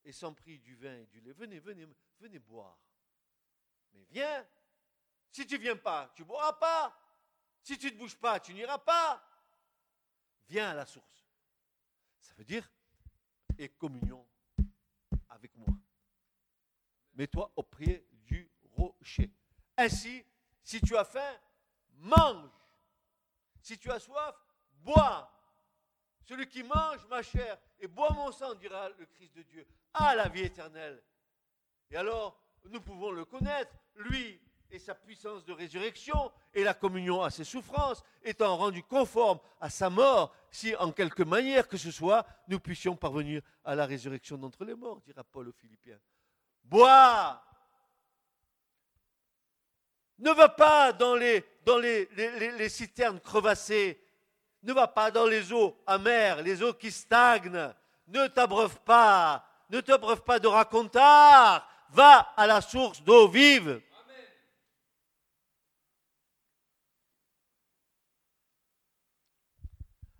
et 0.04 0.12
sans 0.12 0.32
prix 0.34 0.60
du 0.60 0.76
vin 0.76 1.00
et 1.00 1.06
du 1.06 1.20
lait. 1.20 1.32
Venez, 1.32 1.58
venez, 1.58 1.88
venez 2.20 2.38
boire. 2.38 2.78
Mais 3.92 4.04
viens. 4.04 4.46
Si 5.32 5.44
tu 5.48 5.58
viens 5.58 5.76
pas, 5.76 6.12
tu 6.14 6.22
ne 6.22 6.28
boiras 6.28 6.52
pas. 6.52 7.03
Si 7.64 7.78
tu 7.78 7.90
ne 7.90 7.96
bouges 7.96 8.16
pas, 8.16 8.38
tu 8.38 8.52
n'iras 8.52 8.78
pas. 8.78 9.26
Viens 10.48 10.70
à 10.70 10.74
la 10.74 10.84
source. 10.84 11.26
Ça 12.20 12.34
veut 12.34 12.44
dire, 12.44 12.70
et 13.56 13.70
communion 13.70 14.26
avec 15.30 15.56
moi. 15.56 15.74
Mets-toi 17.14 17.50
au 17.56 17.62
pied 17.62 18.06
du 18.12 18.50
rocher. 18.76 19.30
Ainsi, 19.78 20.22
si 20.62 20.78
tu 20.82 20.94
as 20.94 21.06
faim, 21.06 21.40
mange. 21.94 22.50
Si 23.62 23.78
tu 23.78 23.90
as 23.90 23.98
soif, 23.98 24.34
bois. 24.82 25.30
Celui 26.22 26.46
qui 26.46 26.62
mange 26.62 27.06
ma 27.08 27.22
chair 27.22 27.58
et 27.78 27.86
boit 27.86 28.12
mon 28.12 28.30
sang, 28.30 28.54
dira 28.54 28.90
le 28.90 29.06
Christ 29.06 29.34
de 29.36 29.42
Dieu, 29.42 29.66
a 29.94 30.14
la 30.14 30.28
vie 30.28 30.42
éternelle. 30.42 31.02
Et 31.90 31.96
alors, 31.96 32.38
nous 32.64 32.80
pouvons 32.82 33.10
le 33.10 33.24
connaître, 33.24 33.74
lui 33.94 34.38
et 34.74 34.80
sa 34.80 34.94
puissance 34.96 35.44
de 35.44 35.52
résurrection 35.52 36.32
et 36.52 36.64
la 36.64 36.74
communion 36.74 37.22
à 37.22 37.30
ses 37.30 37.44
souffrances, 37.44 38.02
étant 38.24 38.56
rendus 38.56 38.82
conformes 38.82 39.38
à 39.60 39.70
sa 39.70 39.88
mort, 39.88 40.34
si 40.50 40.74
en 40.74 40.90
quelque 40.90 41.22
manière 41.22 41.68
que 41.68 41.76
ce 41.76 41.92
soit, 41.92 42.26
nous 42.48 42.58
puissions 42.58 42.96
parvenir 42.96 43.40
à 43.64 43.76
la 43.76 43.86
résurrection 43.86 44.36
d'entre 44.36 44.64
les 44.64 44.74
morts, 44.74 45.00
dira 45.06 45.22
Paul 45.22 45.48
aux 45.48 45.52
Philippiens. 45.52 45.98
Bois 46.64 47.40
Ne 50.18 50.32
va 50.32 50.48
pas 50.48 50.92
dans 50.92 51.14
les, 51.14 51.44
dans 51.64 51.80
citernes 52.68 53.20
crevassées, 53.20 54.04
ne 54.64 54.72
va 54.72 54.88
pas 54.88 55.12
dans 55.12 55.26
les 55.26 55.52
eaux 55.52 55.76
amères, 55.86 56.42
les 56.42 56.64
eaux 56.64 56.74
qui 56.74 56.90
stagnent, 56.90 57.72
ne 58.08 58.26
t'abreuve 58.26 58.80
pas, 58.80 59.46
ne 59.70 59.80
t'abreuve 59.80 60.22
pas 60.22 60.40
de 60.40 60.48
racontard, 60.48 61.64
va 61.90 62.32
à 62.36 62.48
la 62.48 62.60
source 62.60 63.00
d'eau 63.04 63.28
vive. 63.28 63.80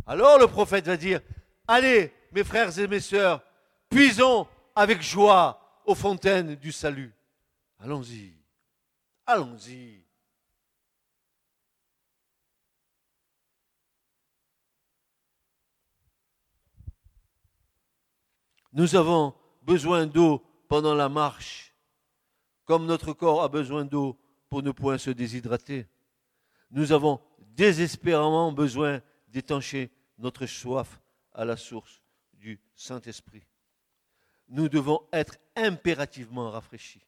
Alors 0.07 0.38
le 0.38 0.47
prophète 0.47 0.87
va 0.87 0.97
dire, 0.97 1.21
allez 1.67 2.12
mes 2.33 2.45
frères 2.45 2.79
et 2.79 2.87
mes 2.87 3.01
sœurs, 3.01 3.43
puisons 3.88 4.47
avec 4.75 5.01
joie 5.03 5.83
aux 5.87 5.95
fontaines 5.95 6.57
du 6.57 6.73
salut. 6.73 7.14
Allons-y, 7.79 8.35
allons-y. 9.27 10.05
Nous 18.73 18.97
avons 18.97 19.35
besoin 19.62 20.07
d'eau 20.07 20.43
pendant 20.69 20.95
la 20.95 21.09
marche, 21.09 21.73
comme 22.64 22.87
notre 22.87 23.12
corps 23.12 23.43
a 23.43 23.49
besoin 23.49 23.85
d'eau 23.85 24.19
pour 24.49 24.62
ne 24.62 24.73
point 24.73 24.99
se 24.99 25.11
déshydrater. 25.11 25.87
Nous 26.71 26.90
avons 26.90 27.21
désespérément 27.38 28.51
besoin 28.51 29.01
d'étancher 29.35 29.90
notre 30.18 30.47
soif 30.47 31.01
à 31.33 31.44
la 31.44 31.57
source 31.57 32.01
du 32.35 32.61
Saint-Esprit. 32.77 33.44
Nous 34.47 34.68
devons 34.68 35.09
être 35.12 35.37
impérativement 35.57 36.53
rafraîchis. 36.53 37.05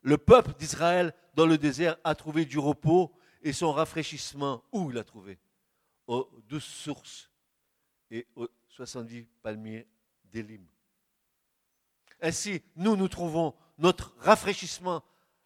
Le 0.00 0.16
peuple 0.16 0.54
d'Israël 0.54 1.14
dans 1.34 1.44
le 1.44 1.58
désert 1.58 1.98
a 2.02 2.14
trouvé 2.14 2.46
du 2.46 2.58
repos 2.58 3.12
et 3.42 3.52
son 3.52 3.72
rafraîchissement, 3.72 4.64
où 4.72 4.90
il 4.90 5.04
trouvé? 5.04 5.38
Aux 6.06 6.28
douze 6.48 6.64
sources 6.64 7.30
et 8.10 8.26
aux 8.34 8.48
70 8.68 9.28
palmiers 9.42 9.86
d'Élim. 10.24 10.66
Ainsi, 12.22 12.62
nous, 12.76 12.96
nous 12.96 13.08
trouvons 13.08 13.54
notre 13.76 14.14
rafraîchissement 14.18 15.04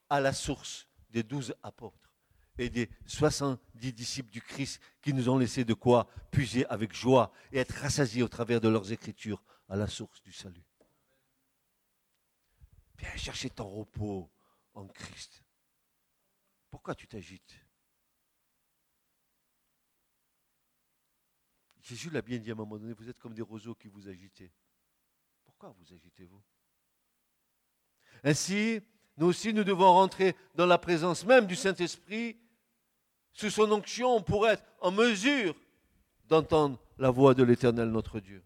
à 0.08 0.20
la 0.20 0.32
source 0.32 0.86
des 1.10 1.24
douze 1.24 1.54
apôtres 1.64 2.05
et 2.58 2.70
des 2.70 2.90
70 3.06 3.92
disciples 3.92 4.30
du 4.30 4.40
Christ 4.40 4.80
qui 5.02 5.12
nous 5.12 5.28
ont 5.28 5.38
laissé 5.38 5.64
de 5.64 5.74
quoi 5.74 6.08
puiser 6.30 6.66
avec 6.66 6.94
joie 6.94 7.32
et 7.52 7.58
être 7.58 7.74
rassasiés 7.74 8.22
au 8.22 8.28
travers 8.28 8.60
de 8.60 8.68
leurs 8.68 8.92
écritures 8.92 9.42
à 9.68 9.76
la 9.76 9.86
source 9.86 10.22
du 10.22 10.32
salut. 10.32 10.64
Viens 12.98 13.16
chercher 13.16 13.50
ton 13.50 13.68
repos 13.68 14.30
en 14.74 14.86
Christ. 14.86 15.42
Pourquoi 16.70 16.94
tu 16.94 17.06
t'agites? 17.06 17.56
Jésus 21.80 22.10
l'a 22.10 22.22
bien 22.22 22.38
dit 22.38 22.50
à 22.50 22.54
un 22.54 22.56
moment 22.56 22.78
donné, 22.78 22.94
vous 22.94 23.08
êtes 23.08 23.18
comme 23.18 23.34
des 23.34 23.42
roseaux 23.42 23.74
qui 23.74 23.86
vous 23.88 24.08
agitez. 24.08 24.52
Pourquoi 25.44 25.70
vous 25.78 25.94
agitez-vous? 25.94 26.42
Ainsi, 28.24 28.80
nous 29.16 29.26
aussi, 29.26 29.52
nous 29.52 29.62
devons 29.62 29.92
rentrer 29.92 30.34
dans 30.54 30.66
la 30.66 30.78
présence 30.78 31.24
même 31.24 31.46
du 31.46 31.54
Saint-Esprit 31.54 32.36
sous 33.36 33.50
son 33.50 33.70
onction, 33.70 34.22
pour 34.22 34.48
être 34.48 34.64
en 34.80 34.90
mesure 34.90 35.54
d'entendre 36.24 36.78
la 36.96 37.10
voix 37.10 37.34
de 37.34 37.42
l'Éternel 37.42 37.90
notre 37.90 38.18
Dieu. 38.18 38.42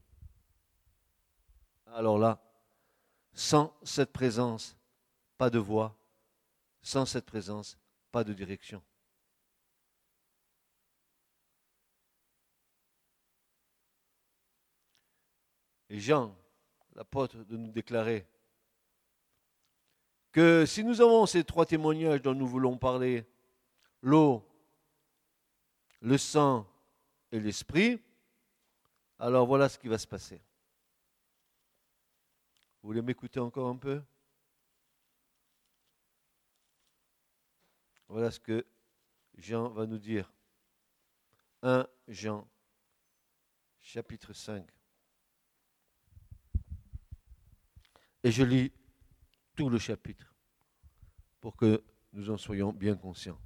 Alors 1.86 2.18
là, 2.18 2.42
sans 3.32 3.72
cette 3.84 4.12
présence, 4.12 4.76
pas 5.38 5.48
de 5.48 5.60
voix, 5.60 5.96
sans 6.82 7.06
cette 7.06 7.24
présence, 7.24 7.78
pas 8.10 8.24
de 8.24 8.32
direction. 8.32 8.82
Et 15.88 16.00
Jean, 16.00 16.36
l'apôtre, 16.94 17.38
de 17.44 17.56
nous 17.56 17.70
déclarer 17.70 18.26
que 20.32 20.66
si 20.66 20.82
nous 20.82 21.00
avons 21.00 21.26
ces 21.26 21.44
trois 21.44 21.66
témoignages 21.66 22.22
dont 22.22 22.34
nous 22.34 22.46
voulons 22.46 22.76
parler, 22.76 23.24
l'eau, 24.02 24.49
le 26.00 26.18
sang 26.18 26.66
et 27.30 27.40
l'esprit, 27.40 28.00
alors 29.18 29.46
voilà 29.46 29.68
ce 29.68 29.78
qui 29.78 29.88
va 29.88 29.98
se 29.98 30.06
passer. 30.06 30.40
Vous 32.82 32.88
voulez 32.88 33.02
m'écouter 33.02 33.40
encore 33.40 33.68
un 33.68 33.76
peu? 33.76 34.02
Voilà 38.08 38.30
ce 38.30 38.40
que 38.40 38.66
Jean 39.36 39.68
va 39.68 39.86
nous 39.86 39.98
dire. 39.98 40.32
1 41.62 41.86
Jean, 42.08 42.48
chapitre 43.78 44.32
5. 44.32 44.66
Et 48.22 48.30
je 48.30 48.42
lis 48.42 48.72
tout 49.54 49.68
le 49.68 49.78
chapitre 49.78 50.34
pour 51.40 51.56
que 51.56 51.84
nous 52.12 52.30
en 52.30 52.38
soyons 52.38 52.72
bien 52.72 52.96
conscients. 52.96 53.40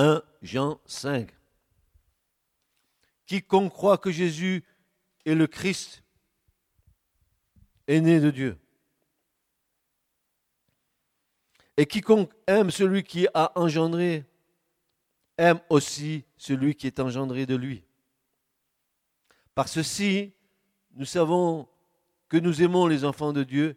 1 0.00 0.22
Jean 0.40 0.80
5. 0.86 1.30
Quiconque 3.26 3.70
croit 3.70 3.98
que 3.98 4.10
Jésus 4.10 4.64
est 5.26 5.34
le 5.34 5.46
Christ 5.46 6.02
est 7.86 8.00
né 8.00 8.18
de 8.18 8.30
Dieu. 8.30 8.58
Et 11.76 11.84
quiconque 11.84 12.32
aime 12.46 12.70
celui 12.70 13.02
qui 13.02 13.26
a 13.34 13.52
engendré, 13.60 14.24
aime 15.36 15.60
aussi 15.68 16.24
celui 16.38 16.74
qui 16.74 16.86
est 16.86 16.98
engendré 16.98 17.44
de 17.44 17.56
lui. 17.56 17.84
Par 19.54 19.68
ceci, 19.68 20.32
nous 20.92 21.04
savons 21.04 21.68
que 22.30 22.38
nous 22.38 22.62
aimons 22.62 22.86
les 22.86 23.04
enfants 23.04 23.34
de 23.34 23.42
Dieu, 23.42 23.76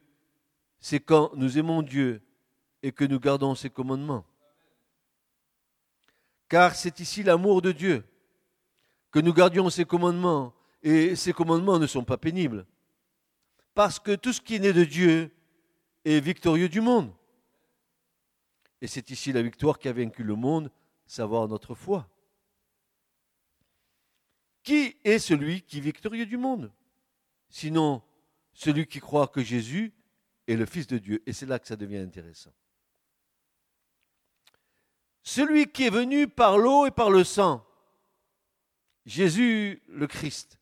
c'est 0.79 1.01
quand 1.01 1.31
nous 1.35 1.57
aimons 1.57 1.81
Dieu 1.81 2.21
et 2.81 2.93
que 2.93 3.03
nous 3.03 3.19
gardons 3.19 3.55
ses 3.55 3.69
commandements 3.69 4.25
car 6.53 6.75
c'est 6.75 6.99
ici 6.99 7.23
l'amour 7.23 7.63
de 7.63 7.71
Dieu, 7.71 8.03
que 9.09 9.17
nous 9.17 9.33
gardions 9.33 9.71
ses 9.71 9.85
commandements. 9.85 10.53
Et 10.83 11.15
ces 11.15 11.33
commandements 11.33 11.79
ne 11.79 11.87
sont 11.87 12.03
pas 12.03 12.19
pénibles. 12.19 12.67
Parce 13.73 13.99
que 13.99 14.13
tout 14.13 14.31
ce 14.31 14.39
qui 14.39 14.57
est 14.57 14.59
né 14.59 14.71
de 14.71 14.83
Dieu 14.83 15.31
est 16.05 16.19
victorieux 16.19 16.69
du 16.69 16.79
monde. 16.79 17.11
Et 18.81 18.85
c'est 18.85 19.09
ici 19.09 19.31
la 19.33 19.41
victoire 19.41 19.79
qui 19.79 19.87
a 19.87 19.93
vaincu 19.93 20.21
le 20.21 20.35
monde, 20.35 20.69
savoir 21.07 21.47
notre 21.47 21.73
foi. 21.73 22.07
Qui 24.61 24.95
est 25.03 25.17
celui 25.17 25.63
qui 25.63 25.79
est 25.79 25.81
victorieux 25.81 26.27
du 26.27 26.37
monde? 26.37 26.71
Sinon, 27.49 28.03
celui 28.53 28.85
qui 28.85 28.99
croit 28.99 29.27
que 29.27 29.41
Jésus 29.41 29.91
est 30.45 30.55
le 30.55 30.67
Fils 30.67 30.85
de 30.85 30.99
Dieu. 30.99 31.23
Et 31.25 31.33
c'est 31.33 31.47
là 31.47 31.57
que 31.57 31.67
ça 31.67 31.75
devient 31.75 31.97
intéressant. 31.97 32.53
Celui 35.23 35.71
qui 35.71 35.85
est 35.85 35.89
venu 35.89 36.27
par 36.27 36.57
l'eau 36.57 36.85
et 36.85 36.91
par 36.91 37.09
le 37.09 37.23
sang, 37.23 37.65
Jésus 39.05 39.81
le 39.87 40.05
Christ, 40.05 40.59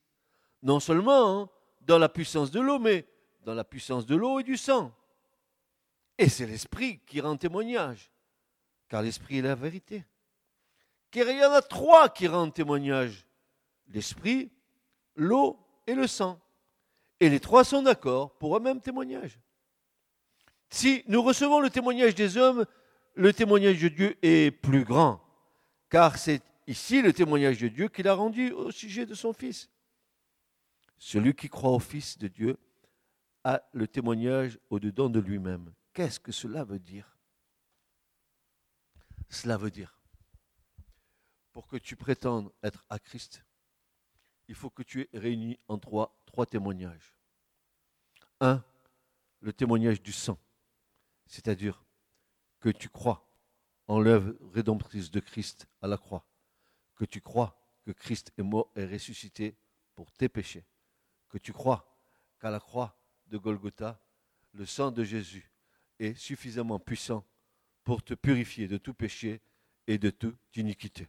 non 0.62 0.80
seulement 0.80 1.42
hein, 1.42 1.50
dans 1.82 1.98
la 1.98 2.10
puissance 2.10 2.52
de 2.52 2.60
l'eau, 2.60 2.78
mais 2.78 3.08
dans 3.44 3.56
la 3.56 3.64
puissance 3.64 4.06
de 4.06 4.16
l'eau 4.16 4.40
et 4.40 4.44
du 4.44 4.58
sang. 4.58 4.94
Et 6.18 6.30
c'est 6.30 6.46
l'Esprit 6.46 7.00
qui 7.08 7.22
rend 7.22 7.38
témoignage, 7.38 8.12
car 8.88 9.02
l'Esprit 9.02 9.40
est 9.40 9.44
la 9.44 9.56
vérité. 9.56 10.06
Car 11.10 11.28
il 11.28 11.40
y 11.40 11.46
en 11.46 11.52
a 11.52 11.62
trois 11.62 12.10
qui 12.10 12.28
rendent 12.28 12.54
témoignage, 12.54 13.26
l'Esprit, 13.88 14.52
l'eau 15.16 15.60
et 15.88 15.96
le 15.96 16.06
sang. 16.06 16.40
Et 17.20 17.30
les 17.30 17.40
trois 17.40 17.64
sont 17.64 17.82
d'accord 17.82 18.38
pour 18.38 18.56
un 18.56 18.60
même 18.60 18.80
témoignage. 18.80 19.40
Si 20.70 21.04
nous 21.08 21.22
recevons 21.22 21.60
le 21.60 21.70
témoignage 21.70 22.16
des 22.16 22.38
hommes, 22.38 22.66
le 23.14 23.34
témoignage 23.34 23.82
de 23.82 23.88
Dieu 23.90 24.18
est 24.22 24.52
plus 24.52 24.84
grand, 24.84 25.22
car 25.90 26.18
c'est 26.18 26.42
ici 26.68 27.02
le 27.02 27.14
témoignage 27.14 27.60
de 27.60 27.68
Dieu 27.68 27.88
qu'il 27.88 28.08
a 28.08 28.14
rendu 28.14 28.52
au 28.52 28.72
sujet 28.72 29.06
de 29.06 29.14
son 29.14 29.34
Fils. 29.34 29.70
Celui 30.98 31.34
qui 31.34 31.50
croit 31.50 31.72
au 31.72 31.80
Fils 31.80 32.18
de 32.18 32.28
Dieu 32.28 32.58
a 33.44 33.62
le 33.74 33.88
témoignage 33.88 34.60
au-dedans 34.70 35.10
de 35.10 35.20
lui-même. 35.20 35.74
Qu'est-ce 35.94 36.20
que 36.20 36.32
cela 36.32 36.64
veut 36.64 36.80
dire? 36.80 37.18
Cela 39.30 39.58
veut 39.58 39.72
dire, 39.72 40.00
pour 41.52 41.68
que 41.68 41.78
tu 41.78 41.96
prétendes 41.96 42.52
être 42.64 42.86
à 42.90 43.00
Christ, 43.00 43.44
il 44.48 44.56
faut 44.56 44.70
que 44.70 44.84
tu 44.84 45.02
aies 45.02 45.10
réuni 45.18 45.60
en 45.68 45.78
trois, 45.78 46.22
trois 46.26 46.46
témoignages. 46.46 47.16
Un, 48.42 48.64
le 49.40 49.54
témoignage 49.54 50.02
du 50.02 50.12
sang, 50.12 50.38
c'est-à-dire 51.26 51.84
que 52.62 52.70
tu 52.70 52.88
crois 52.88 53.28
en 53.88 54.00
l'œuvre 54.00 54.34
rédemptrice 54.54 55.12
de 55.12 55.20
Christ 55.20 55.68
à 55.82 55.88
la 55.88 55.98
croix, 55.98 56.26
que 56.96 57.04
tu 57.04 57.20
crois 57.20 57.60
que 57.84 57.92
Christ 57.92 58.32
est 58.38 58.44
mort 58.44 58.72
et 58.76 58.86
ressuscité 58.86 59.58
pour 59.96 60.12
tes 60.12 60.30
péchés, 60.30 60.66
que 61.28 61.38
tu 61.38 61.52
crois 61.52 62.00
qu'à 62.40 62.52
la 62.52 62.60
croix 62.60 62.98
de 63.28 63.38
Golgotha, 63.38 64.00
le 64.54 64.66
sang 64.66 64.92
de 64.92 65.04
Jésus 65.04 65.52
est 66.00 66.14
suffisamment 66.14 66.80
puissant 66.80 67.26
pour 67.84 68.04
te 68.04 68.14
purifier 68.14 68.68
de 68.68 68.78
tout 68.78 68.94
péché 68.94 69.42
et 69.88 69.98
de 69.98 70.10
toute 70.10 70.38
iniquité. 70.56 71.08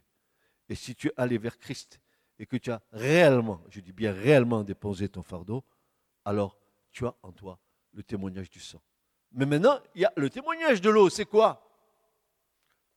Et 0.69 0.75
si 0.75 0.95
tu 0.95 1.09
es 1.09 1.13
allé 1.17 1.39
vers 1.39 1.59
Christ 1.59 2.01
et 2.39 2.47
que 2.47 2.57
tu 2.57 2.71
as 2.71 2.83
réellement, 2.93 3.63
je 3.69 3.81
dis 3.81 3.93
bien 3.93 4.13
réellement 4.13 4.65
déposé 4.65 5.09
ton 5.09 5.23
fardeau, 5.23 5.65
alors 6.25 6.59
tu 6.91 7.07
as 7.07 7.15
en 7.23 7.33
toi 7.33 7.61
le 7.93 8.03
témoignage 8.03 8.49
du 8.49 8.61
sang. 8.61 8.83
Mais 9.35 9.47
maintenant, 9.47 9.79
il 9.95 10.03
y 10.03 10.05
a 10.05 10.13
le 10.17 10.29
témoignage 10.29 10.81
de 10.81 10.91
l'eau, 10.91 11.09
c'est 11.09 11.25
quoi? 11.25 11.67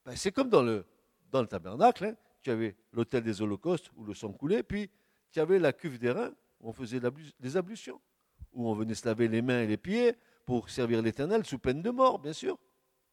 Ben, 0.04 0.14
C'est 0.16 0.32
comme 0.32 0.48
dans 0.48 0.62
le, 0.62 0.84
dans 1.30 1.40
le 1.40 1.46
tabernacle, 1.46 2.04
hein. 2.04 2.16
tu 2.42 2.50
avais 2.50 2.76
l'autel 2.92 3.22
des 3.22 3.40
holocaustes 3.40 3.90
où 3.96 4.04
le 4.04 4.14
sang 4.14 4.32
coulait, 4.32 4.62
puis 4.62 4.90
tu 5.32 5.40
avais 5.40 5.58
la 5.58 5.72
cuve 5.72 5.98
des 5.98 6.10
reins 6.10 6.32
où 6.60 6.68
on 6.68 6.72
faisait 6.72 7.00
des 7.40 7.56
ablutions, 7.56 8.00
où 8.52 8.68
on 8.68 8.74
venait 8.74 8.94
se 8.94 9.06
laver 9.06 9.28
les 9.28 9.42
mains 9.42 9.62
et 9.62 9.66
les 9.66 9.76
pieds 9.76 10.14
pour 10.44 10.70
servir 10.70 11.02
l'Éternel 11.02 11.44
sous 11.44 11.58
peine 11.58 11.82
de 11.82 11.90
mort, 11.90 12.18
bien 12.18 12.32
sûr. 12.32 12.58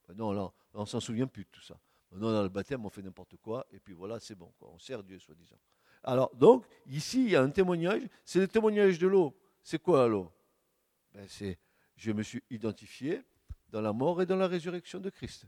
Ben 0.08 0.16
non, 0.16 0.32
là, 0.32 0.52
on 0.74 0.82
ne 0.82 0.86
s'en 0.86 1.00
souvient 1.00 1.28
plus 1.28 1.44
de 1.44 1.50
tout 1.50 1.62
ça. 1.62 1.80
Maintenant, 2.12 2.32
dans 2.32 2.44
le 2.44 2.50
baptême, 2.50 2.86
on 2.86 2.90
fait 2.90 3.02
n'importe 3.02 3.38
quoi, 3.38 3.66
et 3.72 3.80
puis 3.80 3.94
voilà, 3.94 4.20
c'est 4.20 4.36
bon, 4.36 4.54
on 4.62 4.78
sert 4.78 5.02
Dieu, 5.02 5.18
soi-disant. 5.18 5.58
Alors, 6.04 6.36
donc, 6.36 6.66
ici, 6.86 7.24
il 7.24 7.32
y 7.32 7.36
a 7.36 7.42
un 7.42 7.50
témoignage, 7.50 8.04
c'est 8.26 8.40
le 8.40 8.48
témoignage 8.48 9.00
de 9.00 9.08
l'eau. 9.08 9.34
C'est 9.64 9.82
quoi 9.82 10.08
l'eau? 10.08 10.32
Ben, 11.14 11.26
C'est 11.28 11.58
je 11.96 12.12
me 12.12 12.24
suis 12.24 12.44
identifié 12.50 13.22
dans 13.70 13.82
la 13.82 13.94
mort 13.94 14.22
et 14.22 14.26
dans 14.26 14.36
la 14.36 14.48
résurrection 14.48 15.00
de 15.00 15.10
Christ. 15.10 15.46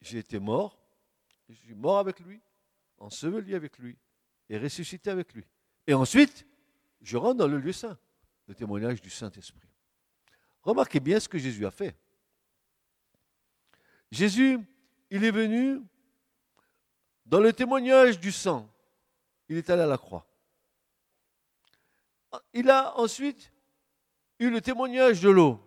J'ai 0.00 0.18
été 0.18 0.38
mort, 0.38 0.78
je 1.48 1.54
suis 1.54 1.74
mort 1.74 1.98
avec 1.98 2.20
lui, 2.20 2.40
enseveli 2.98 3.54
avec 3.54 3.78
lui 3.78 3.98
et 4.48 4.58
ressuscité 4.58 5.10
avec 5.10 5.32
lui. 5.34 5.44
Et 5.86 5.94
ensuite, 5.94 6.46
je 7.02 7.16
rentre 7.16 7.38
dans 7.38 7.48
le 7.48 7.58
lieu 7.58 7.72
saint, 7.72 7.98
le 8.46 8.54
témoignage 8.54 9.00
du 9.00 9.10
Saint-Esprit. 9.10 9.68
Remarquez 10.62 11.00
bien 11.00 11.20
ce 11.20 11.28
que 11.28 11.38
Jésus 11.38 11.64
a 11.66 11.70
fait. 11.70 11.96
Jésus, 14.10 14.58
il 15.10 15.24
est 15.24 15.30
venu 15.30 15.80
dans 17.26 17.40
le 17.40 17.52
témoignage 17.52 18.18
du 18.18 18.32
sang. 18.32 18.68
Il 19.48 19.56
est 19.56 19.70
allé 19.70 19.82
à 19.82 19.86
la 19.86 19.98
croix. 19.98 20.29
Il 22.52 22.70
a 22.70 22.96
ensuite 22.98 23.52
eu 24.38 24.50
le 24.50 24.60
témoignage 24.60 25.20
de 25.20 25.30
l'eau. 25.30 25.60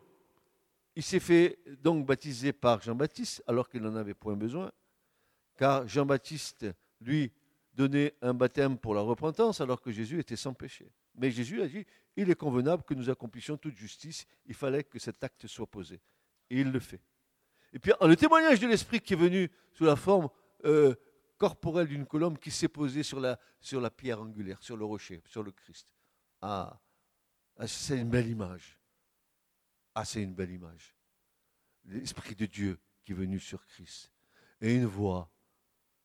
Il 0.95 1.03
s'est 1.03 1.19
fait 1.19 1.59
donc 1.81 2.05
baptiser 2.05 2.53
par 2.53 2.81
Jean-Baptiste 2.81 3.43
alors 3.47 3.67
qu'il 3.67 3.81
n'en 3.81 3.95
avait 3.95 4.13
point 4.13 4.35
besoin, 4.35 4.71
car 5.57 5.87
Jean-Baptiste, 5.87 6.67
lui, 7.01 7.31
donnait 7.73 8.13
un 8.21 8.33
baptême 8.33 8.77
pour 8.77 8.93
la 8.93 9.01
repentance 9.01 9.59
alors 9.59 9.81
que 9.81 9.91
Jésus 9.91 10.19
était 10.19 10.35
sans 10.35 10.53
péché. 10.53 10.91
Mais 11.15 11.31
Jésus 11.31 11.61
a 11.61 11.67
dit, 11.67 11.85
il 12.15 12.29
est 12.29 12.35
convenable 12.35 12.83
que 12.83 12.93
nous 12.93 13.09
accomplissions 13.09 13.57
toute 13.57 13.75
justice, 13.75 14.25
il 14.45 14.53
fallait 14.53 14.83
que 14.83 14.99
cet 14.99 15.23
acte 15.23 15.47
soit 15.47 15.67
posé. 15.67 15.99
Et 16.49 16.61
il 16.61 16.71
le 16.71 16.79
fait. 16.79 17.01
Et 17.71 17.79
puis 17.79 17.91
le 18.01 18.15
témoignage 18.15 18.59
de 18.59 18.67
l'Esprit 18.67 19.01
qui 19.01 19.13
est 19.13 19.17
venu 19.17 19.49
sous 19.71 19.85
la 19.85 19.95
forme 19.95 20.29
euh, 20.65 20.93
corporelle 21.37 21.87
d'une 21.87 22.05
colombe 22.05 22.37
qui 22.37 22.51
s'est 22.51 22.67
posée 22.67 23.03
sur 23.03 23.19
la, 23.19 23.39
sur 23.59 23.81
la 23.81 23.89
pierre 23.89 24.21
angulaire, 24.21 24.61
sur 24.61 24.77
le 24.77 24.85
rocher, 24.85 25.21
sur 25.25 25.41
le 25.41 25.51
Christ. 25.51 25.87
Ah, 26.45 26.77
ah, 27.55 27.67
c'est 27.67 27.97
une 27.97 28.09
belle 28.09 28.27
image. 28.27 28.77
Ah, 29.95 30.03
c'est 30.03 30.21
une 30.21 30.35
belle 30.35 30.51
image. 30.51 30.93
L'Esprit 31.85 32.35
de 32.35 32.45
Dieu 32.45 32.81
qui 33.01 33.13
est 33.13 33.15
venu 33.15 33.39
sur 33.39 33.65
Christ. 33.65 34.11
Et 34.59 34.75
une 34.75 34.85
voix 34.85 35.31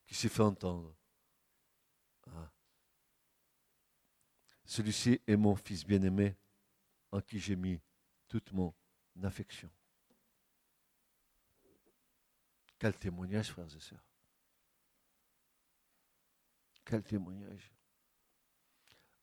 qui 0.07 0.15
s'est 0.15 0.29
fait 0.29 0.45
entendre. 0.45 0.97
Ah. 2.29 2.53
Celui-ci 4.65 5.21
est 5.27 5.37
mon 5.37 5.57
Fils 5.57 5.85
bien-aimé 5.85 6.37
en 7.11 7.21
qui 7.21 7.41
j'ai 7.41 7.57
mis 7.57 7.81
toute 8.29 8.53
mon 8.53 8.73
affection. 9.25 9.69
Quel 12.79 12.97
témoignage, 12.97 13.51
frères 13.51 13.75
et 13.75 13.81
sœurs. 13.81 14.07
Quel 16.85 17.03
témoignage 17.03 17.73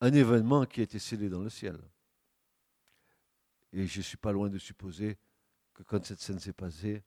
un 0.02 0.14
événement 0.14 0.66
qui 0.66 0.82
a 0.82 0.84
été 0.84 1.00
scellé 1.00 1.30
dans 1.30 1.42
le 1.42 1.50
ciel. 1.50 1.80
Et 3.74 3.88
je 3.88 3.98
ne 4.00 4.04
suis 4.04 4.18
pas 4.18 4.32
loin 4.32 4.50
de 4.50 4.58
supposer 4.58 5.18
que 5.74 5.84
quand 5.84 6.04
cette 6.06 6.22
scène 6.22 6.40
s'est 6.40 6.54
passée, 6.54 7.04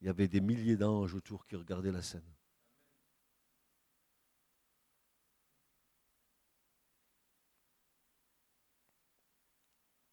il 0.00 0.06
y 0.06 0.10
avait 0.10 0.28
des 0.28 0.40
milliers 0.40 0.76
d'anges 0.76 1.14
autour 1.14 1.46
qui 1.46 1.56
regardaient 1.56 1.92
la 1.92 2.02
scène. 2.02 2.36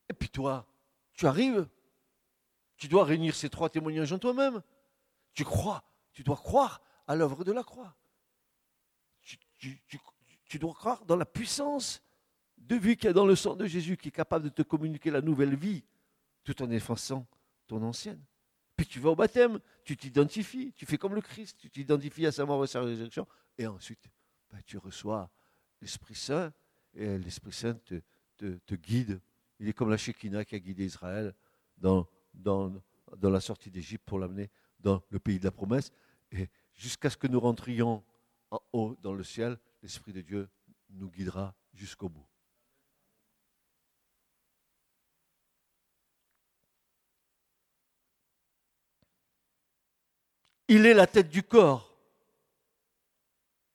Et 0.10 0.14
puis 0.14 0.30
toi, 0.30 0.68
tu 1.14 1.28
arrives, 1.28 1.68
tu 2.78 2.88
dois 2.88 3.04
réunir 3.04 3.36
ces 3.36 3.50
trois 3.50 3.70
témoignages 3.70 4.14
en 4.14 4.20
toi-même. 4.20 4.62
Tu 5.34 5.44
crois, 5.44 5.84
tu 6.12 6.24
dois 6.24 6.38
croire 6.38 6.82
à 7.08 7.16
l'œuvre 7.16 7.44
de 7.44 7.52
la 7.52 7.64
croix. 7.64 7.96
Dois 10.58 10.74
croire 10.74 11.06
dans 11.06 11.16
la 11.16 11.26
puissance 11.26 12.02
de 12.58 12.76
vie 12.76 12.96
qu'il 12.96 13.08
y 13.08 13.10
a 13.10 13.14
dans 13.14 13.26
le 13.26 13.36
sang 13.36 13.56
de 13.56 13.66
Jésus 13.66 13.98
qui 13.98 14.10
est 14.10 14.12
capable 14.12 14.46
de 14.46 14.50
te 14.50 14.62
communiquer 14.62 15.12
la 15.12 15.22
nouvelle 15.22 15.56
vie 15.56 15.84
tout 16.44 16.62
en 16.62 16.72
effaçant 16.72 17.28
ton 17.68 17.82
ancienne. 17.84 18.22
Puis 18.76 18.86
tu 18.86 19.00
vas 19.00 19.12
au 19.12 19.16
baptême, 19.16 19.60
tu 19.84 19.96
t'identifies, 19.96 20.74
tu 20.74 20.86
fais 20.86 20.98
comme 20.98 21.14
le 21.14 21.22
Christ, 21.22 21.58
tu 21.60 21.70
t'identifies 21.70 22.26
à 22.26 22.32
sa 22.32 22.46
mort 22.46 22.62
et 22.62 22.64
à 22.64 22.68
sa 22.68 22.82
résurrection, 22.82 23.28
et 23.58 23.68
ensuite 23.68 24.10
ben, 24.52 24.60
tu 24.66 24.78
reçois 24.78 25.30
l'Esprit 25.82 26.16
Saint, 26.16 26.52
et 26.96 27.18
l'Esprit 27.18 27.54
Saint 27.54 27.78
te, 28.38 28.76
guide. 28.76 29.22
Il 29.60 29.70
est 29.70 29.74
comme 29.74 29.90
la 29.90 29.98
Shekinah 29.98 30.44
qui 30.46 30.56
a 30.56 30.60
guidé 30.60 30.86
Israël 30.86 31.34
dans 31.78 32.08
la 33.22 33.40
sortie 33.42 33.70
d'Égypte 33.70 34.04
pour 34.06 34.20
l'amener 34.20 34.50
dans 34.80 35.02
le 35.10 35.20
pays 35.20 35.40
de 35.40 35.46
la 35.46 35.52
promesse, 35.52 35.92
et 36.32 36.50
jusqu'à 36.74 37.10
ce 37.10 37.18
que 37.18 37.28
nous 37.28 37.40
rentrions 37.40 38.04
en 38.50 38.60
haut 38.74 38.96
dans 39.02 39.14
le 39.14 39.24
ciel, 39.24 39.58
l'Esprit 39.84 40.14
de 40.14 40.22
Dieu 40.22 40.50
nous 40.90 41.12
guidera 41.12 41.54
jusqu'au 41.74 42.10
bout. 42.10 42.26
Il 50.70 50.86
est 50.86 50.94
la 50.94 51.06
tête 51.06 51.30
du 51.30 51.44
corps. 51.44 51.94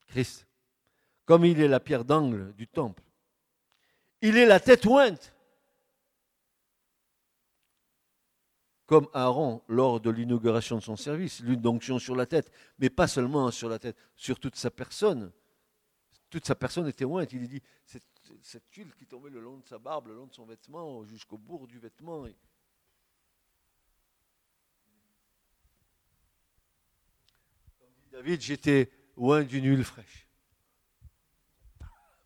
Christ. 0.07 0.47
Comme 1.25 1.45
il 1.45 1.61
est 1.61 1.67
la 1.67 1.79
pierre 1.79 2.03
d'angle 2.03 2.53
du 2.55 2.67
temple. 2.67 3.03
Il 4.21 4.35
est 4.35 4.47
la 4.47 4.59
tête 4.59 4.87
ointe. 4.87 5.35
Comme 8.87 9.07
Aaron 9.13 9.61
lors 9.67 10.01
de 10.01 10.09
l'inauguration 10.09 10.77
de 10.77 10.81
son 10.81 10.95
service, 10.95 11.41
l'une 11.41 11.61
d'onction 11.61 11.99
sur 11.99 12.15
la 12.15 12.25
tête, 12.25 12.51
mais 12.79 12.89
pas 12.89 13.07
seulement 13.07 13.51
sur 13.51 13.69
la 13.69 13.77
tête, 13.77 13.95
sur 14.15 14.39
toute 14.39 14.55
sa 14.55 14.71
personne. 14.71 15.31
Toute 16.29 16.45
sa 16.45 16.55
personne 16.55 16.87
était 16.87 17.05
ointe. 17.05 17.31
Il 17.33 17.47
dit 17.47 17.61
cette, 17.85 18.03
cette 18.43 18.71
huile 18.73 18.93
qui 18.95 19.05
tombait 19.07 19.29
le 19.29 19.39
long 19.39 19.57
de 19.57 19.65
sa 19.65 19.79
barbe, 19.79 20.07
le 20.07 20.15
long 20.15 20.27
de 20.27 20.33
son 20.33 20.45
vêtement, 20.45 21.03
jusqu'au 21.05 21.37
bourg 21.37 21.67
du 21.67 21.79
vêtement. 21.79 22.27
Comme 27.79 27.93
dit 27.95 28.09
David, 28.11 28.41
j'étais 28.41 28.91
loin 29.17 29.43
d'une 29.43 29.65
huile 29.65 29.83
fraîche. 29.83 30.27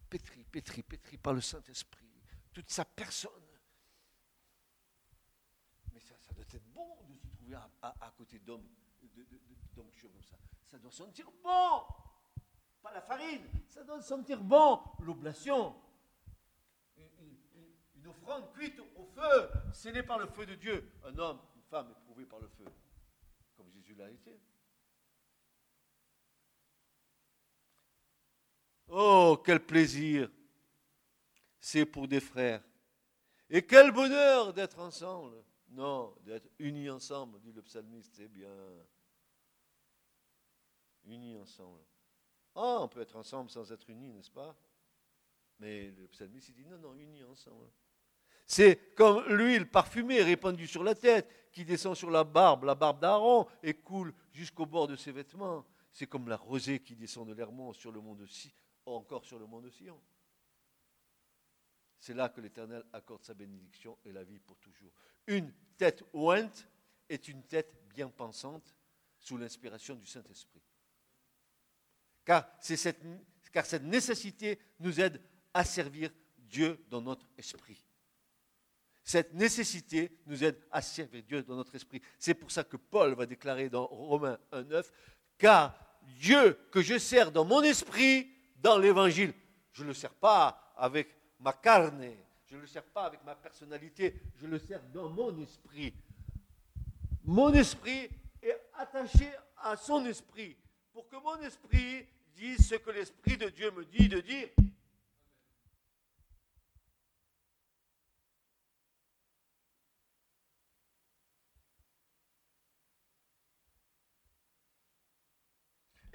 Pétri, 0.09 0.43
pétri, 0.43 0.83
pétri 0.83 1.17
par 1.17 1.33
le 1.33 1.41
Saint-Esprit. 1.41 2.05
Toute 2.51 2.69
sa 2.69 2.85
personne. 2.85 3.31
Mais 5.93 5.99
ça, 5.99 6.15
ça 6.19 6.33
doit 6.33 6.45
être 6.51 6.71
bon 6.71 6.97
de 7.09 7.17
se 7.17 7.27
trouver 7.27 7.55
à, 7.81 8.13
côté 8.17 8.37
d'hommes, 8.39 8.67
d'onction 9.75 10.09
comme 10.09 10.23
ça. 10.23 10.37
Ça 10.65 10.77
doit 10.77 10.91
sentir 10.91 11.31
bon. 11.43 11.81
Pas 12.83 12.91
la 12.91 13.01
farine, 13.01 13.47
ça 13.69 13.83
doit 13.85 14.01
sentir 14.01 14.43
bon. 14.43 14.79
L'oblation. 14.99 15.73
Une, 16.97 18.07
offrande 18.07 18.51
cuite 18.51 18.77
au 18.97 19.05
feu, 19.05 19.49
scellée 19.71 20.03
par 20.03 20.19
le 20.19 20.27
feu 20.27 20.45
de 20.45 20.55
Dieu. 20.55 20.91
Un 21.05 21.17
homme, 21.17 21.39
une 21.55 21.61
femme 21.63 21.89
éprouvée 21.89 22.25
par 22.25 22.41
le 22.41 22.49
feu. 22.49 22.65
Comme 23.55 23.71
Jésus 23.71 23.95
l'a 23.95 24.09
été. 24.09 24.37
Oh, 28.89 29.41
quel 29.43 29.65
plaisir 29.65 30.29
c'est 31.61 31.85
pour 31.85 32.09
des 32.09 32.19
frères. 32.19 32.61
Et 33.49 33.65
quel 33.65 33.91
bonheur 33.93 34.53
d'être 34.53 34.79
ensemble. 34.79 35.41
Non, 35.69 36.13
d'être 36.25 36.49
unis 36.59 36.89
ensemble, 36.89 37.39
dit 37.39 37.53
le 37.53 37.61
psalmiste, 37.61 38.13
c'est 38.13 38.27
bien. 38.27 38.53
Unis 41.05 41.37
ensemble. 41.37 41.79
Ah, 42.55 42.79
on 42.81 42.87
peut 42.87 43.01
être 43.01 43.15
ensemble 43.15 43.49
sans 43.49 43.71
être 43.71 43.89
unis, 43.89 44.11
n'est-ce 44.13 44.31
pas? 44.31 44.55
Mais 45.59 45.91
le 45.91 46.07
psalmiste, 46.07 46.51
dit 46.51 46.65
non, 46.65 46.77
non, 46.77 46.93
unis 46.95 47.23
ensemble. 47.23 47.69
C'est 48.45 48.93
comme 48.95 49.23
l'huile 49.29 49.69
parfumée 49.69 50.21
répandue 50.21 50.67
sur 50.67 50.83
la 50.83 50.95
tête, 50.95 51.49
qui 51.51 51.63
descend 51.63 51.95
sur 51.95 52.09
la 52.09 52.23
barbe, 52.23 52.65
la 52.65 52.75
barbe 52.75 52.99
d'Aaron, 52.99 53.47
et 53.61 53.73
coule 53.73 54.13
jusqu'au 54.31 54.65
bord 54.65 54.87
de 54.87 54.95
ses 54.95 55.11
vêtements. 55.11 55.65
C'est 55.91 56.07
comme 56.07 56.27
la 56.27 56.37
rosée 56.37 56.79
qui 56.79 56.95
descend 56.95 57.27
de 57.27 57.33
l'Hermont 57.33 57.73
sur 57.73 57.91
le 57.91 58.01
mont 58.01 58.15
de 58.15 58.25
Si, 58.25 58.53
encore 58.85 59.25
sur 59.25 59.39
le 59.39 59.45
mont 59.45 59.61
de 59.61 59.69
Sion. 59.69 59.99
C'est 61.99 62.13
là 62.13 62.27
que 62.29 62.41
l'Éternel 62.41 62.83
accorde 62.91 63.23
sa 63.23 63.33
bénédiction 63.33 63.97
et 64.03 64.11
la 64.11 64.23
vie 64.23 64.39
pour 64.39 64.57
toujours. 64.57 64.91
Une 65.27 65.53
tête 65.77 66.03
ointe 66.11 66.67
est 67.07 67.27
une 67.29 67.43
tête 67.43 67.73
bien 67.89 68.09
pensante 68.09 68.75
sous 69.17 69.37
l'inspiration 69.37 69.95
du 69.95 70.05
Saint-Esprit. 70.05 70.61
Car, 72.25 72.47
cette, 72.59 73.03
nécessité 73.83 74.59
nous 74.79 74.99
aide 74.99 75.21
à 75.53 75.63
servir 75.63 76.09
Dieu 76.37 76.83
dans 76.89 77.01
notre 77.01 77.27
esprit. 77.37 77.83
Cette 79.03 79.33
nécessité 79.33 80.17
nous 80.25 80.43
aide 80.43 80.57
à 80.71 80.81
servir 80.81 81.23
Dieu 81.23 81.43
dans 81.43 81.55
notre 81.55 81.75
esprit. 81.75 82.01
C'est 82.17 82.33
pour 82.33 82.51
ça 82.51 82.63
que 82.63 82.77
Paul 82.77 83.13
va 83.13 83.25
déclarer 83.25 83.69
dans 83.69 83.85
Romains 83.85 84.39
1.9, 84.51 84.85
car 85.37 85.77
Dieu 86.01 86.57
que 86.71 86.81
je 86.81 86.97
sers 86.97 87.31
dans 87.31 87.43
mon 87.43 87.61
esprit 87.63 88.31
dans 88.55 88.77
l'évangile. 88.77 89.33
Je 89.73 89.83
ne 89.83 89.89
le 89.89 89.93
sers 89.93 90.13
pas 90.13 90.73
avec 90.77 91.09
ma 91.39 91.51
carne, 91.51 92.15
je 92.45 92.55
ne 92.55 92.61
le 92.61 92.67
sers 92.67 92.83
pas 92.83 93.05
avec 93.05 93.23
ma 93.25 93.35
personnalité, 93.35 94.21
je 94.37 94.47
le 94.47 94.59
sers 94.59 94.81
dans 94.93 95.09
mon 95.09 95.37
esprit. 95.41 95.93
Mon 97.25 97.53
esprit 97.53 98.09
est 98.41 98.69
attaché 98.75 99.29
à 99.57 99.75
son 99.75 100.05
esprit 100.05 100.55
pour 100.93 101.09
que 101.09 101.15
mon 101.15 101.37
esprit 101.41 102.07
dise 102.35 102.67
ce 102.67 102.75
que 102.75 102.91
l'esprit 102.91 103.35
de 103.35 103.49
Dieu 103.49 103.71
me 103.71 103.83
dit 103.83 104.07
de 104.07 104.21
dire. 104.21 104.49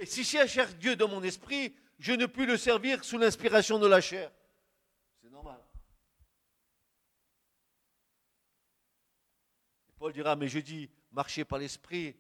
Et 0.01 0.07
si 0.07 0.23
je 0.23 0.47
cherche 0.47 0.77
Dieu 0.77 0.95
dans 0.95 1.09
mon 1.09 1.25
esprit, 1.25 1.75
je 1.99 2.13
ne 2.13 2.27
puis 2.27 2.47
le 2.47 2.57
servir 2.57 3.03
sous 3.03 3.19
l'inspiration 3.19 3.81
de 3.81 3.89
la 3.89 4.01
chair. 4.01 4.31
C'est 5.21 5.29
normal. 5.29 5.61
Paul 9.99 10.13
dira, 10.13 10.37
mais 10.37 10.47
je 10.47 10.61
dis, 10.61 10.89
marchez 11.11 11.45
par 11.45 11.59
l'esprit 11.59 12.15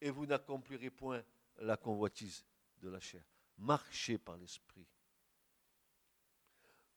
et 0.00 0.10
vous 0.10 0.26
n'accomplirez 0.26 0.90
point 0.90 1.24
la 1.58 1.76
convoitise 1.76 2.44
de 2.80 2.88
la 2.88 3.00
chair. 3.00 3.22
Marchez 3.58 4.18
par 4.18 4.36
l'esprit. 4.36 4.86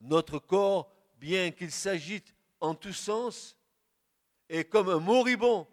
Notre 0.01 0.39
corps, 0.39 0.91
bien 1.17 1.51
qu'il 1.51 1.71
s'agite 1.71 2.35
en 2.59 2.75
tous 2.75 2.93
sens, 2.93 3.55
est 4.49 4.65
comme 4.65 4.89
un 4.89 4.99
moribond 4.99 5.67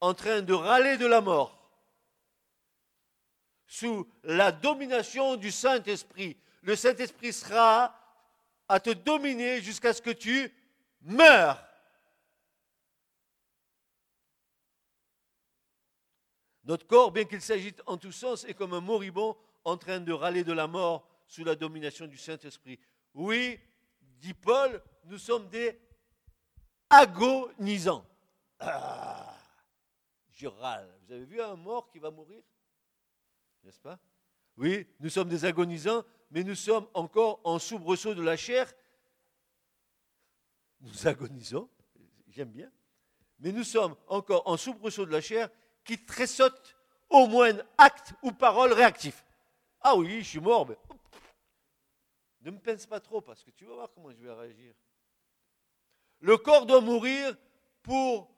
en 0.00 0.14
train 0.14 0.42
de 0.42 0.52
râler 0.52 0.96
de 0.96 1.06
la 1.06 1.20
mort 1.20 1.58
sous 3.66 4.08
la 4.24 4.50
domination 4.50 5.36
du 5.36 5.50
Saint-Esprit. 5.50 6.36
Le 6.62 6.74
Saint-Esprit 6.74 7.32
sera 7.32 7.94
à 8.66 8.80
te 8.80 8.90
dominer 8.90 9.60
jusqu'à 9.60 9.92
ce 9.92 10.00
que 10.00 10.10
tu 10.10 10.52
meurs. 11.02 11.62
Notre 16.68 16.86
corps, 16.86 17.10
bien 17.10 17.24
qu'il 17.24 17.40
s'agite 17.40 17.80
en 17.86 17.96
tous 17.96 18.12
sens, 18.12 18.44
est 18.44 18.52
comme 18.52 18.74
un 18.74 18.82
moribond 18.82 19.34
en 19.64 19.78
train 19.78 20.00
de 20.00 20.12
râler 20.12 20.44
de 20.44 20.52
la 20.52 20.66
mort 20.66 21.08
sous 21.26 21.42
la 21.42 21.56
domination 21.56 22.06
du 22.06 22.18
Saint-Esprit. 22.18 22.78
Oui, 23.14 23.58
dit 24.02 24.34
Paul, 24.34 24.82
nous 25.04 25.16
sommes 25.16 25.48
des 25.48 25.80
agonisants. 26.90 28.04
Ah, 28.58 29.34
je 30.30 30.46
râle. 30.46 30.94
Vous 31.06 31.14
avez 31.14 31.24
vu 31.24 31.40
un 31.40 31.56
mort 31.56 31.88
qui 31.90 31.98
va 31.98 32.10
mourir? 32.10 32.42
N'est-ce 33.64 33.80
pas? 33.80 33.98
Oui, 34.58 34.86
nous 35.00 35.08
sommes 35.08 35.30
des 35.30 35.46
agonisants, 35.46 36.04
mais 36.30 36.44
nous 36.44 36.54
sommes 36.54 36.86
encore 36.92 37.40
en 37.44 37.58
soubresaut 37.58 38.14
de 38.14 38.22
la 38.22 38.36
chair. 38.36 38.70
Nous 40.80 41.06
agonisons, 41.06 41.70
j'aime 42.28 42.50
bien, 42.50 42.70
mais 43.38 43.52
nous 43.52 43.64
sommes 43.64 43.96
encore 44.06 44.46
en 44.46 44.58
soubresaut 44.58 45.06
de 45.06 45.12
la 45.12 45.22
chair 45.22 45.48
qui 45.88 45.96
tressaute 45.96 46.76
au 47.08 47.26
moins 47.28 47.54
acte 47.78 48.12
ou 48.22 48.30
parole 48.30 48.74
réactif. 48.74 49.24
Ah 49.80 49.96
oui, 49.96 50.18
je 50.18 50.28
suis 50.28 50.40
mort, 50.40 50.68
mais 50.68 50.76
ne 52.42 52.50
me 52.50 52.58
pense 52.58 52.84
pas 52.84 53.00
trop 53.00 53.22
parce 53.22 53.42
que 53.42 53.50
tu 53.50 53.64
vas 53.64 53.72
voir 53.72 53.90
comment 53.94 54.10
je 54.10 54.22
vais 54.22 54.32
réagir. 54.34 54.74
Le 56.20 56.36
corps 56.36 56.66
doit 56.66 56.82
mourir 56.82 57.34
pour 57.82 58.30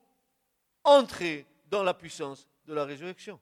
entrer 0.84 1.44
dans 1.66 1.82
la 1.82 1.92
puissance 1.92 2.48
de 2.66 2.72
la 2.72 2.84
résurrection. 2.84 3.40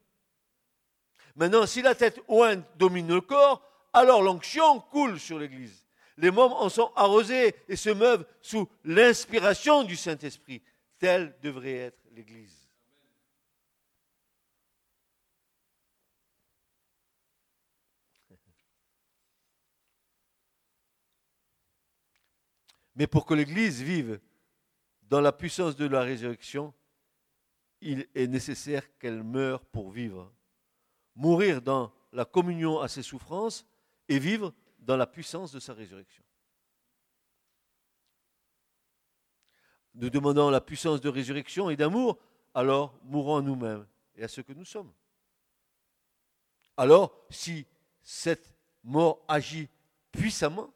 Maintenant, 1.36 1.66
si 1.66 1.82
la 1.82 1.94
tête 1.94 2.18
ointe 2.28 2.64
domine 2.78 3.08
le 3.08 3.20
corps, 3.20 3.62
alors 3.92 4.22
l'onction 4.22 4.80
coule 4.80 5.20
sur 5.20 5.38
l'Église. 5.38 5.84
Les 6.16 6.30
membres 6.30 6.62
en 6.62 6.70
sont 6.70 6.90
arrosés 6.96 7.54
et 7.68 7.76
se 7.76 7.90
meuvent 7.90 8.26
sous 8.40 8.70
l'inspiration 8.84 9.84
du 9.84 9.96
Saint-Esprit. 9.96 10.62
Telle 10.98 11.38
devrait 11.42 11.76
être 11.76 12.02
l'Église. 12.12 12.57
Mais 22.98 23.06
pour 23.06 23.24
que 23.24 23.32
l'Église 23.32 23.80
vive 23.80 24.20
dans 25.02 25.20
la 25.20 25.30
puissance 25.30 25.76
de 25.76 25.86
la 25.86 26.02
résurrection, 26.02 26.74
il 27.80 28.08
est 28.16 28.26
nécessaire 28.26 28.82
qu'elle 28.98 29.22
meure 29.22 29.64
pour 29.66 29.92
vivre 29.92 30.32
mourir 31.14 31.62
dans 31.62 31.92
la 32.12 32.24
communion 32.24 32.80
à 32.80 32.88
ses 32.88 33.04
souffrances 33.04 33.64
et 34.08 34.18
vivre 34.18 34.52
dans 34.80 34.96
la 34.96 35.06
puissance 35.06 35.52
de 35.52 35.60
sa 35.60 35.74
résurrection. 35.74 36.24
Nous 39.94 40.10
demandons 40.10 40.50
la 40.50 40.60
puissance 40.60 41.00
de 41.00 41.08
résurrection 41.08 41.70
et 41.70 41.76
d'amour, 41.76 42.18
alors 42.52 42.98
mourons 43.04 43.36
à 43.36 43.42
nous-mêmes 43.42 43.86
et 44.16 44.24
à 44.24 44.28
ce 44.28 44.40
que 44.40 44.52
nous 44.52 44.64
sommes. 44.64 44.92
Alors, 46.76 47.12
si 47.30 47.64
cette 48.02 48.54
mort 48.82 49.24
agit 49.28 49.68
puissamment, 50.10 50.72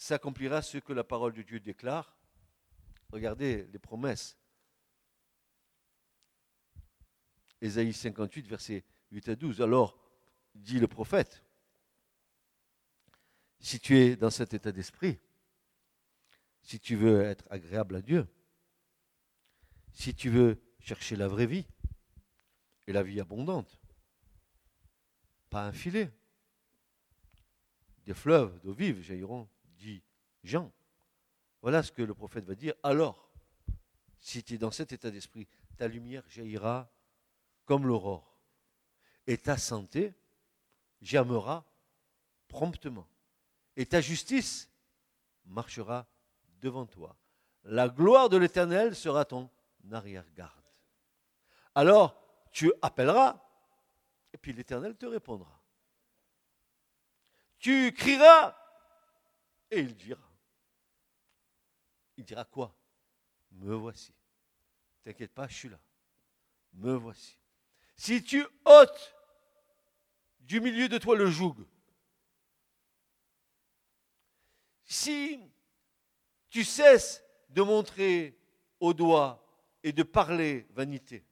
s'accomplira 0.00 0.62
ce 0.62 0.78
que 0.78 0.94
la 0.94 1.04
parole 1.04 1.34
de 1.34 1.42
Dieu 1.42 1.60
déclare. 1.60 2.16
Regardez 3.12 3.66
les 3.66 3.78
promesses. 3.78 4.38
Ésaïe 7.60 7.92
58, 7.92 8.48
verset 8.48 8.84
8 9.10 9.28
à 9.28 9.36
12. 9.36 9.60
Alors, 9.60 9.98
dit 10.54 10.78
le 10.78 10.88
prophète, 10.88 11.44
si 13.58 13.78
tu 13.78 13.98
es 13.98 14.16
dans 14.16 14.30
cet 14.30 14.54
état 14.54 14.72
d'esprit, 14.72 15.18
si 16.62 16.80
tu 16.80 16.96
veux 16.96 17.20
être 17.20 17.44
agréable 17.50 17.96
à 17.96 18.00
Dieu, 18.00 18.26
si 19.92 20.14
tu 20.14 20.30
veux 20.30 20.62
chercher 20.78 21.14
la 21.14 21.28
vraie 21.28 21.46
vie 21.46 21.66
et 22.86 22.94
la 22.94 23.02
vie 23.02 23.20
abondante, 23.20 23.78
pas 25.50 25.66
un 25.66 25.72
filet, 25.72 26.10
des 28.06 28.14
fleuves 28.14 28.58
d'eau 28.60 28.72
vive 28.72 29.02
jailliront, 29.02 29.46
Jean. 30.42 30.72
Voilà 31.62 31.82
ce 31.82 31.92
que 31.92 32.02
le 32.02 32.14
prophète 32.14 32.44
va 32.44 32.54
dire. 32.54 32.74
Alors, 32.82 33.30
si 34.18 34.42
tu 34.42 34.54
es 34.54 34.58
dans 34.58 34.70
cet 34.70 34.92
état 34.92 35.10
d'esprit, 35.10 35.46
ta 35.76 35.88
lumière 35.88 36.24
jaillira 36.28 36.90
comme 37.64 37.86
l'aurore. 37.86 38.38
Et 39.26 39.38
ta 39.38 39.56
santé 39.56 40.14
germera 41.00 41.64
promptement. 42.48 43.08
Et 43.76 43.86
ta 43.86 44.00
justice 44.00 44.70
marchera 45.44 46.06
devant 46.60 46.86
toi. 46.86 47.16
La 47.64 47.88
gloire 47.88 48.28
de 48.28 48.36
l'Éternel 48.36 48.94
sera 48.94 49.24
ton 49.24 49.50
arrière-garde. 49.92 50.64
Alors, 51.74 52.20
tu 52.50 52.72
appelleras, 52.82 53.40
et 54.32 54.38
puis 54.38 54.52
l'Éternel 54.52 54.96
te 54.96 55.06
répondra. 55.06 55.62
Tu 57.58 57.92
crieras, 57.92 58.56
et 59.70 59.80
il 59.80 59.94
dira. 59.94 60.29
Il 62.20 62.24
dira 62.24 62.44
quoi? 62.44 62.76
Me 63.52 63.74
voici. 63.74 64.12
T'inquiète 65.02 65.32
pas, 65.32 65.48
je 65.48 65.54
suis 65.54 65.68
là. 65.70 65.80
Me 66.74 66.92
voici. 66.92 67.38
Si 67.96 68.22
tu 68.22 68.44
ôtes 68.66 69.16
du 70.40 70.60
milieu 70.60 70.90
de 70.90 70.98
toi 70.98 71.16
le 71.16 71.30
joug, 71.30 71.56
si 74.84 75.40
tu 76.50 76.62
cesses 76.62 77.24
de 77.48 77.62
montrer 77.62 78.38
au 78.80 78.92
doigt 78.92 79.42
et 79.82 79.94
de 79.94 80.02
parler 80.02 80.66
vanité, 80.72 81.24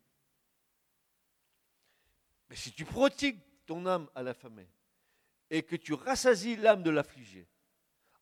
mais 2.48 2.56
si 2.56 2.72
tu 2.72 2.86
protigues 2.86 3.42
ton 3.66 3.84
âme 3.84 4.08
à 4.14 4.22
l'affamé 4.22 4.66
et 5.50 5.62
que 5.62 5.76
tu 5.76 5.92
rassasies 5.92 6.56
l'âme 6.56 6.82
de 6.82 6.90
l'affligé, 6.90 7.46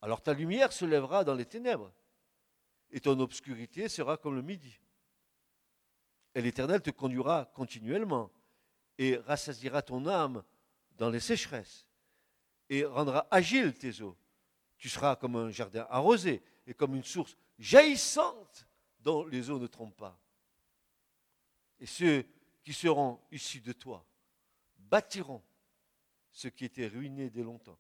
alors 0.03 0.21
ta 0.21 0.35
lumière 0.35 0.73
se 0.73 0.85
lèvera 0.85 1.23
dans 1.23 1.35
les 1.35 1.47
ténèbres 1.47 1.93
et 2.91 3.01
ton 3.01 3.19
obscurité 3.21 3.89
sera 3.89 4.17
comme 4.17 4.35
le 4.35 4.43
midi. 4.43 4.79
Et 6.35 6.43
l'Éternel 6.43 6.83
te 6.83 6.91
conduira 6.91 7.51
continuellement 7.55 8.31
et 8.99 9.17
rassasiera 9.17 9.83
ton 9.83 10.07
âme 10.07 10.45
dans 10.97 11.11
les 11.11 11.21
sécheresses 11.21 11.87
et 12.69 12.85
rendra 12.85 13.27
agile 13.31 13.75
tes 13.75 14.03
eaux. 14.03 14.17
Tu 14.79 14.89
seras 14.89 15.17
comme 15.17 15.37
un 15.37 15.51
jardin 15.51 15.87
arrosé 15.89 16.43
et 16.67 16.75
comme 16.75 16.95
une 16.95 17.05
source 17.05 17.37
jaillissante 17.59 18.67
dont 19.01 19.25
les 19.27 19.51
eaux 19.51 19.59
ne 19.59 19.67
trompent 19.67 19.97
pas. 19.97 20.21
Et 21.79 21.87
ceux 21.87 22.25
qui 22.63 22.73
seront 22.73 23.21
issus 23.31 23.61
de 23.61 23.73
toi 23.73 24.05
bâtiront 24.77 25.43
ce 26.31 26.49
qui 26.49 26.65
était 26.65 26.89
ruiné 26.89 27.31
dès 27.31 27.43
longtemps. 27.43 27.79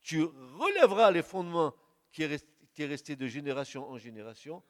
Tu 0.00 0.22
relèveras 0.22 1.10
les 1.10 1.22
fondements 1.22 1.74
qui 2.10 2.24
étaient 2.78 2.86
restés 2.86 3.16
de 3.16 3.26
génération 3.26 3.90
en 3.90 3.98
génération 3.98 4.62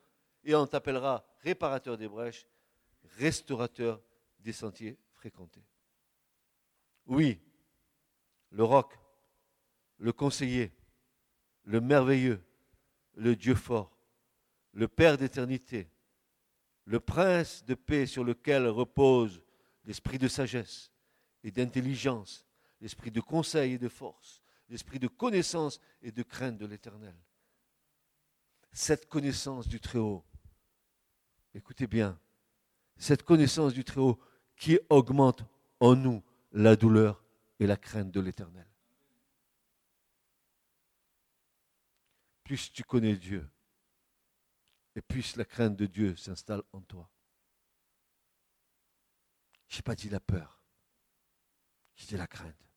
et 0.42 0.54
on 0.54 0.66
t'appellera 0.66 1.26
réparateur 1.40 1.98
des 1.98 2.08
brèches, 2.08 2.46
restaurateur 3.18 4.02
des 4.38 4.52
sentiers 4.52 4.98
fréquentés. 5.12 5.66
Oui, 7.04 7.38
le 8.50 8.64
roc, 8.64 8.98
le 9.98 10.12
conseiller, 10.12 10.72
le 11.64 11.82
merveilleux, 11.82 12.42
le 13.12 13.36
Dieu 13.36 13.54
fort, 13.54 13.94
le 14.72 14.88
Père 14.88 15.18
d'éternité, 15.18 15.90
le 16.86 17.00
prince 17.00 17.62
de 17.66 17.74
paix 17.74 18.06
sur 18.06 18.24
lequel 18.24 18.68
repose 18.68 19.42
l'esprit 19.84 20.16
de 20.16 20.28
sagesse 20.28 20.90
et 21.44 21.50
d'intelligence, 21.50 22.46
l'esprit 22.80 23.10
de 23.10 23.20
conseil 23.20 23.74
et 23.74 23.78
de 23.78 23.88
force, 23.88 24.40
l'esprit 24.70 24.98
de 24.98 25.08
connaissance 25.08 25.78
et 26.00 26.10
de 26.10 26.22
crainte 26.22 26.56
de 26.56 26.64
l'éternel. 26.64 27.14
Cette 28.78 29.08
connaissance 29.08 29.66
du 29.66 29.80
Très-Haut, 29.80 30.24
écoutez 31.52 31.88
bien, 31.88 32.16
cette 32.96 33.24
connaissance 33.24 33.74
du 33.74 33.82
Très-Haut 33.82 34.20
qui 34.54 34.78
augmente 34.88 35.42
en 35.80 35.96
nous 35.96 36.22
la 36.52 36.76
douleur 36.76 37.24
et 37.58 37.66
la 37.66 37.76
crainte 37.76 38.12
de 38.12 38.20
l'éternel. 38.20 38.68
Plus 42.44 42.70
tu 42.70 42.84
connais 42.84 43.16
Dieu, 43.16 43.50
et 44.94 45.02
plus 45.02 45.34
la 45.34 45.44
crainte 45.44 45.74
de 45.74 45.86
Dieu 45.86 46.14
s'installe 46.14 46.62
en 46.72 46.80
toi. 46.80 47.10
Je 49.66 49.78
n'ai 49.78 49.82
pas 49.82 49.96
dit 49.96 50.08
la 50.08 50.20
peur, 50.20 50.62
j'ai 51.96 52.06
dit 52.06 52.16
la 52.16 52.28
crainte. 52.28 52.67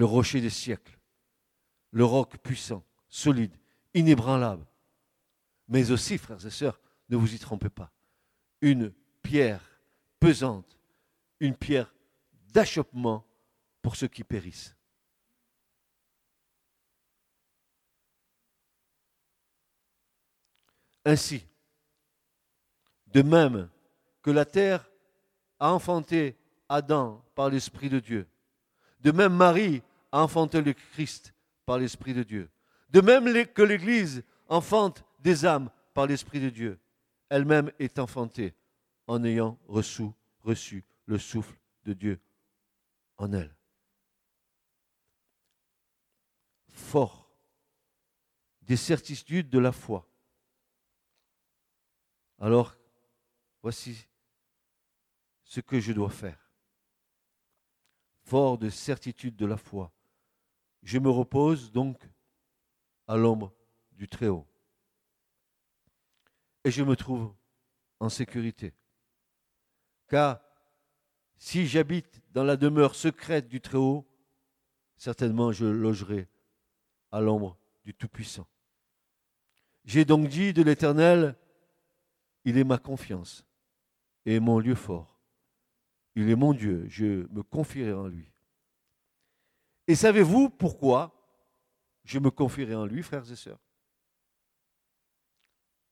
Le 0.00 0.06
rocher 0.06 0.40
des 0.40 0.48
siècles, 0.48 0.98
le 1.90 2.06
roc 2.06 2.38
puissant, 2.38 2.82
solide, 3.10 3.54
inébranlable. 3.92 4.64
Mais 5.68 5.90
aussi, 5.90 6.16
frères 6.16 6.46
et 6.46 6.48
sœurs, 6.48 6.80
ne 7.10 7.18
vous 7.18 7.34
y 7.34 7.38
trompez 7.38 7.68
pas, 7.68 7.92
une 8.62 8.94
pierre 9.20 9.60
pesante, 10.18 10.78
une 11.38 11.54
pierre 11.54 11.94
d'achoppement 12.54 13.26
pour 13.82 13.94
ceux 13.94 14.08
qui 14.08 14.24
périssent. 14.24 14.74
Ainsi, 21.04 21.46
de 23.08 23.20
même 23.20 23.68
que 24.22 24.30
la 24.30 24.46
terre 24.46 24.90
a 25.58 25.74
enfanté 25.74 26.38
Adam 26.70 27.22
par 27.34 27.50
l'Esprit 27.50 27.90
de 27.90 28.00
Dieu, 28.00 28.26
de 29.00 29.12
même 29.12 29.34
Marie 29.34 29.82
enfanté 30.12 30.62
le 30.62 30.72
Christ 30.72 31.34
par 31.66 31.78
l'Esprit 31.78 32.14
de 32.14 32.22
Dieu, 32.22 32.50
de 32.90 33.00
même 33.00 33.46
que 33.46 33.62
l'Église 33.62 34.22
enfante 34.48 35.04
des 35.20 35.44
âmes 35.44 35.70
par 35.94 36.06
l'Esprit 36.06 36.40
de 36.40 36.50
Dieu, 36.50 36.78
elle-même 37.28 37.70
est 37.78 37.98
enfantée 37.98 38.54
en 39.06 39.22
ayant 39.24 39.58
reçu, 39.68 40.08
reçu 40.42 40.84
le 41.06 41.18
souffle 41.18 41.58
de 41.84 41.92
Dieu 41.92 42.20
en 43.16 43.32
elle. 43.32 43.54
Fort 46.68 47.30
des 48.62 48.76
certitudes 48.76 49.50
de 49.50 49.58
la 49.58 49.72
foi 49.72 50.10
alors, 52.40 52.74
voici 53.62 54.08
ce 55.44 55.60
que 55.60 55.78
je 55.78 55.92
dois 55.92 56.10
faire. 56.10 56.50
Fort 58.22 58.56
de 58.56 58.70
certitude 58.70 59.36
de 59.36 59.44
la 59.44 59.58
foi, 59.58 59.92
je 60.82 60.98
me 60.98 61.10
repose 61.10 61.72
donc 61.72 62.08
à 63.06 63.16
l'ombre 63.16 63.52
du 63.92 64.08
Très-Haut. 64.08 64.46
Et 66.64 66.70
je 66.70 66.82
me 66.82 66.96
trouve 66.96 67.32
en 67.98 68.08
sécurité. 68.08 68.74
Car 70.08 70.40
si 71.36 71.66
j'habite 71.66 72.20
dans 72.32 72.44
la 72.44 72.56
demeure 72.56 72.94
secrète 72.94 73.48
du 73.48 73.60
Très-Haut, 73.60 74.06
certainement 74.96 75.52
je 75.52 75.66
logerai 75.66 76.28
à 77.12 77.20
l'ombre 77.20 77.58
du 77.84 77.94
Tout-Puissant. 77.94 78.46
J'ai 79.84 80.04
donc 80.04 80.28
dit 80.28 80.52
de 80.52 80.62
l'Éternel, 80.62 81.36
il 82.44 82.58
est 82.58 82.64
ma 82.64 82.78
confiance 82.78 83.44
et 84.26 84.40
mon 84.40 84.58
lieu 84.58 84.74
fort. 84.74 85.18
Il 86.14 86.28
est 86.28 86.36
mon 86.36 86.52
Dieu, 86.52 86.86
je 86.88 87.26
me 87.32 87.42
confierai 87.42 87.92
en 87.92 88.06
lui. 88.06 88.29
Et 89.86 89.94
savez-vous 89.94 90.50
pourquoi 90.50 91.14
je 92.04 92.18
me 92.18 92.30
confierai 92.30 92.74
en 92.74 92.86
lui, 92.86 93.02
frères 93.02 93.30
et 93.30 93.36
sœurs? 93.36 93.60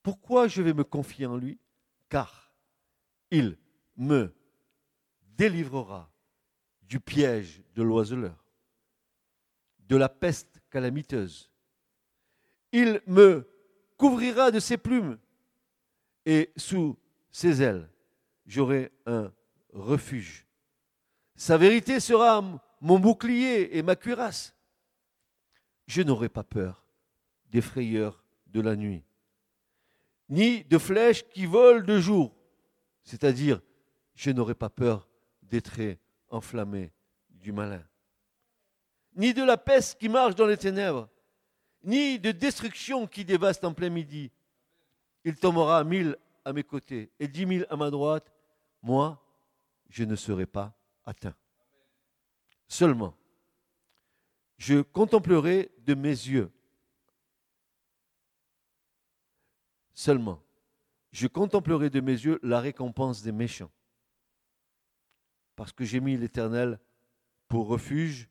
Pourquoi 0.03 0.49
je 0.49 0.63
vais 0.63 0.75
me 0.75 0.85
confier 0.85 1.27
en 1.27 1.37
lui? 1.37 1.59
Car 2.09 2.55
il 3.31 3.59
me 3.97 4.35
délivrera 5.23 6.11
du 6.83 7.01
piège 7.01 7.63
de 7.75 7.83
l'oiseleur, 7.83 8.45
de 9.81 9.97
la 9.97 10.09
peste 10.09 10.61
calamiteuse. 10.71 11.51
Il 12.73 13.03
me 13.07 13.49
couvrira 13.97 14.51
de 14.51 14.61
ses 14.61 14.79
plumes 14.79 15.19
et 16.25 16.53
sous 16.57 16.99
ses 17.31 17.63
ailes, 17.63 17.91
j'aurai 18.47 18.93
un 19.07 19.33
refuge. 19.73 20.47
Sa 21.37 21.57
vérité 21.57 22.01
sera 22.01 22.37
mon 22.81 22.99
bouclier 22.99 23.77
et 23.77 23.83
ma 23.83 23.97
cuirasse. 23.97 24.55
Je 25.87 26.03
n'aurai 26.03 26.29
pas 26.29 26.45
peur 26.45 26.85
des 27.51 27.61
frayeurs 27.61 28.23
de 28.47 28.61
la 28.61 28.77
nuit, 28.77 29.05
ni 30.29 30.65
de 30.65 30.79
flèches 30.79 31.27
qui 31.29 31.47
volent 31.47 31.85
de 31.85 31.99
jour, 31.99 32.35
c'est-à-dire 33.03 33.61
je 34.15 34.31
n'aurai 34.31 34.55
pas 34.55 34.69
peur 34.69 35.09
des 35.43 35.63
traits 35.63 35.99
enflammée 36.29 36.93
du 37.31 37.53
malin, 37.53 37.85
ni 39.17 39.33
de 39.33 39.43
la 39.43 39.57
peste 39.57 39.99
qui 39.99 40.09
marche 40.09 40.35
dans 40.35 40.47
les 40.47 40.59
ténèbres, 40.59 41.09
ni 41.85 42.19
de 42.19 42.33
destruction 42.33 43.07
qui 43.07 43.25
dévaste 43.25 43.65
en 43.65 43.73
plein 43.73 43.89
midi. 43.89 44.31
Il 45.25 45.37
tombera 45.37 45.85
mille 45.85 46.17
à 46.45 46.53
mes 46.53 46.65
côtés 46.65 47.11
et 47.19 47.29
dix 47.29 47.47
mille 47.47 47.67
à 47.71 47.77
ma 47.77 47.91
droite. 47.91 48.33
Moi, 48.83 49.23
je 49.89 50.05
ne 50.05 50.17
serai 50.17 50.47
pas 50.47 50.75
atteint. 51.05 51.35
Seulement, 52.69 53.15
je 54.59 54.83
contemplerai 54.83 55.71
de 55.79 55.95
mes 55.95 56.09
yeux. 56.09 56.53
Seulement, 59.95 60.43
je 61.11 61.27
contemplerai 61.27 61.91
de 61.91 62.01
mes 62.01 62.13
yeux 62.13 62.39
la 62.43 62.61
récompense 62.61 63.23
des 63.23 63.33
méchants. 63.33 63.71
Parce 65.57 65.73
que 65.73 65.85
j'ai 65.85 66.01
mis 66.01 66.17
l'Éternel 66.17 66.79
pour 67.49 67.67
refuge, 67.67 68.29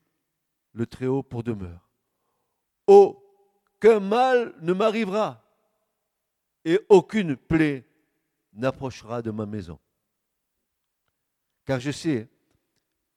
le 0.73 0.85
Très-Haut 0.85 1.23
pour 1.23 1.43
demeure. 1.43 1.89
Aucun 2.85 3.99
mal 3.99 4.53
ne 4.61 4.71
m'arrivera 4.71 5.43
et 6.63 6.79
aucune 6.89 7.35
plaie 7.35 7.85
n'approchera 8.53 9.21
de 9.21 9.31
ma 9.31 9.45
maison. 9.45 9.79
Car 11.65 11.79
je 11.79 11.91
sais 11.91 12.29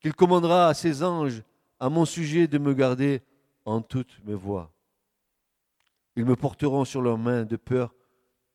qu'il 0.01 0.15
commandera 0.15 0.69
à 0.69 0.75
ses 0.75 1.03
anges 1.03 1.43
à 1.79 1.89
mon 1.89 2.05
sujet 2.05 2.49
de 2.49 2.59
me 2.59 2.75
garder 2.75 3.23
en 3.65 3.81
toutes 3.81 4.23
mes 4.25 4.35
voies. 4.35 4.73
Ils 6.17 6.25
me 6.25 6.37
porteront 6.37 6.85
sur 6.85 7.03
leurs 7.03 7.19
mains 7.19 7.45
de 7.45 7.57
peur 7.57 7.95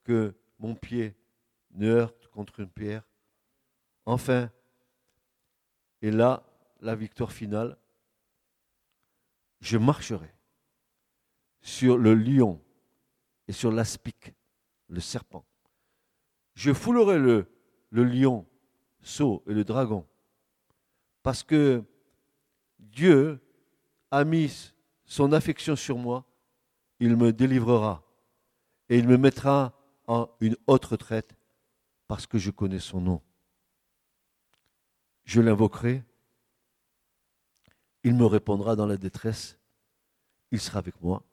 que 0.03 0.35
mon 0.59 0.75
pied 0.75 1.15
ne 1.71 1.87
heurte 1.87 2.27
contre 2.27 2.59
une 2.59 2.69
pierre. 2.69 3.03
Enfin, 4.05 4.49
et 6.01 6.11
là, 6.11 6.43
la 6.81 6.95
victoire 6.95 7.31
finale, 7.31 7.77
je 9.61 9.77
marcherai 9.77 10.31
sur 11.61 11.97
le 11.97 12.13
lion 12.13 12.61
et 13.47 13.51
sur 13.51 13.71
l'aspic, 13.71 14.33
le 14.89 14.99
serpent. 14.99 15.45
Je 16.53 16.73
foulerai 16.73 17.17
le, 17.17 17.47
le 17.89 18.03
lion, 18.03 18.45
saut 19.01 19.43
et 19.47 19.53
le 19.53 19.63
dragon, 19.63 20.05
parce 21.25 21.41
que 21.41 21.83
Dieu 22.77 23.39
a 24.11 24.23
mis 24.23 24.71
son 25.05 25.33
affection 25.33 25.75
sur 25.75 25.97
moi, 25.97 26.23
il 26.99 27.17
me 27.17 27.33
délivrera 27.33 28.03
et 28.89 28.99
il 28.99 29.07
me 29.07 29.17
mettra 29.17 29.73
en 30.05 30.29
une 30.39 30.55
haute 30.67 30.85
retraite 30.85 31.35
parce 32.07 32.27
que 32.27 32.37
je 32.37 32.51
connais 32.51 32.77
son 32.77 33.01
nom. 33.01 33.23
Je 35.23 35.41
l'invoquerai, 35.41 36.03
il 38.03 38.13
me 38.13 38.27
répondra 38.27 38.75
dans 38.75 38.85
la 38.85 38.97
détresse, 38.97 39.57
il 40.51 40.61
sera 40.61 40.77
avec 40.77 41.01
moi, 41.01 41.23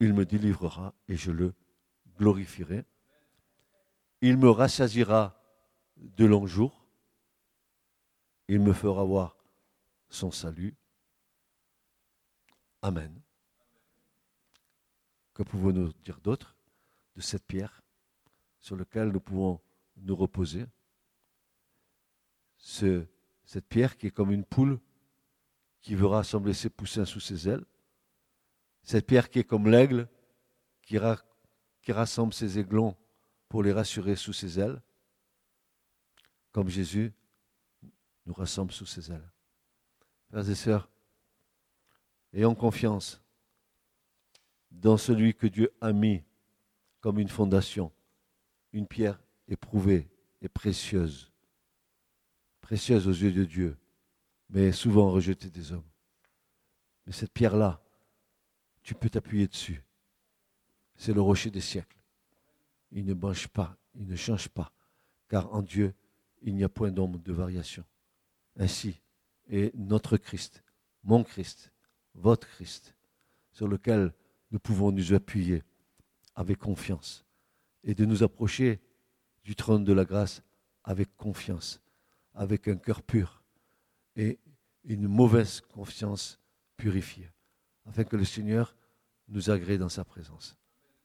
il 0.00 0.14
me 0.14 0.26
délivrera 0.26 0.92
et 1.06 1.16
je 1.16 1.30
le 1.30 1.54
glorifierai. 2.18 2.84
Il 4.20 4.36
me 4.36 4.50
rassasira 4.50 5.40
de 5.96 6.24
longs 6.24 6.48
jours, 6.48 6.83
il 8.48 8.60
me 8.60 8.72
fera 8.72 9.04
voir 9.04 9.36
son 10.08 10.30
salut. 10.30 10.76
Amen. 12.82 13.20
Que 15.32 15.42
pouvons-nous 15.42 15.92
dire 16.04 16.20
d'autre 16.20 16.56
de 17.16 17.20
cette 17.20 17.46
pierre 17.46 17.82
sur 18.60 18.76
laquelle 18.76 19.08
nous 19.08 19.20
pouvons 19.20 19.60
nous 19.96 20.14
reposer? 20.14 20.66
Cette 22.58 23.68
pierre 23.68 23.96
qui 23.96 24.06
est 24.06 24.10
comme 24.10 24.30
une 24.30 24.44
poule 24.44 24.80
qui 25.80 25.94
veut 25.94 26.06
rassembler 26.06 26.54
ses 26.54 26.70
poussins 26.70 27.04
sous 27.04 27.20
ses 27.20 27.48
ailes. 27.48 27.64
Cette 28.82 29.06
pierre 29.06 29.28
qui 29.28 29.40
est 29.40 29.44
comme 29.44 29.68
l'aigle 29.68 30.08
qui, 30.82 30.98
rassemble 31.88 32.32
ses 32.32 32.58
aiglons 32.58 32.96
pour 33.48 33.62
les 33.62 33.72
rassurer 33.72 34.16
sous 34.16 34.32
ses 34.32 34.60
ailes. 34.60 34.80
Comme 36.52 36.68
Jésus 36.68 37.12
nous 38.26 38.34
rassemble 38.34 38.72
sous 38.72 38.86
ses 38.86 39.10
ailes. 39.10 39.30
Frères 40.28 40.48
et 40.48 40.54
sœurs, 40.54 40.88
ayons 42.32 42.54
confiance 42.54 43.22
dans 44.70 44.96
celui 44.96 45.34
que 45.34 45.46
Dieu 45.46 45.72
a 45.80 45.92
mis 45.92 46.22
comme 47.00 47.18
une 47.18 47.28
fondation, 47.28 47.92
une 48.72 48.86
pierre 48.86 49.20
éprouvée 49.46 50.08
et 50.40 50.48
précieuse, 50.48 51.30
précieuse 52.60 53.06
aux 53.06 53.12
yeux 53.12 53.32
de 53.32 53.44
Dieu, 53.44 53.76
mais 54.50 54.72
souvent 54.72 55.10
rejetée 55.10 55.50
des 55.50 55.72
hommes. 55.72 55.88
Mais 57.06 57.12
cette 57.12 57.32
pierre-là, 57.32 57.82
tu 58.82 58.94
peux 58.94 59.10
t'appuyer 59.10 59.46
dessus. 59.46 59.82
C'est 60.96 61.12
le 61.12 61.20
rocher 61.20 61.50
des 61.50 61.60
siècles. 61.60 61.98
Il 62.90 63.04
ne 63.04 63.14
mange 63.14 63.48
pas, 63.48 63.76
il 63.94 64.06
ne 64.06 64.16
change 64.16 64.48
pas, 64.48 64.72
car 65.28 65.52
en 65.52 65.62
Dieu, 65.62 65.94
il 66.42 66.54
n'y 66.54 66.64
a 66.64 66.68
point 66.68 66.90
d'ombre 66.90 67.18
de 67.18 67.32
variation. 67.32 67.84
Ainsi, 68.56 69.00
et 69.48 69.72
notre 69.74 70.16
Christ, 70.16 70.62
mon 71.02 71.24
Christ, 71.24 71.72
votre 72.14 72.48
Christ, 72.48 72.94
sur 73.52 73.68
lequel 73.68 74.12
nous 74.50 74.58
pouvons 74.58 74.92
nous 74.92 75.12
appuyer 75.12 75.62
avec 76.34 76.58
confiance 76.58 77.24
et 77.82 77.94
de 77.94 78.04
nous 78.04 78.22
approcher 78.22 78.80
du 79.44 79.54
trône 79.54 79.84
de 79.84 79.92
la 79.92 80.04
grâce 80.04 80.42
avec 80.84 81.16
confiance, 81.16 81.80
avec 82.34 82.68
un 82.68 82.76
cœur 82.76 83.02
pur 83.02 83.42
et 84.16 84.38
une 84.84 85.08
mauvaise 85.08 85.60
confiance 85.60 86.40
purifiée, 86.76 87.30
afin 87.86 88.04
que 88.04 88.16
le 88.16 88.24
Seigneur 88.24 88.76
nous 89.28 89.50
agrée 89.50 89.78
dans 89.78 89.88
sa 89.88 90.04
présence. 90.04 90.56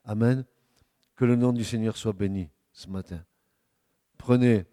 Amen. 0.03 0.45
Que 1.15 1.25
le 1.25 1.35
nom 1.35 1.53
du 1.53 1.63
Seigneur 1.63 1.97
soit 1.97 2.13
béni 2.13 2.49
ce 2.71 2.87
matin. 2.87 3.23
Prenez 4.17 4.65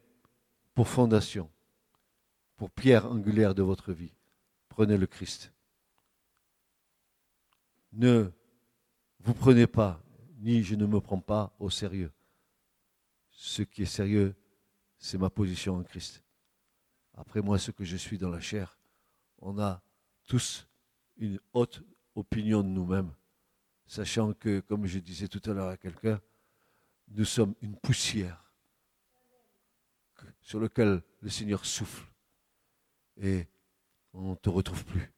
pour 0.74 0.88
fondation 0.88 1.50
pour 2.56 2.70
pierre 2.70 3.06
angulaire 3.06 3.54
de 3.54 3.62
votre 3.62 3.92
vie. 3.92 4.12
Prenez 4.68 4.96
le 4.96 5.06
Christ. 5.06 5.52
Ne 7.92 8.30
vous 9.20 9.34
prenez 9.34 9.66
pas, 9.66 10.02
ni 10.38 10.62
je 10.62 10.74
ne 10.74 10.86
me 10.86 11.00
prends 11.00 11.20
pas 11.20 11.54
au 11.58 11.70
sérieux. 11.70 12.12
Ce 13.30 13.62
qui 13.62 13.82
est 13.82 13.86
sérieux, 13.86 14.34
c'est 14.98 15.18
ma 15.18 15.30
position 15.30 15.76
en 15.76 15.82
Christ. 15.82 16.22
Après 17.14 17.40
moi, 17.40 17.58
ce 17.58 17.70
que 17.70 17.84
je 17.84 17.96
suis 17.96 18.18
dans 18.18 18.30
la 18.30 18.40
chair, 18.40 18.78
on 19.38 19.58
a 19.58 19.82
tous 20.26 20.66
une 21.16 21.38
haute 21.52 21.82
opinion 22.14 22.62
de 22.62 22.68
nous-mêmes, 22.68 23.12
sachant 23.86 24.32
que, 24.32 24.60
comme 24.60 24.86
je 24.86 24.98
disais 24.98 25.28
tout 25.28 25.42
à 25.50 25.54
l'heure 25.54 25.68
à 25.68 25.76
quelqu'un, 25.76 26.20
nous 27.08 27.24
sommes 27.24 27.54
une 27.62 27.76
poussière 27.76 28.42
sur 30.40 30.60
laquelle 30.60 31.02
le 31.20 31.28
Seigneur 31.28 31.64
souffle 31.64 32.06
et 33.20 33.46
on 34.12 34.30
ne 34.30 34.34
te 34.36 34.48
retrouve 34.48 34.84
plus. 34.84 35.12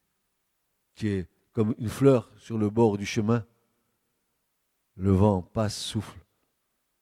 Tu 0.94 1.08
es 1.08 1.28
comme 1.52 1.74
une 1.78 1.88
fleur 1.88 2.30
sur 2.38 2.58
le 2.58 2.70
bord 2.70 2.98
du 2.98 3.06
chemin. 3.06 3.44
Le 4.96 5.10
vent 5.12 5.42
passe, 5.42 5.76
souffle. 5.76 6.18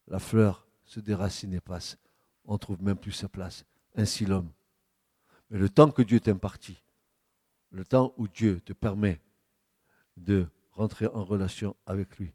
La 0.07 0.19
fleur 0.19 0.67
se 0.85 0.99
déracine 0.99 1.53
et 1.53 1.59
passe. 1.59 1.97
On 2.45 2.53
ne 2.53 2.57
trouve 2.57 2.81
même 2.81 2.97
plus 2.97 3.11
sa 3.11 3.27
place. 3.27 3.65
Ainsi 3.95 4.25
l'homme. 4.25 4.51
Mais 5.49 5.57
le 5.57 5.69
temps 5.69 5.91
que 5.91 6.01
Dieu 6.01 6.19
t'impartit, 6.19 6.81
le 7.71 7.83
temps 7.85 8.13
où 8.17 8.27
Dieu 8.27 8.61
te 8.61 8.73
permet 8.73 9.21
de 10.15 10.47
rentrer 10.71 11.07
en 11.07 11.23
relation 11.23 11.75
avec 11.85 12.17
lui, 12.17 12.33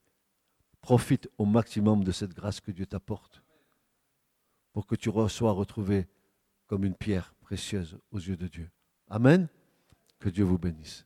profite 0.80 1.28
au 1.38 1.44
maximum 1.44 2.04
de 2.04 2.12
cette 2.12 2.34
grâce 2.34 2.60
que 2.60 2.70
Dieu 2.70 2.86
t'apporte 2.86 3.42
pour 4.72 4.86
que 4.86 4.94
tu 4.94 5.10
sois 5.28 5.52
retrouvé 5.52 6.08
comme 6.66 6.84
une 6.84 6.94
pierre 6.94 7.34
précieuse 7.52 7.98
aux 8.12 8.18
yeux 8.18 8.38
de 8.38 8.48
Dieu. 8.48 8.70
Amen. 9.10 9.46
Que 10.20 10.30
Dieu 10.30 10.42
vous 10.42 10.56
bénisse. 10.56 11.04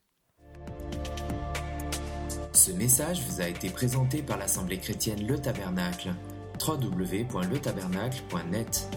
Ce 2.52 2.70
message 2.70 3.20
vous 3.22 3.40
a 3.40 3.48
été 3.48 3.68
présenté 3.68 4.22
par 4.22 4.38
l'Assemblée 4.38 4.78
chrétienne 4.78 5.26
Le 5.26 5.40
Tabernacle. 5.40 6.14
www.letabernacle.net 6.64 8.88